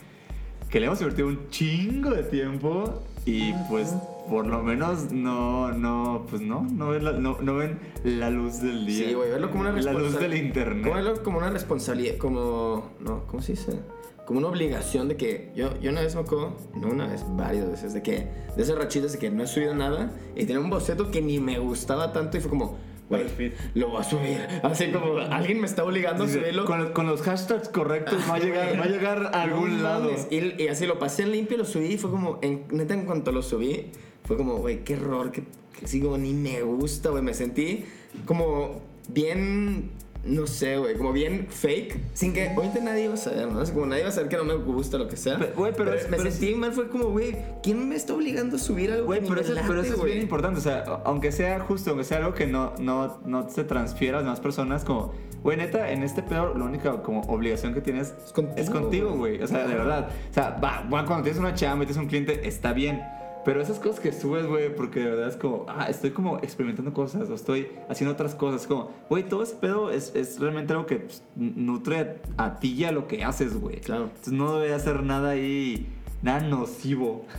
que 0.74 0.80
le 0.80 0.87
hemos 0.87 1.00
invertido 1.00 1.28
un 1.28 1.48
chingo 1.50 2.10
de 2.10 2.24
tiempo 2.24 3.00
y 3.24 3.52
pues 3.70 3.94
por 4.28 4.44
lo 4.44 4.60
menos 4.60 5.12
no, 5.12 5.70
no, 5.70 6.26
pues 6.28 6.42
no, 6.42 6.66
no 6.68 6.88
ven 6.88 7.04
la, 7.04 7.12
no, 7.12 7.40
no 7.40 7.54
ven 7.54 7.78
la 8.02 8.28
luz 8.28 8.60
del 8.60 8.84
día. 8.84 9.06
Sí, 9.06 9.14
güey, 9.14 9.30
verlo 9.30 9.52
como 9.52 9.60
una 9.60 9.70
La 9.70 9.76
luz 9.92 10.02
responsabilidad. 10.02 10.30
del 10.30 10.46
internet. 10.46 10.92
Verlo 10.92 11.22
como 11.22 11.38
una 11.38 11.50
responsabilidad, 11.50 12.16
como. 12.16 12.90
No, 12.98 13.24
¿cómo 13.28 13.40
se 13.40 13.52
dice? 13.52 13.78
Como 14.26 14.40
una 14.40 14.48
obligación 14.48 15.06
de 15.06 15.16
que. 15.16 15.52
Yo, 15.54 15.78
yo 15.80 15.92
una 15.92 16.00
vez 16.00 16.16
me 16.16 16.22
acuerdo, 16.22 16.56
no 16.74 16.88
una 16.88 17.06
vez, 17.06 17.24
varias 17.37 17.70
veces, 17.70 17.94
de 17.94 18.02
que. 18.02 18.26
De 18.56 18.62
esas 18.64 18.76
rachitas 18.76 19.12
de 19.12 19.20
que 19.20 19.30
no 19.30 19.44
he 19.44 19.46
subido 19.46 19.76
nada 19.76 20.10
y 20.34 20.44
tenía 20.44 20.58
un 20.58 20.70
boceto 20.70 21.08
que 21.12 21.22
ni 21.22 21.38
me 21.38 21.60
gustaba 21.60 22.12
tanto 22.12 22.37
y 22.37 22.40
fue 22.40 22.50
como. 22.50 22.76
Güey, 23.08 23.52
lo 23.74 23.90
voy 23.90 24.00
a 24.00 24.04
subir. 24.04 24.40
Así 24.62 24.90
como 24.90 25.18
alguien 25.18 25.60
me 25.60 25.66
está 25.66 25.84
obligando 25.84 26.24
a 26.24 26.28
subirlo. 26.28 26.64
con, 26.64 26.92
con 26.92 27.06
los 27.06 27.20
hashtags 27.22 27.68
correctos 27.68 28.18
va 28.28 28.36
a 28.36 28.38
llegar, 28.38 28.80
va 28.80 28.84
a 28.84 28.88
llegar 28.88 29.30
a 29.34 29.42
algún 29.42 29.76
No 29.78 29.82
lado. 29.82 30.10
Y, 30.30 30.62
y 30.62 30.68
así 30.68 30.86
lo 30.86 30.98
pasé 30.98 31.24
en 31.24 31.32
limpio, 31.32 31.58
lo 31.58 31.64
subí 31.64 31.86
y 31.86 31.98
fue 31.98 32.10
como, 32.10 32.38
en, 32.40 32.64
neta, 32.70 32.94
en 32.94 33.04
cuanto 33.04 33.30
lo 33.30 33.42
subí, 33.42 33.90
fue 34.24 34.36
como, 34.36 34.56
güey, 34.56 34.84
qué 34.84 34.94
error, 34.94 35.32
que, 35.32 35.44
que 35.78 36.00
como 36.00 36.16
ni 36.16 36.32
me 36.32 36.62
gusta, 36.62 37.10
güey. 37.10 37.22
Me 37.22 37.34
sentí 37.34 37.84
como 38.24 38.80
bien, 39.08 39.90
no 40.26 40.46
sé, 40.46 40.78
güey, 40.78 40.96
como 40.96 41.12
bien 41.12 41.46
fake, 41.48 41.98
sin 42.14 42.32
que 42.32 42.48
ahorita 42.48 42.80
nadie 42.80 43.04
iba 43.04 43.14
a 43.14 43.18
saber, 43.18 43.48
¿no? 43.48 43.62
Como 43.64 43.87
nadie 43.87 44.00
iba 44.02 44.08
a 44.08 44.12
saber 44.12 44.28
que 44.30 44.37
no 44.37 44.44
me 44.44 44.54
gusta 44.54 44.96
lo 44.98 45.06
que 45.08 45.16
sea. 45.16 45.38
Güey, 45.56 45.72
pero 45.76 45.92
es- 45.92 46.08
me 46.10 46.16
pero 46.16 46.30
sentí 46.30 46.54
mal, 46.54 46.72
fue 46.72 46.88
como, 46.88 47.06
güey, 47.10 47.37
¿quién 47.62 47.88
me 47.88 47.94
está 47.94 48.14
obligando 48.14 48.56
a 48.56 48.58
subir 48.58 48.90
algo? 48.92 49.06
Güey, 49.06 49.20
pero 49.26 49.40
eso, 49.40 49.54
pero 49.66 49.82
eso 49.82 49.94
es 49.94 50.02
bien 50.04 50.20
importante. 50.22 50.58
O 50.58 50.62
sea, 50.62 50.82
aunque 51.04 51.30
sea 51.32 51.60
justo, 51.60 51.90
aunque 51.90 52.04
sea 52.04 52.18
algo 52.18 52.34
que 52.34 52.46
no, 52.46 52.72
no, 52.78 53.18
no 53.24 53.48
se 53.50 53.64
transfiera 53.64 54.18
a 54.18 54.20
las 54.20 54.26
demás 54.26 54.40
personas, 54.40 54.84
como, 54.84 55.12
güey, 55.42 55.56
neta, 55.56 55.90
en 55.90 56.02
este 56.02 56.22
pedo, 56.22 56.54
la 56.54 56.64
única 56.64 57.02
como 57.02 57.20
obligación 57.22 57.74
que 57.74 57.80
tienes 57.80 58.14
Es 58.56 58.70
contigo, 58.70 59.10
es 59.10 59.16
güey. 59.16 59.42
O 59.42 59.46
sea, 59.46 59.66
de 59.66 59.74
verdad. 59.74 60.08
O 60.30 60.32
sea, 60.34 60.58
va, 60.62 60.82
va, 60.92 61.04
cuando 61.04 61.24
tienes 61.24 61.38
una 61.40 61.54
chamba 61.54 61.84
y 61.84 61.87
tienes 61.87 62.02
un 62.02 62.08
cliente, 62.08 62.48
está 62.48 62.72
bien. 62.72 63.02
Pero 63.44 63.61
esas 63.61 63.78
cosas 63.78 64.00
que 64.00 64.11
subes, 64.12 64.46
güey, 64.46 64.74
porque 64.74 65.00
de 65.00 65.11
verdad 65.11 65.28
es 65.28 65.37
como, 65.37 65.66
ah, 65.68 65.87
estoy 65.90 66.11
como 66.12 66.38
experimentando 66.38 66.92
cosas 66.94 67.28
o 67.28 67.35
estoy 67.35 67.68
haciendo 67.88 68.14
otras 68.14 68.35
cosas. 68.35 68.66
Como, 68.66 68.90
güey, 69.11 69.28
todo 69.28 69.42
ese 69.42 69.57
pedo 69.57 69.90
es, 69.90 70.12
es 70.14 70.40
realmente 70.40 70.72
algo 70.72 70.87
que 70.87 70.96
pues, 70.96 71.22
nutre 71.37 72.20
a 72.38 72.59
ti 72.59 72.72
y 72.72 72.85
a 72.85 72.92
lo 72.92 73.07
que 73.07 73.22
haces, 73.22 73.54
güey. 73.61 73.80
Claro. 73.80 74.04
Entonces 74.04 74.33
no 74.33 74.59
debe 74.59 74.72
hacer 74.74 75.02
nada 75.02 75.30
ahí, 75.30 75.87
nada 76.22 76.40
nocivo. 76.40 77.26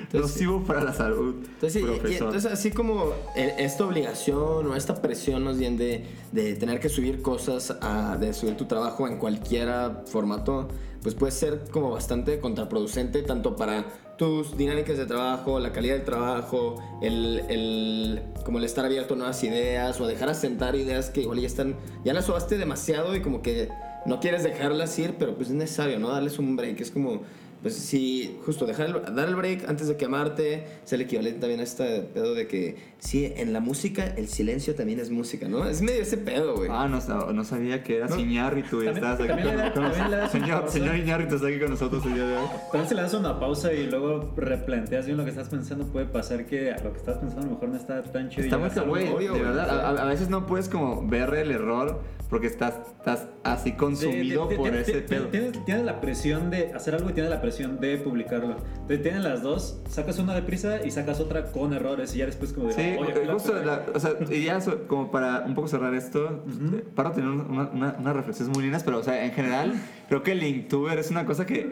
Entonces, 0.00 0.32
nocivo 0.32 0.64
para 0.64 0.82
la 0.82 0.94
salud. 0.94 1.34
Entonces, 1.44 1.72
sí, 1.74 1.80
y- 1.80 1.82
y 1.82 1.98
profesor. 1.98 2.26
entonces 2.28 2.50
así 2.52 2.70
como 2.70 3.12
eh, 3.36 3.54
esta 3.58 3.84
obligación 3.84 4.66
o 4.66 4.74
esta 4.74 5.00
presión 5.02 5.44
más 5.44 5.58
bien 5.58 5.76
de, 5.76 6.06
de 6.32 6.54
tener 6.54 6.80
que 6.80 6.88
subir 6.88 7.20
cosas, 7.22 7.76
a- 7.82 8.16
de 8.18 8.32
subir 8.32 8.56
tu 8.56 8.64
trabajo 8.64 9.06
en 9.06 9.18
cualquier 9.18 9.68
formato, 10.06 10.68
pues 11.02 11.14
puede 11.14 11.32
ser 11.32 11.64
como 11.70 11.90
bastante 11.90 12.40
contraproducente 12.40 13.22
tanto 13.22 13.56
para 13.56 13.84
tus 14.20 14.54
dinámicas 14.54 14.98
de 14.98 15.06
trabajo, 15.06 15.58
la 15.60 15.72
calidad 15.72 15.94
del 15.94 16.04
trabajo, 16.04 16.76
el, 17.00 17.42
el- 17.48 18.20
como 18.44 18.58
el 18.58 18.64
estar 18.64 18.84
abierto 18.84 19.14
a 19.14 19.16
nuevas 19.16 19.42
ideas 19.44 19.98
o 19.98 20.06
dejar 20.06 20.28
asentar 20.28 20.76
ideas 20.76 21.08
que 21.08 21.22
igual 21.22 21.40
ya 21.40 21.46
están, 21.46 21.74
ya 22.04 22.12
las 22.12 22.26
sobaste 22.26 22.58
demasiado 22.58 23.16
y 23.16 23.22
como 23.22 23.40
que 23.40 23.70
no 24.04 24.20
quieres 24.20 24.42
dejarlas 24.42 24.98
ir, 24.98 25.14
pero 25.18 25.34
pues 25.36 25.48
es 25.48 25.54
necesario, 25.54 25.98
¿no? 25.98 26.10
Darles 26.10 26.38
un 26.38 26.54
break, 26.54 26.78
es 26.82 26.90
como 26.90 27.22
pues 27.62 27.74
sí, 27.74 28.38
justo 28.46 28.64
dejar 28.66 28.86
el- 28.86 29.14
dar 29.14 29.28
el 29.28 29.36
break 29.36 29.68
antes 29.68 29.88
de 29.88 29.96
quemarte, 29.96 30.64
es 30.84 30.92
el 30.92 31.02
equivalente 31.02 31.40
también 31.40 31.60
a 31.60 31.64
este 31.64 32.00
pedo 32.02 32.34
de 32.34 32.46
que, 32.46 32.76
sí, 32.98 33.32
en 33.36 33.52
la 33.52 33.60
música 33.60 34.04
el 34.16 34.28
silencio 34.28 34.74
también 34.74 34.98
es 35.00 35.10
música, 35.10 35.46
¿no? 35.48 35.64
Es 35.68 35.82
medio 35.82 36.02
ese 36.02 36.16
pedo, 36.16 36.56
güey. 36.56 36.70
Ah, 36.72 36.88
no, 36.88 37.32
no 37.32 37.44
sabía 37.44 37.82
que 37.82 37.96
eras 37.98 38.10
No. 38.10 38.18
Iñárritu 38.20 38.82
y 38.82 38.88
estabas 38.88 39.20
aquí 39.20 39.42
da- 39.42 39.72
con, 39.74 39.84
un 39.84 39.92
señor, 40.30 40.70
señor 40.70 40.96
Iñárritu 40.96 41.34
está 41.36 41.48
aquí 41.48 41.60
con 41.60 41.70
nosotros 41.70 42.04
el 42.06 42.14
día 42.14 42.26
de 42.26 42.36
hoy. 42.36 42.46
También 42.72 42.88
si 42.88 42.94
le 42.94 43.02
das 43.02 43.14
una 43.14 43.38
pausa 43.38 43.72
y 43.72 43.86
luego 43.86 44.32
replanteas 44.36 45.04
bien 45.06 45.18
lo 45.18 45.24
que 45.24 45.30
estás 45.30 45.48
pensando, 45.48 45.84
puede 45.86 46.06
pasar 46.06 46.46
que 46.46 46.74
lo 46.82 46.92
que 46.92 46.98
estás 46.98 47.18
pensando 47.18 47.42
a 47.42 47.44
lo 47.46 47.50
mejor 47.52 47.68
no 47.68 47.76
está 47.76 48.02
tan 48.02 48.28
chido. 48.30 48.42
y 48.42 48.46
Está 48.46 48.58
muy 48.84 49.04
güey, 49.04 49.08
obvio, 49.08 49.32
de 49.34 49.42
verdad. 49.42 49.68
A, 49.70 50.02
a- 50.02 50.04
veces 50.06 50.28
no 50.30 50.46
puedes 50.46 50.68
como 50.68 51.06
ver 51.06 51.32
el 51.34 51.50
error 51.50 52.00
porque 52.28 52.46
estás, 52.46 52.74
estás 52.98 53.26
así 53.42 53.72
consumido 53.72 54.44
Sí, 54.44 54.50
ti- 54.50 54.56
por 54.56 54.74
ese 54.74 55.00
pedo. 55.00 55.26
Tienes, 55.28 55.64
tienes 55.64 55.84
la 55.84 56.00
presión 56.00 56.48
de 56.50 56.72
hacer 56.72 56.94
algo 56.94 57.10
y 57.10 57.12
tienes 57.12 57.28
la 57.30 57.40
presión 57.40 57.49
de 57.58 57.96
publicarlo. 57.98 58.56
Entonces 58.72 59.02
tienes 59.02 59.22
las 59.22 59.42
dos, 59.42 59.80
sacas 59.88 60.18
una 60.18 60.34
deprisa 60.34 60.84
y 60.84 60.90
sacas 60.90 61.20
otra 61.20 61.44
con 61.52 61.72
errores 61.72 62.14
y 62.14 62.18
ya 62.18 62.26
después 62.26 62.52
como 62.52 62.68
de... 62.68 62.74
Sí, 62.74 62.80
"Oye, 62.98 63.12
porque 63.12 63.24
la- 63.26 63.32
justo, 63.32 63.54
la- 63.62 63.86
o 63.94 63.98
sea, 64.00 64.12
y 64.30 64.44
ya 64.44 64.60
so- 64.60 64.86
como 64.86 65.10
para 65.10 65.40
un 65.46 65.54
poco 65.54 65.68
cerrar 65.68 65.94
esto, 65.94 66.44
eh, 66.74 66.84
para 66.94 67.12
tener 67.12 67.28
una, 67.30 67.68
una, 67.70 67.96
unas 67.98 68.16
reflexiones 68.16 68.54
muy 68.54 68.64
lindas, 68.64 68.82
pero 68.84 68.98
o 68.98 69.02
sea, 69.02 69.24
en 69.24 69.32
general, 69.32 69.72
creo 70.08 70.22
que 70.22 70.32
el 70.32 70.42
Inktuber 70.42 70.98
es 70.98 71.10
una 71.10 71.26
cosa 71.26 71.46
que 71.46 71.70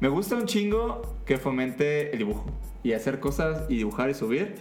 me 0.00 0.08
gusta 0.08 0.36
un 0.36 0.46
chingo 0.46 1.02
que 1.24 1.38
fomente 1.38 2.12
el 2.12 2.18
dibujo 2.18 2.46
y 2.82 2.92
hacer 2.92 3.20
cosas 3.20 3.62
y 3.68 3.76
dibujar 3.76 4.10
y 4.10 4.14
subir. 4.14 4.54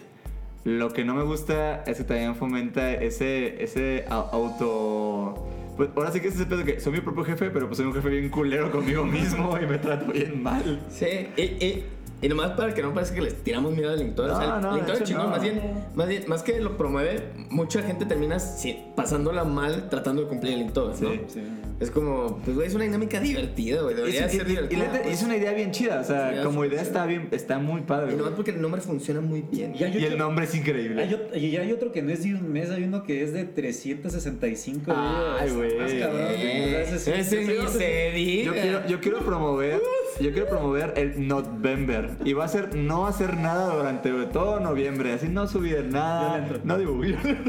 Lo 0.63 0.91
que 0.93 1.06
no 1.06 1.13
me 1.13 1.21
gusta 1.23 1.84
es 1.84 1.97
que 1.99 2.04
también 2.06 2.36
fomenta 2.36 2.91
ese, 2.91 3.63
ese 3.63 4.06
au- 4.10 4.30
auto... 4.32 5.47
Pues 5.75 5.89
ahora 5.95 6.11
sí 6.11 6.21
que 6.21 6.29
es 6.29 6.35
ese 6.35 6.45
pedo 6.45 6.63
que 6.63 6.79
soy 6.79 6.93
mi 6.93 7.01
propio 7.01 7.23
jefe, 7.25 7.49
pero 7.49 7.67
pues 7.67 7.77
soy 7.77 7.85
un 7.85 7.93
jefe 7.93 8.09
bien 8.09 8.29
culero 8.29 8.71
conmigo 8.71 9.03
mismo 9.03 9.57
y 9.61 9.65
me 9.65 9.77
trato 9.77 10.11
bien 10.11 10.41
mal. 10.41 10.81
Sí, 10.89 11.27
y, 11.35 11.41
y, 11.41 11.85
y 12.25 12.29
nomás 12.29 12.51
para 12.51 12.73
que 12.73 12.81
no 12.81 12.93
parezca 12.93 13.15
que 13.15 13.21
les 13.21 13.43
tiramos 13.43 13.73
miedo 13.73 13.91
al 13.91 13.99
Linktober. 13.99 14.31
o 14.31 14.38
sea, 14.39 14.59
No, 14.59 14.75
el 14.77 14.85
no, 14.88 14.99
chingón, 15.03 15.25
no. 15.25 15.29
más 15.29 15.41
bien, 15.41 15.61
más 15.93 16.07
bien, 16.07 16.23
más 16.27 16.43
que 16.43 16.59
lo 16.59 16.75
promueve, 16.77 17.23
mucha 17.49 17.81
gente 17.83 18.05
termina 18.05 18.39
sí, 18.39 18.79
pasándola 18.95 19.43
mal 19.43 19.89
tratando 19.89 20.23
de 20.23 20.27
cumplir 20.27 20.53
el 20.53 20.59
Linktober, 20.59 20.99
¿no? 21.01 21.09
Sí. 21.11 21.21
Sí. 21.27 21.41
Es 21.79 21.91
como, 21.91 22.38
pues 22.45 22.55
güey, 22.55 22.67
es 22.69 22.73
una 22.73 22.85
dinámica 22.85 23.19
divertida, 23.19 23.81
güey. 23.81 23.93
Y, 23.93 23.97
Debería 23.97 24.27
y- 24.27 24.29
ser 24.29 24.41
y- 24.41 24.45
y 24.45 24.55
divertida. 24.55 24.79
neta, 24.93 25.01
es 25.09 25.21
una 25.23 25.35
idea 25.35 25.51
bien 25.51 25.71
chida, 25.71 25.99
o 25.99 26.03
sea, 26.05 26.33
Sí, 26.38 26.43
como 26.43 26.63
idea 26.63 26.81
está 26.81 27.05
bien, 27.05 27.27
está 27.31 27.59
muy 27.59 27.81
padre. 27.81 28.13
Y 28.13 28.15
nomás 28.15 28.31
porque 28.33 28.51
el 28.51 28.61
nombre 28.61 28.79
funciona 28.79 29.19
muy 29.19 29.41
bien. 29.41 29.73
Y 29.75 29.83
Y 29.83 30.05
el 30.05 30.17
nombre 30.17 30.45
es 30.45 30.55
increíble. 30.55 31.01
Hay 31.03 31.39
y 31.41 31.57
hay 31.57 31.71
otro 31.73 31.91
que 31.91 32.01
no 32.01 32.11
es 32.11 32.23
de 32.23 32.33
un 32.33 32.49
mes, 32.51 32.69
hay 32.69 32.83
uno 32.83 33.03
que 33.03 33.21
es 33.23 33.33
de 33.33 33.43
365 33.43 34.93
Ay, 34.95 35.47
días. 35.49 35.55
güey. 35.57 35.77
Más 35.77 35.93
cabrón, 35.93 36.21
ese 36.31 36.99
sí- 36.99 37.11
ese 37.11 37.19
ese- 37.41 37.61
ni 37.61 37.67
se 37.67 38.11
diga. 38.15 38.45
Yo 38.45 38.53
quiero, 38.53 38.88
yo 38.88 38.99
quiero 39.01 39.19
promover, 39.19 39.81
yo 40.19 40.32
quiero 40.32 40.47
promover 40.47 40.93
el 40.97 41.28
November 41.28 42.12
y 42.23 42.34
va 42.34 42.45
a 42.45 42.47
ser 42.47 42.75
no 42.75 43.06
hacer 43.08 43.38
nada 43.38 43.75
durante 43.75 44.12
todo 44.28 44.60
noviembre, 44.60 45.13
así 45.13 45.28
no 45.28 45.47
subir 45.47 45.78
Yo 45.84 45.91
nada, 45.91 46.38
entro. 46.38 46.60
no 46.63 46.78
dibujar. 46.78 47.21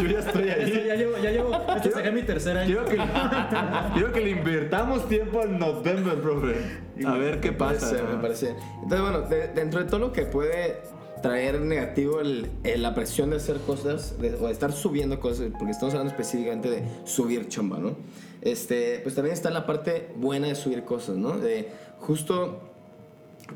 Yo 0.00 0.08
ya 0.08 0.18
estoy 0.20 0.44
Ya, 0.46 0.54
ahí. 0.54 0.84
ya 0.86 0.94
llevo, 0.94 1.16
ya 1.22 1.30
llevo, 1.30 1.52
este 1.76 1.90
sería 1.92 2.10
mi 2.12 2.22
tercer 2.22 2.56
año. 2.56 2.66
Quiero 2.66 2.84
que, 2.86 3.12
quiero 3.94 4.12
que 4.14 4.20
le 4.20 4.30
invirtamos 4.30 5.08
tiempo 5.08 5.40
al 5.42 5.58
November, 5.58 6.14
profe. 6.20 6.54
A 7.06 7.14
ver 7.14 7.40
qué 7.40 7.50
Me 7.50 7.56
parece, 7.58 7.96
pasa. 7.96 8.04
me 8.16 8.20
parece. 8.22 8.54
Entonces, 8.82 9.00
bueno, 9.00 9.20
de- 9.22 9.48
dentro 9.48 9.80
de 9.80 9.86
todo 9.86 10.00
lo 10.00 10.12
que 10.12 10.22
puede 10.22 10.78
traer 11.22 11.60
negativo 11.60 12.20
el, 12.20 12.50
el- 12.64 12.82
la 12.82 12.94
presión 12.94 13.30
de 13.30 13.36
hacer 13.36 13.58
cosas 13.58 14.18
de- 14.20 14.34
o 14.36 14.46
de 14.46 14.52
estar 14.52 14.72
subiendo 14.72 15.20
cosas, 15.20 15.48
porque 15.58 15.72
estamos 15.72 15.94
hablando 15.94 16.12
específicamente 16.12 16.70
de 16.70 16.82
subir 17.04 17.46
chamba, 17.48 17.78
¿no? 17.78 17.96
Este, 18.42 19.00
pues 19.02 19.14
también 19.14 19.34
está 19.34 19.50
la 19.50 19.66
parte 19.66 20.08
buena 20.16 20.48
de 20.48 20.54
subir 20.54 20.84
cosas, 20.84 21.16
¿no? 21.16 21.38
De 21.38 21.68
justo 21.98 22.70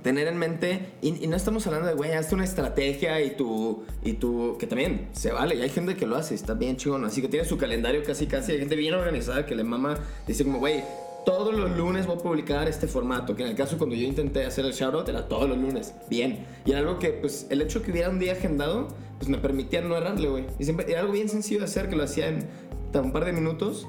tener 0.03 0.27
en 0.27 0.39
mente, 0.39 0.81
y, 1.03 1.25
y 1.25 1.27
no 1.27 1.37
estamos 1.37 1.67
hablando 1.67 1.89
de, 1.89 1.95
güey, 1.95 2.13
hazte 2.13 2.35
una 2.35 2.45
estrategia 2.45 3.23
y 3.23 3.37
tu, 3.37 3.85
y 4.03 4.15
tu, 4.15 4.57
que 4.59 4.67
también 4.67 5.09
se 5.13 5.33
vale, 5.33 5.55
y 5.55 5.63
hay 5.63 5.71
gente 5.71 5.97
que 5.97 6.07
lo 6.07 6.17
hace, 6.17 6.35
está 6.35 6.55
bien 6.55 6.77
chingón, 6.77 7.05
así 7.05 7.23
que 7.23 7.29
tiene 7.29 7.47
su 7.47 7.57
calendario 7.57 8.03
casi, 8.05 8.27
casi, 8.27 8.53
hay 8.53 8.59
gente 8.59 8.77
bien 8.77 8.95
organizada 8.95 9.47
que 9.47 9.55
le 9.55 9.65
mama, 9.65 9.97
dice 10.27 10.45
como, 10.45 10.59
güey, 10.59 10.83
todos 11.25 11.55
los 11.55 11.77
lunes 11.77 12.07
voy 12.07 12.17
a 12.17 12.19
publicar 12.19 12.69
este 12.69 12.87
formato, 12.87 13.35
que 13.35 13.45
en 13.45 13.51
el 13.51 13.55
caso 13.55 13.79
cuando 13.79 13.95
yo 13.95 14.07
intenté 14.07 14.45
hacer 14.45 14.65
el 14.65 14.73
shoutout 14.73 15.09
era 15.09 15.29
todos 15.29 15.49
los 15.49 15.59
lunes, 15.59 15.95
bien, 16.11 16.45
y 16.65 16.73
era 16.73 16.81
algo 16.81 16.99
que, 16.99 17.11
pues, 17.11 17.47
el 17.51 17.63
hecho 17.63 17.83
que 17.83 17.93
hubiera 17.93 18.11
un 18.11 18.19
día 18.19 18.33
agendado, 18.33 18.89
pues 19.19 19.29
me 19.29 19.39
permitía 19.39 19.81
no 19.81 19.97
errarle, 19.97 20.29
güey, 20.29 20.47
y 20.59 20.65
siempre, 20.65 20.91
era 20.91 21.01
algo 21.01 21.13
bien 21.13 21.29
sencillo 21.29 21.61
de 21.61 21.67
hacer, 21.67 21.89
que 21.89 21.97
lo 21.97 22.03
hacía 22.03 22.29
en 22.29 22.49
un 22.95 23.13
par 23.13 23.25
de 23.25 23.33
minutos, 23.33 23.87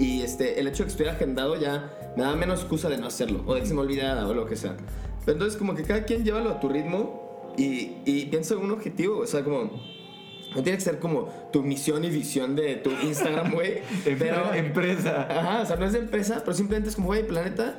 y 0.00 0.22
este, 0.22 0.58
el 0.58 0.66
hecho 0.66 0.78
de 0.78 0.84
que 0.86 0.90
estuviera 0.90 1.12
agendado 1.14 1.54
ya 1.60 2.12
me 2.16 2.22
daba 2.24 2.34
menos 2.34 2.60
excusa 2.60 2.88
de 2.88 2.96
no 2.98 3.06
hacerlo, 3.06 3.42
o 3.46 3.54
de 3.54 3.60
que 3.60 3.66
se 3.66 3.74
me 3.74 3.80
olvidara, 3.80 4.26
o 4.26 4.34
lo 4.34 4.46
que 4.46 4.56
sea. 4.56 4.76
Pero 5.24 5.32
entonces, 5.34 5.56
como 5.58 5.74
que 5.74 5.82
cada 5.84 6.04
quien 6.04 6.24
llévalo 6.24 6.50
a 6.50 6.58
tu 6.60 6.68
ritmo 6.68 7.52
y, 7.56 7.98
y 8.06 8.26
piensa 8.30 8.54
en 8.54 8.60
un 8.60 8.70
objetivo, 8.72 9.18
o 9.18 9.26
sea, 9.26 9.44
como. 9.44 9.70
No 10.56 10.64
tiene 10.64 10.78
que 10.78 10.84
ser 10.84 10.98
como 10.98 11.28
tu 11.52 11.62
misión 11.62 12.02
y 12.04 12.10
visión 12.10 12.56
de 12.56 12.74
tu 12.76 12.90
Instagram, 12.90 13.52
güey. 13.52 13.82
pero. 14.18 14.36
Empre- 14.52 14.56
empresa. 14.58 15.28
Ajá, 15.30 15.62
o 15.62 15.66
sea, 15.66 15.76
no 15.76 15.86
es 15.86 15.92
de 15.92 16.00
empresa, 16.00 16.40
pero 16.44 16.54
simplemente 16.56 16.88
es 16.88 16.96
como, 16.96 17.06
güey, 17.08 17.24
planeta. 17.26 17.76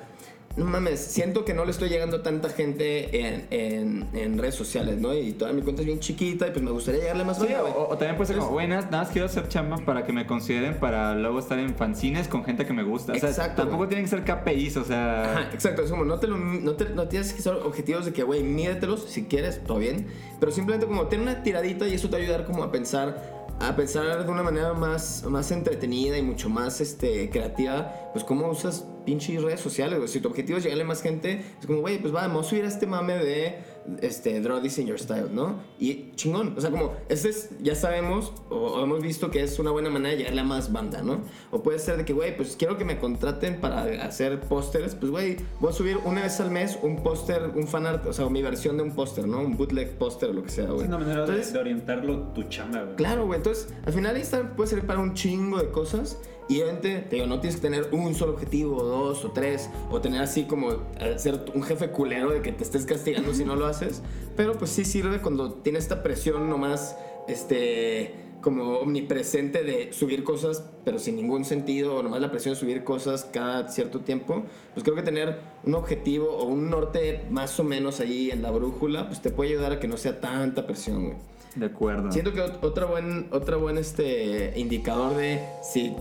No 0.58 0.66
mames, 0.66 1.00
siento 1.00 1.46
que 1.46 1.54
no 1.54 1.64
le 1.64 1.72
estoy 1.72 1.88
llegando 1.90 2.18
a 2.18 2.24
tanta 2.24 2.50
gente 2.50 3.26
en, 3.26 3.48
en, 3.52 4.08
en 4.14 4.38
redes 4.38 4.56
sociales, 4.56 5.00
¿no? 5.00 5.14
Y 5.14 5.32
toda 5.32 5.54
mi 5.54 5.62
cuenta 5.62 5.82
es 5.82 5.86
bien 5.86 6.00
chiquita 6.00 6.48
y 6.48 6.52
pues 6.52 6.62
me 6.62 6.72
gustaría 6.72 7.00
llegarle 7.02 7.24
más 7.24 7.38
Sí, 7.38 7.46
güey. 7.46 7.56
o, 7.74 7.88
o 7.90 7.98
también 7.98 8.16
puede 8.18 8.28
ser 8.28 8.38
como, 8.38 8.52
buenas, 8.52 8.86
nada 8.92 9.04
más 9.04 9.12
quiero 9.12 9.28
hacer 9.28 9.48
chamba 9.48 9.78
para 9.78 10.06
que 10.06 10.12
me 10.12 10.28
consideren 10.28 10.78
para 10.80 11.16
luego 11.16 11.40
estar 11.40 11.58
en 11.58 11.74
fanzines 11.76 12.28
con 12.28 12.44
gente 12.44 12.66
que 12.66 12.74
me 12.74 12.84
gusta. 12.84 13.14
O 13.14 13.16
sea, 13.16 13.30
Exacto, 13.30 13.62
tampoco 13.62 13.78
güey. 13.78 13.90
tienen 13.90 14.06
que 14.06 14.10
ser 14.10 14.24
KPIs, 14.26 14.78
o 14.78 14.84
sea... 14.84 15.32
Ajá, 15.32 15.50
exacto, 15.54 15.84
es 15.84 15.90
como 15.90 16.04
no 16.04 16.20
te 16.20 16.28
lo 16.28 16.38
no, 16.38 16.74
te- 16.74 16.90
no 16.90 17.08
tienes 17.08 17.32
que 17.34 17.42
ser 17.42 17.54
objetivos 17.54 18.06
de 18.06 18.12
que, 18.14 18.24
güey, 18.24 18.44
mídetelos 18.44 19.06
si 19.08 19.24
quieres, 19.26 19.64
todo 19.64 19.78
bien, 19.80 20.06
pero 20.40 20.52
simplemente 20.52 20.86
como 20.86 21.08
tener 21.08 21.28
una 21.28 21.44
tiradita 21.44 21.88
y 21.88 21.94
eso 21.94 22.10
te 22.10 22.18
va 22.18 22.22
a 22.22 22.26
ayudar 22.26 22.46
como 22.46 22.64
a 22.64 22.72
pensar 22.74 23.41
a 23.62 23.76
pensar 23.76 24.26
de 24.26 24.32
una 24.32 24.44
manera 24.44 24.74
más, 24.74 25.24
más 25.30 25.52
entretenida 25.52 26.18
y 26.18 26.22
mucho 26.22 26.50
más 26.50 26.82
este, 26.82 27.30
creativa, 27.30 28.10
pues 28.12 28.24
cómo 28.24 28.50
usas 28.50 28.86
pinches 29.06 29.42
redes 29.42 29.60
sociales. 29.60 30.12
Si 30.12 30.20
tu 30.20 30.30
objetivo 30.30 30.58
es 30.58 30.64
llegarle 30.64 30.84
a 30.84 30.88
más 30.88 31.02
gente, 31.02 31.44
es 31.60 31.66
como, 31.66 31.82
güey, 31.82 32.00
pues 32.00 32.12
vamos 32.12 32.48
a 32.48 32.50
subir 32.50 32.66
a 32.66 32.68
este 32.68 32.88
mame 32.88 33.14
de 33.18 33.60
este, 34.02 34.40
Draw 34.42 34.62
This 34.62 34.78
in 34.80 34.88
Your 34.88 35.00
Style, 35.00 35.28
¿no? 35.32 35.56
Y 35.80 36.12
chingón, 36.16 36.54
o 36.58 36.62
sea, 36.62 36.72
como, 36.72 36.94
este 37.10 37.30
es, 37.30 37.50
ya 37.62 37.76
sabemos 37.76 38.34
o, 38.50 38.56
o 38.56 38.84
hemos 38.84 39.02
visto 39.02 39.32
que 39.32 39.42
es 39.44 39.58
una 39.60 39.72
buena 39.72 39.90
manera 39.90 40.12
de 40.12 40.18
llegarle 40.18 40.42
a 40.42 40.44
más 40.44 40.72
banda, 40.72 41.02
¿no? 41.02 41.22
O 41.52 41.62
puede 41.64 41.80
ser 41.80 41.98
de 41.98 42.06
que, 42.06 42.14
güey, 42.14 42.36
pues 42.38 42.56
quiero 42.58 42.78
que 42.78 42.86
me 42.86 42.98
contraten 43.00 43.60
para 43.62 43.84
hacer 44.06 44.40
pósters, 44.42 44.96
pues, 44.96 45.12
güey, 45.12 45.38
voy 45.60 45.70
a 45.72 45.74
subir 45.74 45.98
una 46.06 46.22
vez 46.24 46.40
al 46.40 46.52
mes 46.52 46.78
un 46.82 47.04
póster, 47.04 47.52
un 47.56 47.68
fanart, 47.68 48.06
o 48.06 48.14
sea, 48.14 48.30
mi 48.30 48.42
versión 48.42 48.78
de 48.78 48.84
un 48.84 48.92
póster, 48.94 49.28
¿no? 49.28 49.40
Un 49.40 49.58
bootleg 49.58 49.98
póster 49.98 50.30
o 50.30 50.34
lo 50.34 50.44
que 50.44 50.50
sea, 50.50 50.66
güey. 50.66 50.82
Es 50.82 50.88
una 50.88 50.98
manera 51.00 51.22
de- 51.22 51.30
Entonces, 51.32 51.54
de, 51.54 51.60
orientarlo 51.60 52.20
tu 52.34 52.44
chamba, 52.44 52.84
güey. 52.84 52.96
Claro, 52.96 53.26
güey. 53.26 53.38
Entonces, 53.38 53.74
al 53.86 53.94
final 53.94 54.18
Instagram 54.18 54.56
puede 54.56 54.70
servir 54.70 54.86
para 54.86 55.00
un 55.00 55.14
chingo 55.14 55.58
de 55.60 55.70
cosas. 55.72 56.20
Y 56.52 56.62
obviamente, 56.62 57.00
te 57.10 57.16
digo, 57.16 57.28
no 57.28 57.40
tienes 57.40 57.56
que 57.56 57.62
tener 57.62 57.88
un 57.94 58.14
solo 58.14 58.34
objetivo, 58.34 58.76
o 58.78 58.84
dos, 58.84 59.24
o 59.24 59.32
tres, 59.32 59.70
o 59.90 60.02
tener 60.02 60.22
así 60.22 60.44
como 60.44 60.72
eh, 61.00 61.16
ser 61.18 61.46
un 61.56 61.64
jefe 61.64 61.92
culero 61.92 62.32
de 62.32 62.42
que 62.42 62.52
te 62.52 62.64
estés 62.64 62.86
castigando 62.86 63.34
si 63.34 63.46
no 63.46 63.56
lo 63.56 63.66
haces. 63.68 64.02
Pero 64.36 64.54
pues 64.58 64.70
sí 64.72 64.84
sirve 64.84 65.22
cuando 65.22 65.54
tienes 65.54 65.84
esta 65.84 66.04
presión 66.04 66.50
nomás, 66.50 66.98
este, 67.30 68.16
como 68.42 68.80
omnipresente 68.80 69.64
de 69.64 69.94
subir 69.94 70.26
cosas, 70.26 70.66
pero 70.84 71.00
sin 71.00 71.16
ningún 71.16 71.46
sentido, 71.46 71.96
o 71.96 72.04
nomás 72.04 72.20
la 72.20 72.32
presión 72.32 72.54
de 72.56 72.60
subir 72.60 72.84
cosas 72.84 73.24
cada 73.32 73.70
cierto 73.70 74.02
tiempo. 74.02 74.44
Pues 74.74 74.84
creo 74.84 74.96
que 74.96 75.04
tener 75.04 75.38
un 75.64 75.76
objetivo 75.76 76.32
o 76.32 76.46
un 76.48 76.70
norte 76.70 77.24
más 77.30 77.58
o 77.62 77.64
menos 77.64 78.02
ahí 78.02 78.30
en 78.30 78.42
la 78.42 78.52
brújula, 78.52 79.08
pues 79.08 79.22
te 79.22 79.30
puede 79.30 79.52
ayudar 79.52 79.72
a 79.72 79.80
que 79.80 79.88
no 79.88 79.96
sea 79.96 80.20
tanta 80.20 80.68
presión, 80.68 81.06
güey. 81.06 81.18
De 81.56 81.66
acuerdo. 81.66 82.12
Siento 82.12 82.34
que 82.34 82.42
ot- 82.42 82.60
otra 82.62 82.86
buen, 82.86 83.28
otra 83.32 83.58
buen 83.58 83.78
este, 83.78 84.54
indicador 84.58 85.16
de 85.18 85.42
si 85.62 85.94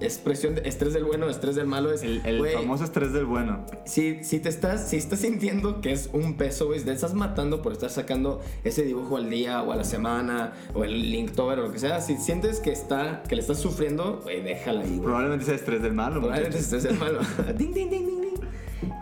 es 0.00 0.18
presión, 0.18 0.54
de- 0.56 0.68
estrés 0.68 0.92
del 0.94 1.04
bueno, 1.04 1.28
estrés 1.28 1.54
del 1.56 1.66
malo 1.66 1.92
es 1.92 2.02
El, 2.02 2.20
el 2.24 2.38
güey, 2.38 2.54
famoso 2.54 2.84
estrés 2.84 3.12
del 3.12 3.24
bueno. 3.24 3.64
Si, 3.84 4.22
si 4.24 4.38
te 4.40 4.48
estás, 4.48 4.88
si 4.88 4.96
estás 4.96 5.20
sintiendo 5.20 5.80
que 5.80 5.92
es 5.92 6.10
un 6.12 6.36
peso, 6.36 6.66
güey, 6.66 6.80
te 6.82 6.92
estás 6.92 7.14
matando 7.14 7.62
por 7.62 7.72
estar 7.72 7.90
sacando 7.90 8.40
ese 8.64 8.82
dibujo 8.82 9.16
al 9.16 9.30
día 9.30 9.62
o 9.62 9.72
a 9.72 9.76
la 9.76 9.84
semana 9.84 10.52
o 10.74 10.84
el 10.84 11.10
Linktober 11.12 11.58
o 11.60 11.62
lo 11.66 11.72
que 11.72 11.78
sea, 11.78 12.00
si 12.00 12.16
sientes 12.16 12.60
que 12.60 12.72
está, 12.72 13.22
que 13.28 13.36
le 13.36 13.40
estás 13.42 13.58
sufriendo, 13.58 14.20
güey, 14.22 14.42
déjala 14.42 14.80
ahí, 14.82 14.88
güey. 14.90 15.00
Probablemente 15.02 15.44
sea 15.46 15.54
estrés 15.54 15.82
del 15.82 15.92
malo. 15.94 16.20
Probablemente 16.20 16.58
muchachos. 16.58 16.74
estés 16.74 16.82
del 16.84 16.98
malo. 16.98 17.20
ding, 17.58 17.72
ding, 17.72 17.90
ding, 17.90 18.06
ding, 18.06 18.20
ding. 18.20 18.34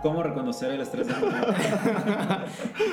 ¿Cómo 0.04 0.22
reconocer 0.22 0.70
el 0.70 0.82
estrés? 0.82 1.06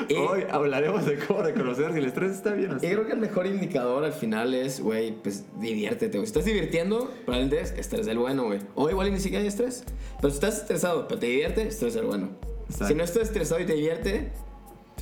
Y- 0.07 0.13
Hoy 0.15 0.45
hablaremos 0.49 1.05
de 1.05 1.17
cómo 1.19 1.41
reconocer 1.41 1.91
si 1.91 1.97
el 1.99 2.05
estrés 2.05 2.31
está 2.31 2.53
bien 2.53 2.69
o 2.71 2.73
Y 2.75 2.75
está. 2.77 2.87
creo 2.87 3.05
que 3.05 3.11
el 3.11 3.19
mejor 3.19 3.47
indicador 3.47 4.05
al 4.05 4.13
final 4.13 4.53
es, 4.53 4.79
güey, 4.79 5.11
pues 5.21 5.43
diviértete. 5.59 6.17
Si 6.19 6.23
estás 6.23 6.45
divirtiendo, 6.45 7.11
probablemente 7.25 7.59
es 7.59 7.71
estrés 7.77 8.05
del 8.05 8.17
bueno, 8.17 8.45
güey. 8.45 8.59
O 8.75 8.89
igual 8.89 9.11
ni 9.11 9.19
siquiera 9.19 9.41
hay 9.41 9.47
estrés. 9.49 9.83
Pero 10.21 10.29
si 10.29 10.35
estás 10.35 10.59
estresado, 10.61 11.05
pero 11.09 11.19
te 11.19 11.25
divierte, 11.25 11.67
estrés 11.67 11.95
del 11.95 12.05
bueno. 12.05 12.29
Exacto. 12.67 12.87
Si 12.87 12.95
no 12.95 13.03
estás 13.03 13.23
estresado 13.23 13.59
y 13.59 13.65
te 13.65 13.73
divierte, 13.73 14.31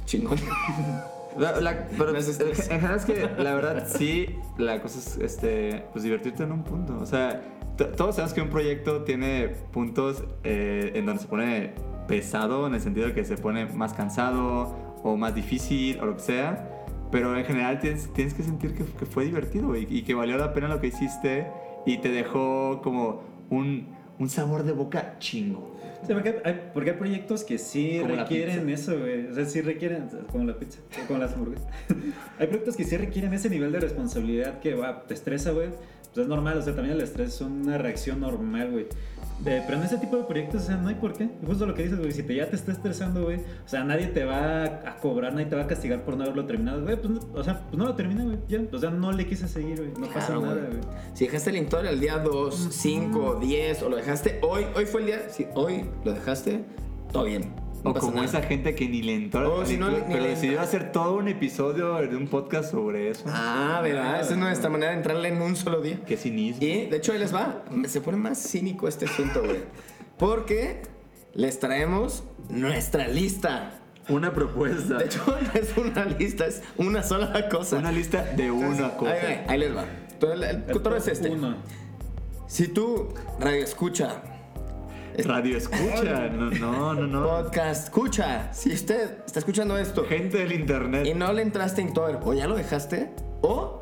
chingón. 0.05 0.39
La- 1.37 1.61
la- 1.61 1.87
pero 1.95 2.11
No 2.11 2.17
es 2.17 2.39
en 2.39 2.55
general 2.65 2.97
es 2.97 3.05
que 3.05 3.29
la 3.37 3.53
verdad 3.53 3.87
sí, 3.87 4.35
la 4.57 4.81
cosa 4.81 4.97
es 4.97 5.15
este, 5.17 5.85
pues 5.93 6.03
divertirte 6.03 6.41
en 6.41 6.51
un 6.51 6.63
punto. 6.63 6.97
O 6.99 7.05
sea, 7.05 7.39
todos 7.77 8.15
sabemos 8.15 8.33
que 8.33 8.41
un 8.41 8.49
proyecto 8.49 9.03
tiene 9.03 9.49
puntos 9.71 10.23
eh, 10.43 10.91
en 10.95 11.05
donde 11.05 11.21
se 11.21 11.27
pone 11.29 11.73
pesado 12.09 12.67
en 12.67 12.73
el 12.73 12.81
sentido 12.81 13.07
de 13.07 13.13
que 13.13 13.23
se 13.23 13.37
pone 13.37 13.65
más 13.67 13.93
cansado 13.93 14.75
o 15.03 15.15
más 15.15 15.33
difícil 15.33 15.99
o 16.01 16.07
lo 16.07 16.15
que 16.17 16.23
sea. 16.23 16.67
Pero 17.11 17.37
en 17.37 17.45
general 17.45 17.79
tienes, 17.79 18.11
tienes 18.13 18.33
que 18.33 18.43
sentir 18.43 18.73
que, 18.73 18.83
que 18.83 19.05
fue 19.05 19.25
divertido 19.25 19.75
y, 19.77 19.87
y 19.89 20.01
que 20.01 20.13
valió 20.13 20.37
la 20.37 20.53
pena 20.53 20.67
lo 20.67 20.81
que 20.81 20.87
hiciste 20.87 21.47
y 21.85 21.99
te 21.99 22.09
dejó 22.09 22.81
como 22.83 23.21
un, 23.49 23.87
un 24.19 24.29
sabor 24.29 24.63
de 24.63 24.73
boca 24.73 25.15
chingo. 25.19 25.75
Sí, 26.05 26.13
porque, 26.13 26.41
hay, 26.45 26.69
porque 26.73 26.91
hay 26.91 26.97
proyectos 26.97 27.43
que 27.43 27.57
sí 27.57 27.99
Como 28.01 28.15
requieren 28.15 28.69
eso, 28.69 28.97
güey. 28.97 29.27
O 29.27 29.33
sea, 29.33 29.45
sí 29.45 29.61
requieren, 29.61 30.07
como 30.31 30.45
la 30.45 30.57
pizza, 30.57 30.79
como 31.07 31.19
las 31.19 31.33
hamburguesas. 31.33 31.67
hay 32.39 32.47
proyectos 32.47 32.75
que 32.75 32.85
sí 32.85 32.95
requieren 32.95 33.33
ese 33.33 33.49
nivel 33.49 33.71
de 33.71 33.79
responsabilidad 33.79 34.59
que 34.59 34.75
va, 34.75 35.03
te 35.03 35.13
estresa, 35.13 35.51
güey. 35.51 35.69
Pues 36.13 36.23
es 36.25 36.27
normal, 36.27 36.57
o 36.57 36.61
sea, 36.61 36.73
también 36.73 36.95
el 36.95 37.01
estrés 37.03 37.35
es 37.35 37.41
una 37.41 37.77
reacción 37.77 38.19
normal, 38.19 38.71
güey. 38.71 38.87
Eh, 39.45 39.63
pero 39.65 39.77
en 39.77 39.83
ese 39.85 39.97
tipo 39.97 40.17
de 40.17 40.23
proyectos, 40.23 40.63
o 40.63 40.65
sea, 40.65 40.75
no 40.75 40.89
hay 40.89 40.95
por 40.95 41.13
qué. 41.13 41.29
Justo 41.45 41.65
lo 41.65 41.73
que 41.73 41.83
dices, 41.83 41.97
güey, 41.97 42.11
si 42.11 42.23
te, 42.23 42.35
ya 42.35 42.49
te 42.49 42.57
está 42.57 42.73
estresando, 42.73 43.23
güey, 43.23 43.37
o 43.37 43.67
sea, 43.69 43.85
nadie 43.85 44.07
te 44.07 44.25
va 44.25 44.65
a 44.65 44.97
cobrar, 44.97 45.31
nadie 45.33 45.45
te 45.45 45.55
va 45.55 45.61
a 45.63 45.67
castigar 45.67 46.03
por 46.03 46.17
no 46.17 46.23
haberlo 46.23 46.45
terminado, 46.45 46.81
güey. 46.83 46.97
Pues, 46.97 47.09
no- 47.09 47.21
o 47.33 47.43
sea, 47.43 47.61
pues 47.61 47.77
no 47.77 47.85
lo 47.85 47.95
terminé, 47.95 48.25
güey, 48.25 48.37
ya. 48.49 48.59
O 48.73 48.77
sea, 48.77 48.89
no 48.89 49.13
le 49.13 49.25
quise 49.25 49.47
seguir, 49.47 49.77
güey. 49.77 49.91
No 49.97 50.07
pasa 50.13 50.33
nada, 50.37 50.55
güey. 50.55 50.81
Si 51.13 51.25
dejaste 51.25 51.51
el 51.51 51.57
Inktober 51.57 51.85
el 51.85 51.99
día 52.01 52.17
2, 52.17 52.67
5, 52.71 53.35
10 53.39 53.83
o 53.83 53.89
lo 53.89 53.95
dejaste 53.95 54.39
hoy, 54.41 54.65
hoy 54.75 54.85
fue 54.85 55.01
el 55.01 55.07
día, 55.07 55.29
si 55.29 55.45
hoy 55.55 55.85
lo 56.03 56.11
dejaste, 56.11 56.65
todo 57.13 57.23
bien. 57.23 57.53
No 57.83 57.91
O 57.91 57.93
como 57.93 58.15
nada. 58.15 58.25
esa 58.25 58.41
gente 58.41 58.75
que 58.75 58.87
ni 58.89 59.01
le 59.01 59.15
entró 59.15 59.55
O 59.55 59.61
al 59.61 59.67
si 59.67 59.77
no, 59.77 59.87
Inktober, 59.87 60.07
ni 60.07 60.13
pero 60.13 60.23
le 60.23 60.29
decidió 60.31 60.51
entra. 60.51 60.63
hacer 60.67 60.91
todo 60.91 61.15
un 61.17 61.27
episodio 61.27 61.93
de 61.95 62.15
un 62.15 62.27
podcast 62.27 62.71
sobre 62.71 63.09
eso. 63.09 63.23
Ah, 63.27 63.79
¿verdad? 63.83 64.21
Esa 64.21 64.31
es 64.33 64.37
nuestra 64.37 64.69
manera 64.69 64.91
de 64.91 64.97
entrarle 64.97 65.29
en 65.29 65.41
un 65.41 65.55
solo 65.55 65.81
día. 65.81 65.99
Qué 66.05 66.17
cinismo. 66.17 66.61
Y 66.61 66.87
de 66.87 66.97
hecho 66.97 67.13
ahí 67.13 67.19
les 67.19 67.33
va, 67.33 67.63
se 67.87 68.01
pone 68.01 68.17
más 68.17 68.37
cínico 68.41 68.87
este 68.87 69.05
asunto, 69.05 69.41
güey. 69.41 69.63
Porque 70.17 70.81
les 71.33 71.59
traemos 71.59 72.23
nuestra 72.49 73.07
lista. 73.07 73.75
Una 74.09 74.33
propuesta. 74.33 74.97
De 74.97 75.05
hecho, 75.05 75.23
no 75.27 75.59
es 75.59 75.77
una 75.77 76.05
lista, 76.05 76.47
es 76.47 76.63
una 76.77 77.03
sola 77.03 77.47
cosa. 77.47 77.77
una 77.77 77.91
lista 77.91 78.23
de 78.23 78.49
una 78.51 78.97
cosa. 78.97 79.11
Ahí, 79.13 79.19
ahí, 79.25 79.45
ahí 79.47 79.59
les 79.59 79.75
va. 79.75 79.85
Entonces, 80.11 80.49
el, 80.49 80.63
el 80.87 80.93
es 80.97 81.07
este. 81.07 81.29
uno. 81.29 81.55
Si 82.47 82.67
tú, 82.67 83.13
radio 83.39 83.63
escucha, 83.63 84.23
Radio 85.25 85.57
escucha. 85.57 86.29
No, 86.29 86.49
no, 86.49 86.93
no. 86.93 87.07
no. 87.07 87.23
podcast 87.23 87.85
escucha, 87.85 88.53
si 88.53 88.71
usted 88.73 89.17
está 89.25 89.39
escuchando 89.39 89.77
esto 89.77 90.05
Gente 90.05 90.37
del 90.37 90.51
internet. 90.53 91.05
y 91.05 91.13
no 91.13 91.31
le 91.33 91.41
entraste 91.41 91.81
a 91.81 91.85
Inktober 91.85 92.19
o 92.23 92.33
ya 92.33 92.47
lo 92.47 92.55
dejaste, 92.55 93.11
o 93.41 93.79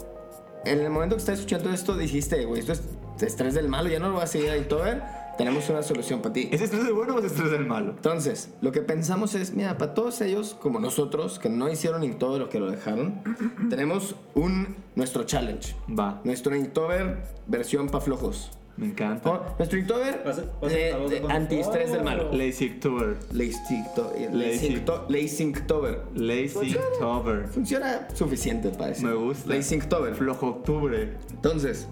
en 0.66 0.80
el 0.80 0.90
momento 0.90 1.16
que 1.16 1.20
estás 1.20 1.40
escuchando 1.40 1.72
esto 1.72 1.96
dijiste, 1.96 2.46
güey, 2.46 2.62
esto 2.62 2.74
es 2.74 2.84
estrés 3.22 3.54
del 3.54 3.68
malo, 3.68 3.90
ya 3.90 4.00
no 4.00 4.10
lo 4.10 4.16
voy 4.16 4.24
a 4.24 4.28
seguir 4.28 4.52
a 4.52 4.58
Inktober, 4.58 5.02
tenemos 5.38 5.70
una 5.70 5.84
solución 5.84 6.22
para 6.22 6.34
ti. 6.34 6.50
¿Es 6.52 6.62
estrés 6.62 6.84
del 6.84 6.94
bueno 6.94 7.16
o 7.16 7.20
es 7.20 7.26
estrés 7.26 7.52
del 7.52 7.66
malo? 7.66 7.92
Entonces, 7.92 8.50
lo 8.60 8.72
que 8.72 8.82
pensamos 8.82 9.36
es, 9.36 9.54
mira, 9.54 9.78
para 9.78 9.94
todos 9.94 10.20
ellos, 10.22 10.58
como 10.60 10.80
nosotros, 10.80 11.38
que 11.38 11.48
no 11.48 11.70
hicieron 11.70 12.04
Inktober 12.04 12.42
o 12.42 12.50
que 12.50 12.60
lo 12.60 12.70
dejaron, 12.70 13.22
tenemos 13.70 14.16
un, 14.34 14.76
nuestro 14.96 15.24
challenge. 15.26 15.76
Va. 15.88 16.22
Nuestro 16.24 16.56
Inktober 16.56 17.24
versión 17.46 17.88
pa' 17.90 18.02
flojos. 18.02 18.52
Me 18.78 18.88
encanta. 18.88 19.30
O 19.30 19.56
nuestro 19.58 19.80
Inktober 19.80 20.24
fondo. 20.24 21.30
antiestrés 21.30 21.92
del 21.92 22.04
malo. 22.04 22.32
Lazy 22.32 22.74
October. 22.76 23.18
Lazy 23.32 25.44
Inktober. 25.44 26.02
Lazy 26.14 26.78
October. 26.78 27.48
Funciona 27.48 28.08
suficiente, 28.14 28.70
parece. 28.70 29.04
Me 29.04 29.14
gusta. 29.14 29.54
Lazy 29.54 29.76
Inktober. 29.76 30.14
Flojo 30.14 30.48
Octubre. 30.48 31.14
Entonces, 31.32 31.88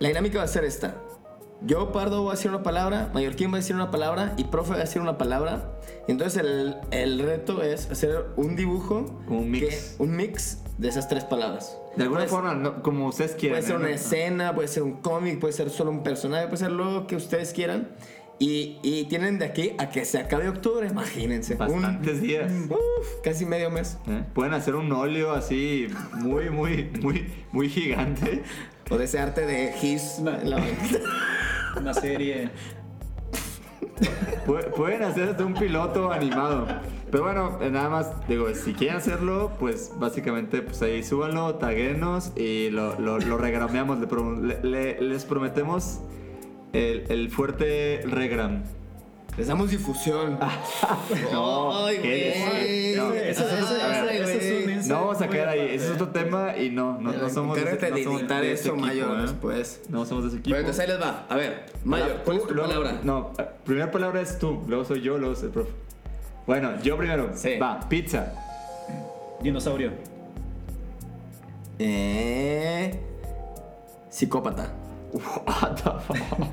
la 0.00 0.08
dinámica 0.08 0.38
va 0.38 0.44
a 0.44 0.48
ser 0.48 0.64
esta. 0.64 0.96
Yo, 1.62 1.92
Pardo, 1.92 2.22
voy 2.22 2.30
a 2.32 2.34
decir 2.36 2.50
una 2.50 2.62
palabra, 2.62 3.10
Mallorquín 3.12 3.50
va 3.50 3.54
a 3.54 3.56
decir 3.60 3.76
una 3.76 3.90
palabra 3.90 4.32
y 4.38 4.44
Profe 4.44 4.70
va 4.70 4.76
a 4.76 4.80
decir 4.80 5.02
una 5.02 5.18
palabra. 5.18 5.72
Y 6.08 6.12
entonces 6.12 6.42
el, 6.42 6.76
el 6.90 7.18
reto 7.20 7.62
es 7.62 7.90
hacer 7.90 8.26
un 8.36 8.56
dibujo. 8.56 9.20
Un 9.28 9.50
mix. 9.50 9.66
que- 9.96 10.02
un 10.02 10.16
mix 10.16 10.58
de 10.78 10.88
esas 10.88 11.08
tres 11.08 11.24
palabras. 11.24 11.76
De 11.96 12.04
alguna 12.04 12.26
forma, 12.26 12.54
no- 12.54 12.82
como 12.82 13.08
ustedes 13.08 13.32
quieran. 13.32 13.58
Puede 13.58 13.66
ser 13.68 13.76
una 13.76 13.88
No- 13.88 13.94
escena, 13.94 14.54
puede 14.54 14.68
ser 14.68 14.82
un 14.84 14.94
cómic, 15.02 15.38
puede 15.38 15.52
ser 15.52 15.68
solo 15.68 15.90
un 15.90 16.02
personaje, 16.02 16.46
puede 16.46 16.56
ser 16.58 16.72
lo 16.72 17.06
que 17.06 17.16
ustedes 17.16 17.52
quieran. 17.52 17.88
Y, 18.38 18.78
y 18.82 19.04
tienen 19.04 19.38
de 19.38 19.44
aquí 19.44 19.72
a 19.76 19.90
que 19.90 20.06
se 20.06 20.16
acabe 20.16 20.48
octubre, 20.48 20.86
imagínense. 20.88 21.56
Bastantes 21.56 22.14
un, 22.14 22.22
días. 22.22 22.50
Uf, 22.70 23.20
casi 23.22 23.44
medio 23.44 23.70
mes. 23.70 23.98
¿eh? 24.08 24.24
Pueden 24.32 24.54
hacer 24.54 24.76
un 24.76 24.90
óleo 24.92 25.32
así 25.32 25.88
muy, 26.14 26.48
muy, 26.48 26.90
muy, 27.02 27.30
muy 27.52 27.68
gigante. 27.68 28.42
O 28.88 28.96
de 28.96 29.04
ese 29.04 29.18
arte 29.18 29.44
de 29.44 29.74
Gis. 29.74 30.20
La 30.20 30.56
banqueta. 30.56 31.00
Una 31.76 31.94
serie. 31.94 32.50
Pu- 34.46 34.70
Pueden 34.74 35.02
hacer 35.02 35.28
hasta 35.30 35.44
un 35.44 35.54
piloto 35.54 36.10
animado. 36.12 36.66
Pero 37.10 37.24
bueno, 37.24 37.58
eh, 37.60 37.70
nada 37.70 37.88
más, 37.88 38.28
digo, 38.28 38.52
si 38.54 38.72
quieren 38.72 38.96
hacerlo, 38.96 39.52
pues 39.58 39.92
básicamente, 39.96 40.62
pues 40.62 40.80
ahí 40.82 41.02
súbanlo, 41.02 41.56
taguenos 41.56 42.32
y 42.36 42.70
lo, 42.70 42.98
lo, 43.00 43.18
lo 43.18 43.36
regrameamos. 43.36 43.98
Les 44.62 45.24
prometemos 45.24 46.00
el 46.72 47.30
fuerte 47.30 48.02
regram. 48.06 48.62
Les 49.36 49.46
damos 49.46 49.70
difusión. 49.70 50.38
No, 51.32 51.86
Ay, 51.86 51.98
¿qué 51.98 52.44
güey. 52.50 52.96
No, 52.96 53.14
eso- 53.14 53.44
a 53.44 54.02
ver, 54.02 54.30
es 54.30 54.82
un 54.82 54.88
No 54.88 54.94
vamos 55.00 55.20
a 55.22 55.28
quedar 55.28 55.48
ahí, 55.48 55.60
ese 55.74 55.86
es 55.86 55.90
otro 55.92 56.08
tema 56.08 56.56
y 56.56 56.70
no, 56.70 56.98
no, 57.00 57.12
no 57.12 57.30
somos 57.30 57.56
de 57.56 57.62
ese, 57.62 57.90
no 57.90 57.96
de 57.96 58.04
somos 58.04 58.20
editar 58.20 58.42
de 58.42 58.52
ese 58.52 58.62
eso, 58.64 58.72
equipo, 58.72 58.86
Mayor, 58.86 59.18
¿eh? 59.18 59.22
después. 59.22 59.80
No 59.88 60.04
somos 60.04 60.24
de 60.24 60.28
ese 60.30 60.38
equipo. 60.38 60.50
Bueno, 60.56 60.68
entonces 60.68 60.80
ahí 60.82 60.88
les 60.88 61.00
va. 61.00 61.26
A 61.28 61.36
ver, 61.36 61.66
Mayor, 61.84 62.22
¿cuál 62.24 62.36
es 62.38 62.46
tu 62.46 62.54
Luego- 62.54 62.68
palabra? 62.68 63.00
No, 63.02 63.32
eh, 63.38 63.46
primera 63.64 63.90
palabra 63.90 64.20
es 64.20 64.38
tú, 64.38 64.62
luego 64.66 64.84
soy 64.84 65.00
yo, 65.00 65.16
luego 65.18 65.34
es 65.34 65.42
el 65.42 65.50
profe. 65.50 65.70
Bueno, 66.46 66.72
yo 66.82 66.96
primero. 66.96 67.30
Sí. 67.34 67.56
Va, 67.58 67.80
pizza. 67.88 68.32
Dinosaurio. 69.40 69.92
Eh. 71.78 72.98
Psicópata. 74.10 74.70
What 75.12 75.74
the 75.76 75.90
fuck? 76.00 76.46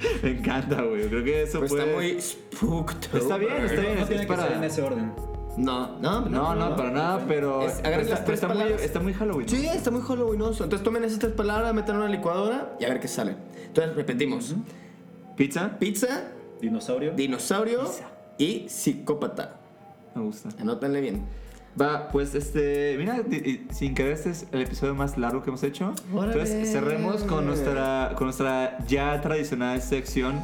Me 0.22 0.30
encanta, 0.30 0.82
güey. 0.82 1.08
Creo 1.08 1.24
que 1.24 1.42
eso 1.42 1.58
Pues 1.60 1.70
puede... 1.72 1.84
está 1.84 1.96
muy 1.96 2.20
spooked. 2.20 3.16
Está 3.16 3.36
bien, 3.36 3.52
está 3.64 3.80
bien. 3.80 3.94
No 3.96 4.00
es- 4.02 4.08
tiene 4.08 4.22
es 4.22 4.26
que 4.26 4.26
para- 4.26 4.42
ser 4.48 4.52
en 4.56 4.64
ese 4.64 4.82
orden. 4.82 5.12
No, 5.56 5.98
no, 5.98 6.20
No, 6.28 6.54
no, 6.54 6.76
para 6.76 6.90
nada, 6.90 7.24
pero... 7.26 7.62
Está, 7.66 7.90
las 7.90 8.24
tres 8.24 8.40
está 8.42 8.54
muy, 8.54 8.72
está 8.72 9.00
muy 9.00 9.12
Halloween. 9.12 9.48
Sí, 9.48 9.66
está 9.66 9.90
muy 9.90 10.00
halloweenoso. 10.00 10.64
Entonces 10.64 10.84
tomen 10.84 11.04
esas 11.04 11.18
tres 11.18 11.32
palabras, 11.32 11.74
metan 11.74 11.96
en 11.96 12.02
una 12.02 12.10
licuadora 12.10 12.76
y 12.80 12.84
a 12.84 12.88
ver 12.88 13.00
qué 13.00 13.08
sale. 13.08 13.34
Entonces 13.66 13.94
repetimos: 13.96 14.54
Pizza. 15.36 15.76
pizza, 15.78 16.24
Dinosaurio. 16.60 17.12
dinosaurio 17.12 17.80
Pizza. 17.82 18.04
y 18.38 18.68
psicópata. 18.68 19.56
Me 20.14 20.22
gusta. 20.22 20.48
Anótenle 20.60 21.00
bien. 21.00 21.24
Va, 21.78 22.08
pues 22.08 22.34
este, 22.34 22.96
mira, 22.98 23.22
sin 23.70 23.94
querer 23.94 24.12
este 24.12 24.30
es 24.30 24.46
el 24.52 24.62
episodio 24.62 24.94
más 24.94 25.18
largo 25.18 25.42
que 25.42 25.50
hemos 25.50 25.62
hecho. 25.62 25.92
Órale. 26.12 26.32
Entonces 26.32 26.72
cerremos 26.72 27.22
con 27.24 27.46
nuestra, 27.46 28.14
con 28.16 28.26
nuestra 28.26 28.78
ya 28.86 29.20
tradicional 29.20 29.82
sección 29.82 30.40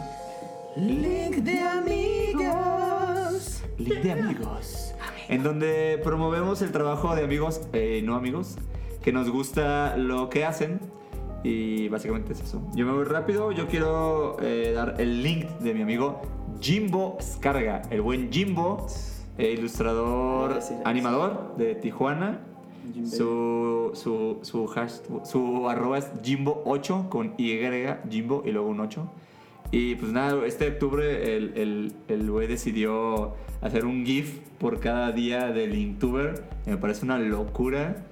Link 0.76 1.36
de 1.36 1.58
amigos. 1.58 3.62
Link 3.78 4.02
de 4.02 4.12
amigos, 4.12 4.94
en 5.28 5.42
donde 5.42 5.98
promovemos 6.04 6.60
el 6.60 6.70
trabajo 6.70 7.16
de 7.16 7.24
amigos, 7.24 7.62
eh, 7.72 8.02
no 8.04 8.14
amigos, 8.14 8.56
que 9.02 9.10
nos 9.10 9.30
gusta 9.30 9.96
lo 9.96 10.28
que 10.28 10.44
hacen. 10.44 10.78
Y 11.42 11.88
básicamente 11.88 12.34
es 12.34 12.40
eso. 12.40 12.60
Yo 12.74 12.84
me 12.84 12.92
voy 12.92 13.04
rápido. 13.04 13.52
Yo 13.52 13.68
quiero 13.68 14.36
eh, 14.42 14.72
dar 14.74 14.96
el 14.98 15.22
link 15.22 15.46
de 15.60 15.72
mi 15.72 15.80
amigo 15.80 16.20
Jimbo 16.60 17.16
Scarga. 17.22 17.80
El 17.88 18.02
buen 18.02 18.30
Jimbo, 18.30 18.86
eh, 19.38 19.52
ilustrador, 19.58 20.44
Voy 20.48 20.52
a 20.52 20.54
decir 20.56 20.76
eso. 20.78 20.88
animador 20.88 21.54
de 21.56 21.74
Tijuana. 21.74 22.40
Su, 23.04 23.90
su, 23.94 24.38
su, 24.42 24.66
hash- 24.68 25.00
su 25.24 25.68
arroba 25.68 25.98
es 25.98 26.12
Jimbo8 26.22 27.08
con 27.08 27.34
Y, 27.36 27.58
Jimbo 28.08 28.42
y 28.46 28.52
luego 28.52 28.68
un 28.68 28.78
8. 28.80 29.06
Y 29.72 29.96
pues 29.96 30.12
nada, 30.12 30.46
este 30.46 30.68
octubre 30.68 31.36
el, 31.36 31.52
el, 31.56 31.92
el 32.06 32.30
güey 32.30 32.46
decidió 32.46 33.34
hacer 33.60 33.84
un 33.84 34.06
GIF 34.06 34.38
por 34.58 34.78
cada 34.78 35.10
día 35.10 35.48
del 35.48 35.74
Inktober. 35.76 36.44
Me 36.66 36.76
parece 36.76 37.04
una 37.04 37.18
locura. 37.18 38.06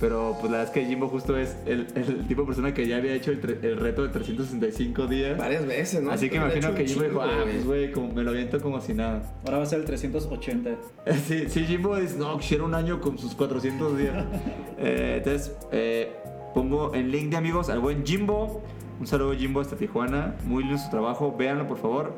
Pero 0.00 0.36
pues 0.40 0.50
la 0.50 0.58
verdad 0.58 0.64
es 0.64 0.70
que 0.82 0.84
Jimbo 0.88 1.08
justo 1.08 1.36
es 1.36 1.56
el, 1.66 1.86
el 1.94 2.26
tipo 2.26 2.42
de 2.42 2.46
persona 2.48 2.74
que 2.74 2.86
ya 2.86 2.96
había 2.96 3.14
hecho 3.14 3.30
el, 3.30 3.40
tre- 3.40 3.62
el 3.62 3.76
reto 3.78 4.02
de 4.02 4.08
365 4.08 5.06
días. 5.06 5.38
Varias 5.38 5.64
veces, 5.66 6.02
¿no? 6.02 6.10
Así 6.10 6.28
que 6.28 6.36
he 6.36 6.40
imagino 6.40 6.74
que 6.74 6.84
Jimbo 6.86 7.04
dijo, 7.04 7.22
ah, 7.22 7.28
güey. 7.42 7.52
pues 7.54 7.64
güey, 7.66 7.92
como 7.92 8.12
me 8.12 8.22
lo 8.24 8.30
aviento 8.30 8.60
como 8.60 8.80
si 8.80 8.92
nada. 8.92 9.22
Ahora 9.44 9.58
va 9.58 9.62
a 9.62 9.66
ser 9.66 9.78
el 9.80 9.84
380. 9.84 10.70
Sí, 11.26 11.44
sí, 11.48 11.64
Jimbo 11.64 11.96
dice, 11.96 12.16
no, 12.18 12.36
quisiera 12.38 12.64
un 12.64 12.74
año 12.74 13.00
con 13.00 13.18
sus 13.18 13.34
400 13.34 13.96
días. 13.98 14.24
Eh, 14.78 15.14
entonces, 15.18 15.56
eh, 15.70 16.12
pongo 16.52 16.92
el 16.94 17.10
link 17.12 17.30
de 17.30 17.36
amigos 17.36 17.70
al 17.70 17.78
buen 17.78 18.04
Jimbo. 18.04 18.62
Un 19.00 19.06
saludo 19.06 19.32
Jimbo 19.34 19.60
hasta 19.60 19.76
Tijuana. 19.76 20.34
Muy 20.44 20.64
lindo 20.64 20.78
su 20.78 20.90
trabajo. 20.90 21.34
Véanlo, 21.38 21.66
por 21.68 21.78
favor. 21.78 22.12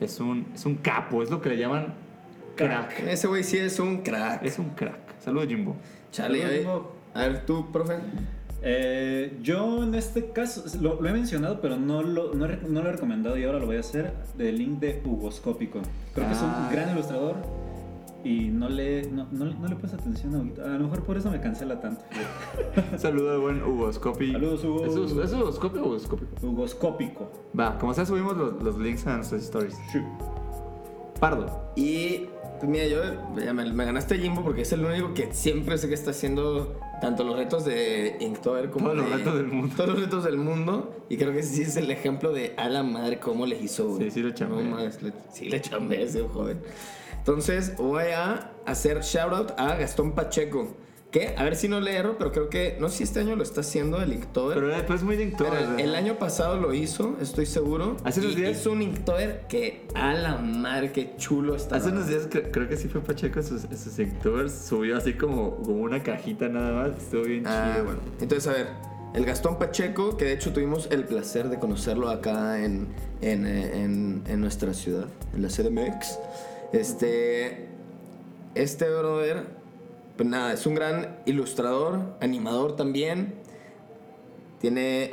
Es 0.00 0.20
un, 0.20 0.46
es 0.54 0.64
un 0.64 0.76
capo, 0.76 1.22
es 1.24 1.30
lo 1.30 1.40
que 1.40 1.48
le 1.50 1.58
llaman 1.58 1.94
crack. 2.54 3.00
Ese 3.08 3.26
güey 3.26 3.42
sí 3.42 3.58
es 3.58 3.78
un 3.80 3.98
crack. 4.02 4.44
Es 4.44 4.58
un 4.60 4.70
crack. 4.70 5.18
Saludos 5.18 5.48
Jimbo. 5.48 5.76
Chale, 6.12 6.38
Saludos, 6.40 6.50
ahí- 6.52 6.58
Jimbo. 6.60 6.97
A 7.18 7.28
ver, 7.28 7.46
tú, 7.46 7.70
profe. 7.72 7.94
Eh, 8.62 9.38
yo 9.42 9.82
en 9.84 9.94
este 9.94 10.30
caso, 10.32 10.64
lo, 10.80 11.00
lo 11.00 11.08
he 11.08 11.12
mencionado, 11.12 11.60
pero 11.60 11.76
no 11.76 12.02
lo, 12.02 12.34
no, 12.34 12.46
lo 12.48 12.80
he 12.80 12.92
recomendado 12.92 13.36
y 13.38 13.44
ahora 13.44 13.58
lo 13.60 13.66
voy 13.66 13.76
a 13.76 13.80
hacer, 13.80 14.12
del 14.36 14.58
link 14.58 14.80
de 14.80 15.00
Hugoscópico. 15.04 15.80
Creo 16.14 16.26
que 16.26 16.32
es 16.32 16.40
Ah. 16.42 16.64
un 16.68 16.74
gran 16.74 16.90
ilustrador 16.92 17.36
y 18.24 18.48
no 18.48 18.68
le, 18.68 19.02
no, 19.12 19.28
no, 19.30 19.44
no 19.44 19.68
le 19.68 19.76
puse 19.76 19.94
atención 19.94 20.34
ahorita. 20.34 20.64
A 20.64 20.68
lo 20.70 20.80
mejor 20.84 21.04
por 21.04 21.16
eso 21.16 21.30
me 21.30 21.40
cancela 21.40 21.80
tanto. 21.80 22.02
Un 22.92 22.98
saludo 22.98 23.32
al 23.34 23.38
buen 23.38 23.62
Hugo 23.62 23.92
Scopi. 23.92 24.32
Saludos, 24.32 24.64
Hugo. 24.64 24.84
¿Es 24.86 24.96
Hugo- 24.96 25.22
¿Es 25.22 25.32
Hugo 25.32 25.52
Scopi 25.52 25.78
o 25.78 25.82
Hugo 25.86 25.98
Scopi? 26.00 26.24
Hugoscópico. 26.42 27.30
Va, 27.58 27.78
como 27.78 27.94
sea, 27.94 28.04
subimos 28.06 28.36
los, 28.36 28.60
los 28.62 28.76
links 28.78 29.06
a 29.06 29.16
nuestras 29.16 29.42
stories. 29.44 29.76
Sí. 29.92 30.00
Pardo. 31.20 31.70
Y 31.76 32.26
pues 32.58 32.68
mira, 32.68 32.86
yo 32.86 32.98
ya 33.40 33.52
me, 33.54 33.72
me 33.72 33.84
ganaste 33.84 34.18
Jimbo 34.18 34.42
porque 34.42 34.62
es 34.62 34.72
el 34.72 34.84
único 34.84 35.14
que 35.14 35.32
siempre 35.32 35.78
sé 35.78 35.88
que 35.88 35.94
está 35.94 36.10
haciendo 36.10 36.78
tanto 37.00 37.24
los 37.24 37.36
retos 37.36 37.64
de 37.64 38.16
Inktober 38.20 38.70
como 38.70 38.86
Todos 38.90 38.96
los 39.02 39.10
retos 39.10 39.34
del 39.36 39.46
mundo. 39.46 39.74
Todos 39.76 39.90
los 39.90 40.00
retos 40.00 40.24
del 40.24 40.36
mundo. 40.36 41.04
Y 41.08 41.16
creo 41.16 41.32
que 41.32 41.42
sí 41.42 41.62
es 41.62 41.76
el 41.76 41.90
ejemplo 41.90 42.32
de 42.32 42.54
a 42.56 42.68
la 42.68 42.82
madre 42.82 43.18
cómo 43.18 43.46
le 43.46 43.56
hizo. 43.58 43.96
Sí, 43.98 44.10
sí. 44.10 44.22
No 44.22 44.60
mames, 44.60 45.02
le- 45.02 45.12
sí 45.32 45.48
le 45.48 45.60
chambé 45.60 46.02
ese 46.02 46.22
joven. 46.22 46.60
Entonces 47.18 47.76
voy 47.76 48.04
a 48.14 48.52
hacer 48.66 49.00
shoutout 49.02 49.52
a 49.58 49.76
Gastón 49.76 50.12
Pacheco. 50.12 50.68
Que, 51.10 51.34
a 51.38 51.42
ver 51.42 51.56
si 51.56 51.68
no 51.68 51.80
le 51.80 51.96
erro, 51.96 52.16
pero 52.18 52.32
creo 52.32 52.50
que, 52.50 52.76
no 52.78 52.90
sé 52.90 52.98
si 52.98 53.02
este 53.04 53.20
año 53.20 53.34
lo 53.34 53.42
está 53.42 53.62
haciendo 53.62 53.98
el 54.02 54.12
Inktober. 54.12 54.54
Pero 54.56 54.68
después 54.68 55.02
muy 55.02 55.16
de 55.16 55.22
Inktober, 55.24 55.80
el, 55.80 55.94
año 55.94 56.18
pasado 56.18 56.60
lo 56.60 56.74
hizo, 56.74 57.16
estoy 57.18 57.46
seguro. 57.46 57.96
Hace 58.04 58.20
unos 58.20 58.36
días- 58.36 58.60
Hizo 58.60 58.72
un 58.72 58.82
Inktober 58.82 59.46
que 59.48 59.86
a 59.94 60.12
la 60.12 60.36
madre, 60.36 60.92
qué 60.92 61.14
chulo 61.16 61.56
está. 61.56 61.76
Hace 61.76 61.88
unos 61.92 62.08
días 62.08 62.28
cre- 62.28 62.50
creo 62.50 62.68
que 62.68 62.76
sí 62.76 62.88
fue 62.88 63.00
Pacheco 63.00 63.42
sus, 63.42 63.62
sus 63.62 63.98
Inktovers. 63.98 64.52
Subió 64.52 64.98
así 64.98 65.14
como, 65.14 65.56
como 65.62 65.82
una 65.82 66.02
cajita 66.02 66.46
nada 66.48 66.72
más. 66.90 66.98
Estuvo 67.02 67.22
bien 67.22 67.44
Ah, 67.46 67.70
chido. 67.72 67.84
bueno. 67.86 68.00
Entonces, 68.20 68.46
a 68.46 68.52
ver, 68.52 68.66
el 69.14 69.24
Gastón 69.24 69.58
Pacheco, 69.58 70.18
que 70.18 70.26
de 70.26 70.34
hecho 70.34 70.52
tuvimos 70.52 70.88
el 70.90 71.04
placer 71.04 71.48
de 71.48 71.58
conocerlo 71.58 72.10
acá 72.10 72.62
en, 72.62 72.88
en, 73.22 73.46
eh, 73.46 73.82
en- 73.82 74.24
en 74.28 74.40
nuestra 74.42 74.74
ciudad, 74.74 75.06
en 75.34 75.40
la 75.40 75.48
CDMX. 75.48 76.18
Este. 76.74 77.66
Este 78.54 78.88
brother, 78.90 79.57
pues 80.18 80.28
nada, 80.28 80.52
es 80.52 80.66
un 80.66 80.74
gran 80.74 81.18
ilustrador, 81.26 82.16
animador 82.20 82.74
también. 82.74 83.34
Tiene. 84.60 85.12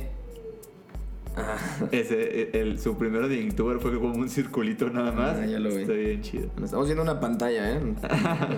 Ah, 1.37 1.57
Ese, 1.91 2.59
el, 2.59 2.79
su 2.79 2.97
primero 2.97 3.29
de 3.29 3.39
Inktober 3.39 3.79
fue 3.79 3.93
como 3.99 4.15
un 4.15 4.29
circulito 4.29 4.89
nada 4.89 5.11
más. 5.11 5.37
Ah, 5.37 5.45
ya 5.45 5.59
lo 5.59 5.69
vi. 5.69 5.83
Está 5.83 5.93
bien 5.93 6.21
chido. 6.23 6.49
Estamos 6.63 6.87
viendo 6.87 7.03
una 7.03 7.19
pantalla, 7.19 7.73
¿eh? 7.73 7.81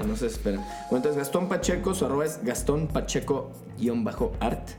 No 0.07 0.15
se 0.15 0.27
esperen. 0.27 0.61
Bueno, 0.89 0.97
entonces 0.97 1.17
Gastón 1.17 1.49
Pacheco, 1.49 1.93
su 1.93 2.05
arroba 2.05 2.23
es 2.25 2.41
Gastón 2.41 2.87
Pacheco-art. 2.87 4.69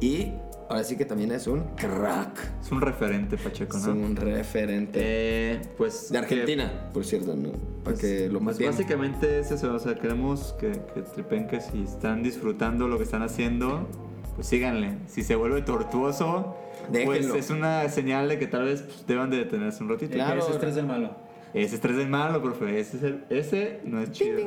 Y 0.00 0.32
ahora 0.72 0.84
sí 0.84 0.96
que 0.96 1.04
también 1.04 1.30
es 1.32 1.46
un 1.46 1.60
crack. 1.76 2.38
Es 2.62 2.72
un 2.72 2.80
referente 2.80 3.36
Pacheco, 3.36 3.76
Es 3.76 3.86
¿no? 3.86 3.92
un 3.92 4.16
referente. 4.16 4.98
Eh, 5.02 5.60
pues. 5.76 6.10
de 6.10 6.18
Argentina, 6.18 6.90
por 6.92 7.04
cierto, 7.04 7.34
¿no? 7.36 7.50
Para 7.84 7.96
que 7.96 8.28
lo 8.28 8.40
más 8.40 8.54
Pues 8.54 8.58
bien. 8.58 8.70
básicamente 8.72 9.38
es 9.40 9.50
eso, 9.50 9.72
o 9.74 9.78
sea, 9.78 9.94
queremos 9.94 10.54
que, 10.58 10.72
que 10.94 11.02
tripen 11.02 11.46
que 11.46 11.60
si 11.60 11.82
están 11.84 12.22
disfrutando 12.22 12.88
lo 12.88 12.96
que 12.98 13.04
están 13.04 13.22
haciendo, 13.22 13.88
pues 14.34 14.46
síganle. 14.46 14.96
Si 15.06 15.22
se 15.22 15.36
vuelve 15.36 15.62
tortuoso, 15.62 16.56
pues 17.04 17.26
es 17.26 17.50
una 17.50 17.88
señal 17.88 18.28
de 18.28 18.38
que 18.38 18.46
tal 18.46 18.64
vez 18.64 18.82
pues, 18.82 19.06
deban 19.06 19.30
de 19.30 19.36
detenerse 19.38 19.82
un 19.82 19.90
ratito. 19.90 20.14
Claro. 20.14 20.40
Ese 20.40 20.52
estrés 20.52 20.74
del 20.74 20.86
malo. 20.86 21.10
Ese 21.54 21.74
estrés 21.74 21.96
del 21.98 22.08
malo, 22.08 22.42
profe, 22.42 22.80
ese, 22.80 22.96
es 22.96 23.02
el- 23.02 23.24
ese 23.28 23.80
no 23.84 24.00
es 24.00 24.10
chido. 24.10 24.38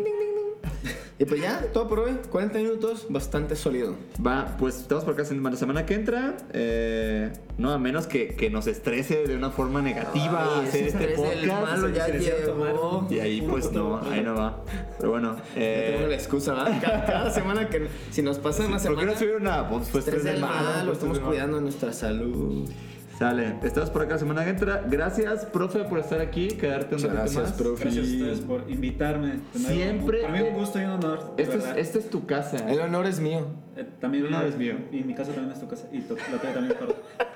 Y 1.17 1.23
pues 1.23 1.41
ya, 1.41 1.61
todo 1.71 1.87
por 1.87 1.99
hoy. 1.99 2.17
40 2.29 2.57
minutos, 2.59 3.05
bastante 3.09 3.55
sólido. 3.55 3.95
Va, 4.25 4.57
pues 4.59 4.75
estamos 4.81 5.05
por 5.05 5.13
acá 5.13 5.23
la 5.31 5.55
semana 5.55 5.85
que 5.85 5.93
entra. 5.93 6.35
eh, 6.51 7.31
no, 7.57 7.71
a 7.71 7.77
menos 7.79 8.05
que, 8.05 8.35
que 8.35 8.49
nos 8.49 8.67
estrese 8.67 9.25
de 9.25 9.35
una 9.37 9.49
forma 9.49 9.81
negativa 9.81 10.45
Ay, 10.59 10.67
hacer 10.67 10.87
este 10.87 11.13
estrés 11.13 11.21
del 11.39 11.49
podcast. 11.49 11.71
malo 11.71 11.89
ya 11.89 12.07
llegó. 12.09 13.07
Y 13.09 13.19
ahí 13.19 13.41
pues 13.41 13.71
no, 13.71 14.01
ahí 14.09 14.21
no 14.21 14.35
va. 14.35 14.61
Pero 14.97 15.11
bueno, 15.11 15.37
Ya 15.37 15.43
tenemos 15.53 16.09
la 16.09 16.15
eh, 16.15 16.15
excusa, 16.15 16.53
¿verdad? 16.53 16.81
Cada, 16.81 17.05
cada 17.05 17.31
semana 17.31 17.69
que. 17.69 17.87
Si 18.11 18.21
nos 18.21 18.37
pasa 18.37 18.65
una 18.65 18.71
¿por 18.71 18.81
qué 18.81 18.83
semana. 18.89 19.11
no 19.13 19.17
subir 19.17 19.35
una? 19.35 19.69
Pues 19.69 19.87
fue 19.89 19.99
Estrés 20.01 20.23
del 20.25 20.41
malo, 20.41 20.85
pues, 20.85 20.97
estamos 20.97 21.19
cuidando 21.19 21.61
nuestra 21.61 21.93
salud. 21.93 22.69
Sale, 23.17 23.55
estamos 23.63 23.89
por 23.91 24.01
acá 24.01 24.13
la 24.15 24.19
semana 24.19 24.43
que 24.43 24.49
entra. 24.49 24.83
Gracias, 24.89 25.45
profe, 25.45 25.85
por 25.85 25.99
estar 25.99 26.19
aquí, 26.19 26.49
quedarte 26.49 26.95
un 26.95 27.01
Muchas 27.01 27.15
ratito 27.15 27.33
gracias, 27.39 27.43
más. 27.43 27.53
profe. 27.53 27.83
Gracias 27.85 28.05
a 28.05 28.11
ustedes 28.11 28.39
por 28.41 28.69
invitarme. 28.69 29.39
Siempre- 29.55 30.21
Para 30.23 30.33
mí 30.33 30.41
un 30.49 30.53
gusto 30.55 30.81
y 30.81 30.83
un 30.83 30.89
honor. 30.91 31.33
Esta 31.37 31.53
es, 31.55 31.61
verdad. 31.63 31.79
esta 31.79 31.97
es 31.99 32.09
tu 32.09 32.25
casa. 32.25 32.57
El 32.69 32.79
honor 32.81 33.05
es 33.05 33.21
mío. 33.21 33.47
Eh, 33.77 33.87
también 34.01 34.29
No, 34.29 34.41
es 34.41 34.57
mío. 34.57 34.75
Y 34.91 35.03
mi 35.05 35.13
casa 35.15 35.31
también 35.31 35.53
es 35.53 35.61
tu 35.61 35.67
casa. 35.69 35.87
Y 35.93 36.01
tu- 36.01 36.15
la 36.15 36.37
tuya 36.39 36.53
también, 36.53 36.77
perdón. 36.77 36.95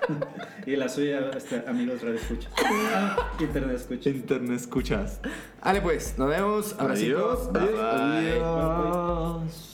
y 0.66 0.76
la 0.76 0.90
suya, 0.90 1.30
este, 1.38 1.64
amigos 1.66 2.02
radio 2.02 2.16
escuchas. 2.16 2.52
Ah, 2.94 3.30
internet 3.40 3.76
escucha. 3.78 4.10
Internet 4.10 4.60
escuchas. 4.60 5.22
Vale, 5.64 5.82
pues, 5.82 6.16
nos 6.18 6.30
vemos. 6.30 6.76
Abracitos. 6.78 7.50
Adiós. 7.56 7.80
Adiós. 7.80 9.66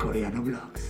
Koreano 0.00 0.40
Vlogs. 0.40 0.89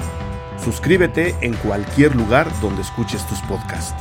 Suscríbete 0.63 1.35
en 1.41 1.55
cualquier 1.55 2.15
lugar 2.15 2.47
donde 2.61 2.83
escuches 2.83 3.25
tus 3.27 3.39
podcasts. 3.41 3.99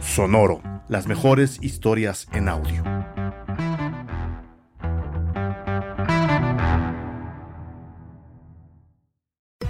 Sonoro, 0.00 0.62
las 0.88 1.08
mejores 1.08 1.58
historias 1.62 2.28
en 2.32 2.48
audio. 2.48 2.84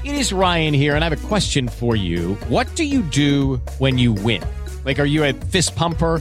It 0.05 0.15
is 0.15 0.31
Ryan 0.31 0.75
here, 0.75 0.95
and 0.95 1.03
I 1.03 1.09
have 1.09 1.25
a 1.25 1.29
question 1.29 1.69
for 1.69 1.97
you. 1.97 2.35
What 2.51 2.67
do 2.77 2.85
you 2.85 3.01
do 3.01 3.59
when 3.79 3.97
you 3.97 4.13
win? 4.13 4.43
Like, 4.85 4.99
are 5.01 5.07
you 5.07 5.25
a 5.25 5.33
fist 5.33 5.75
pumper? 5.75 6.21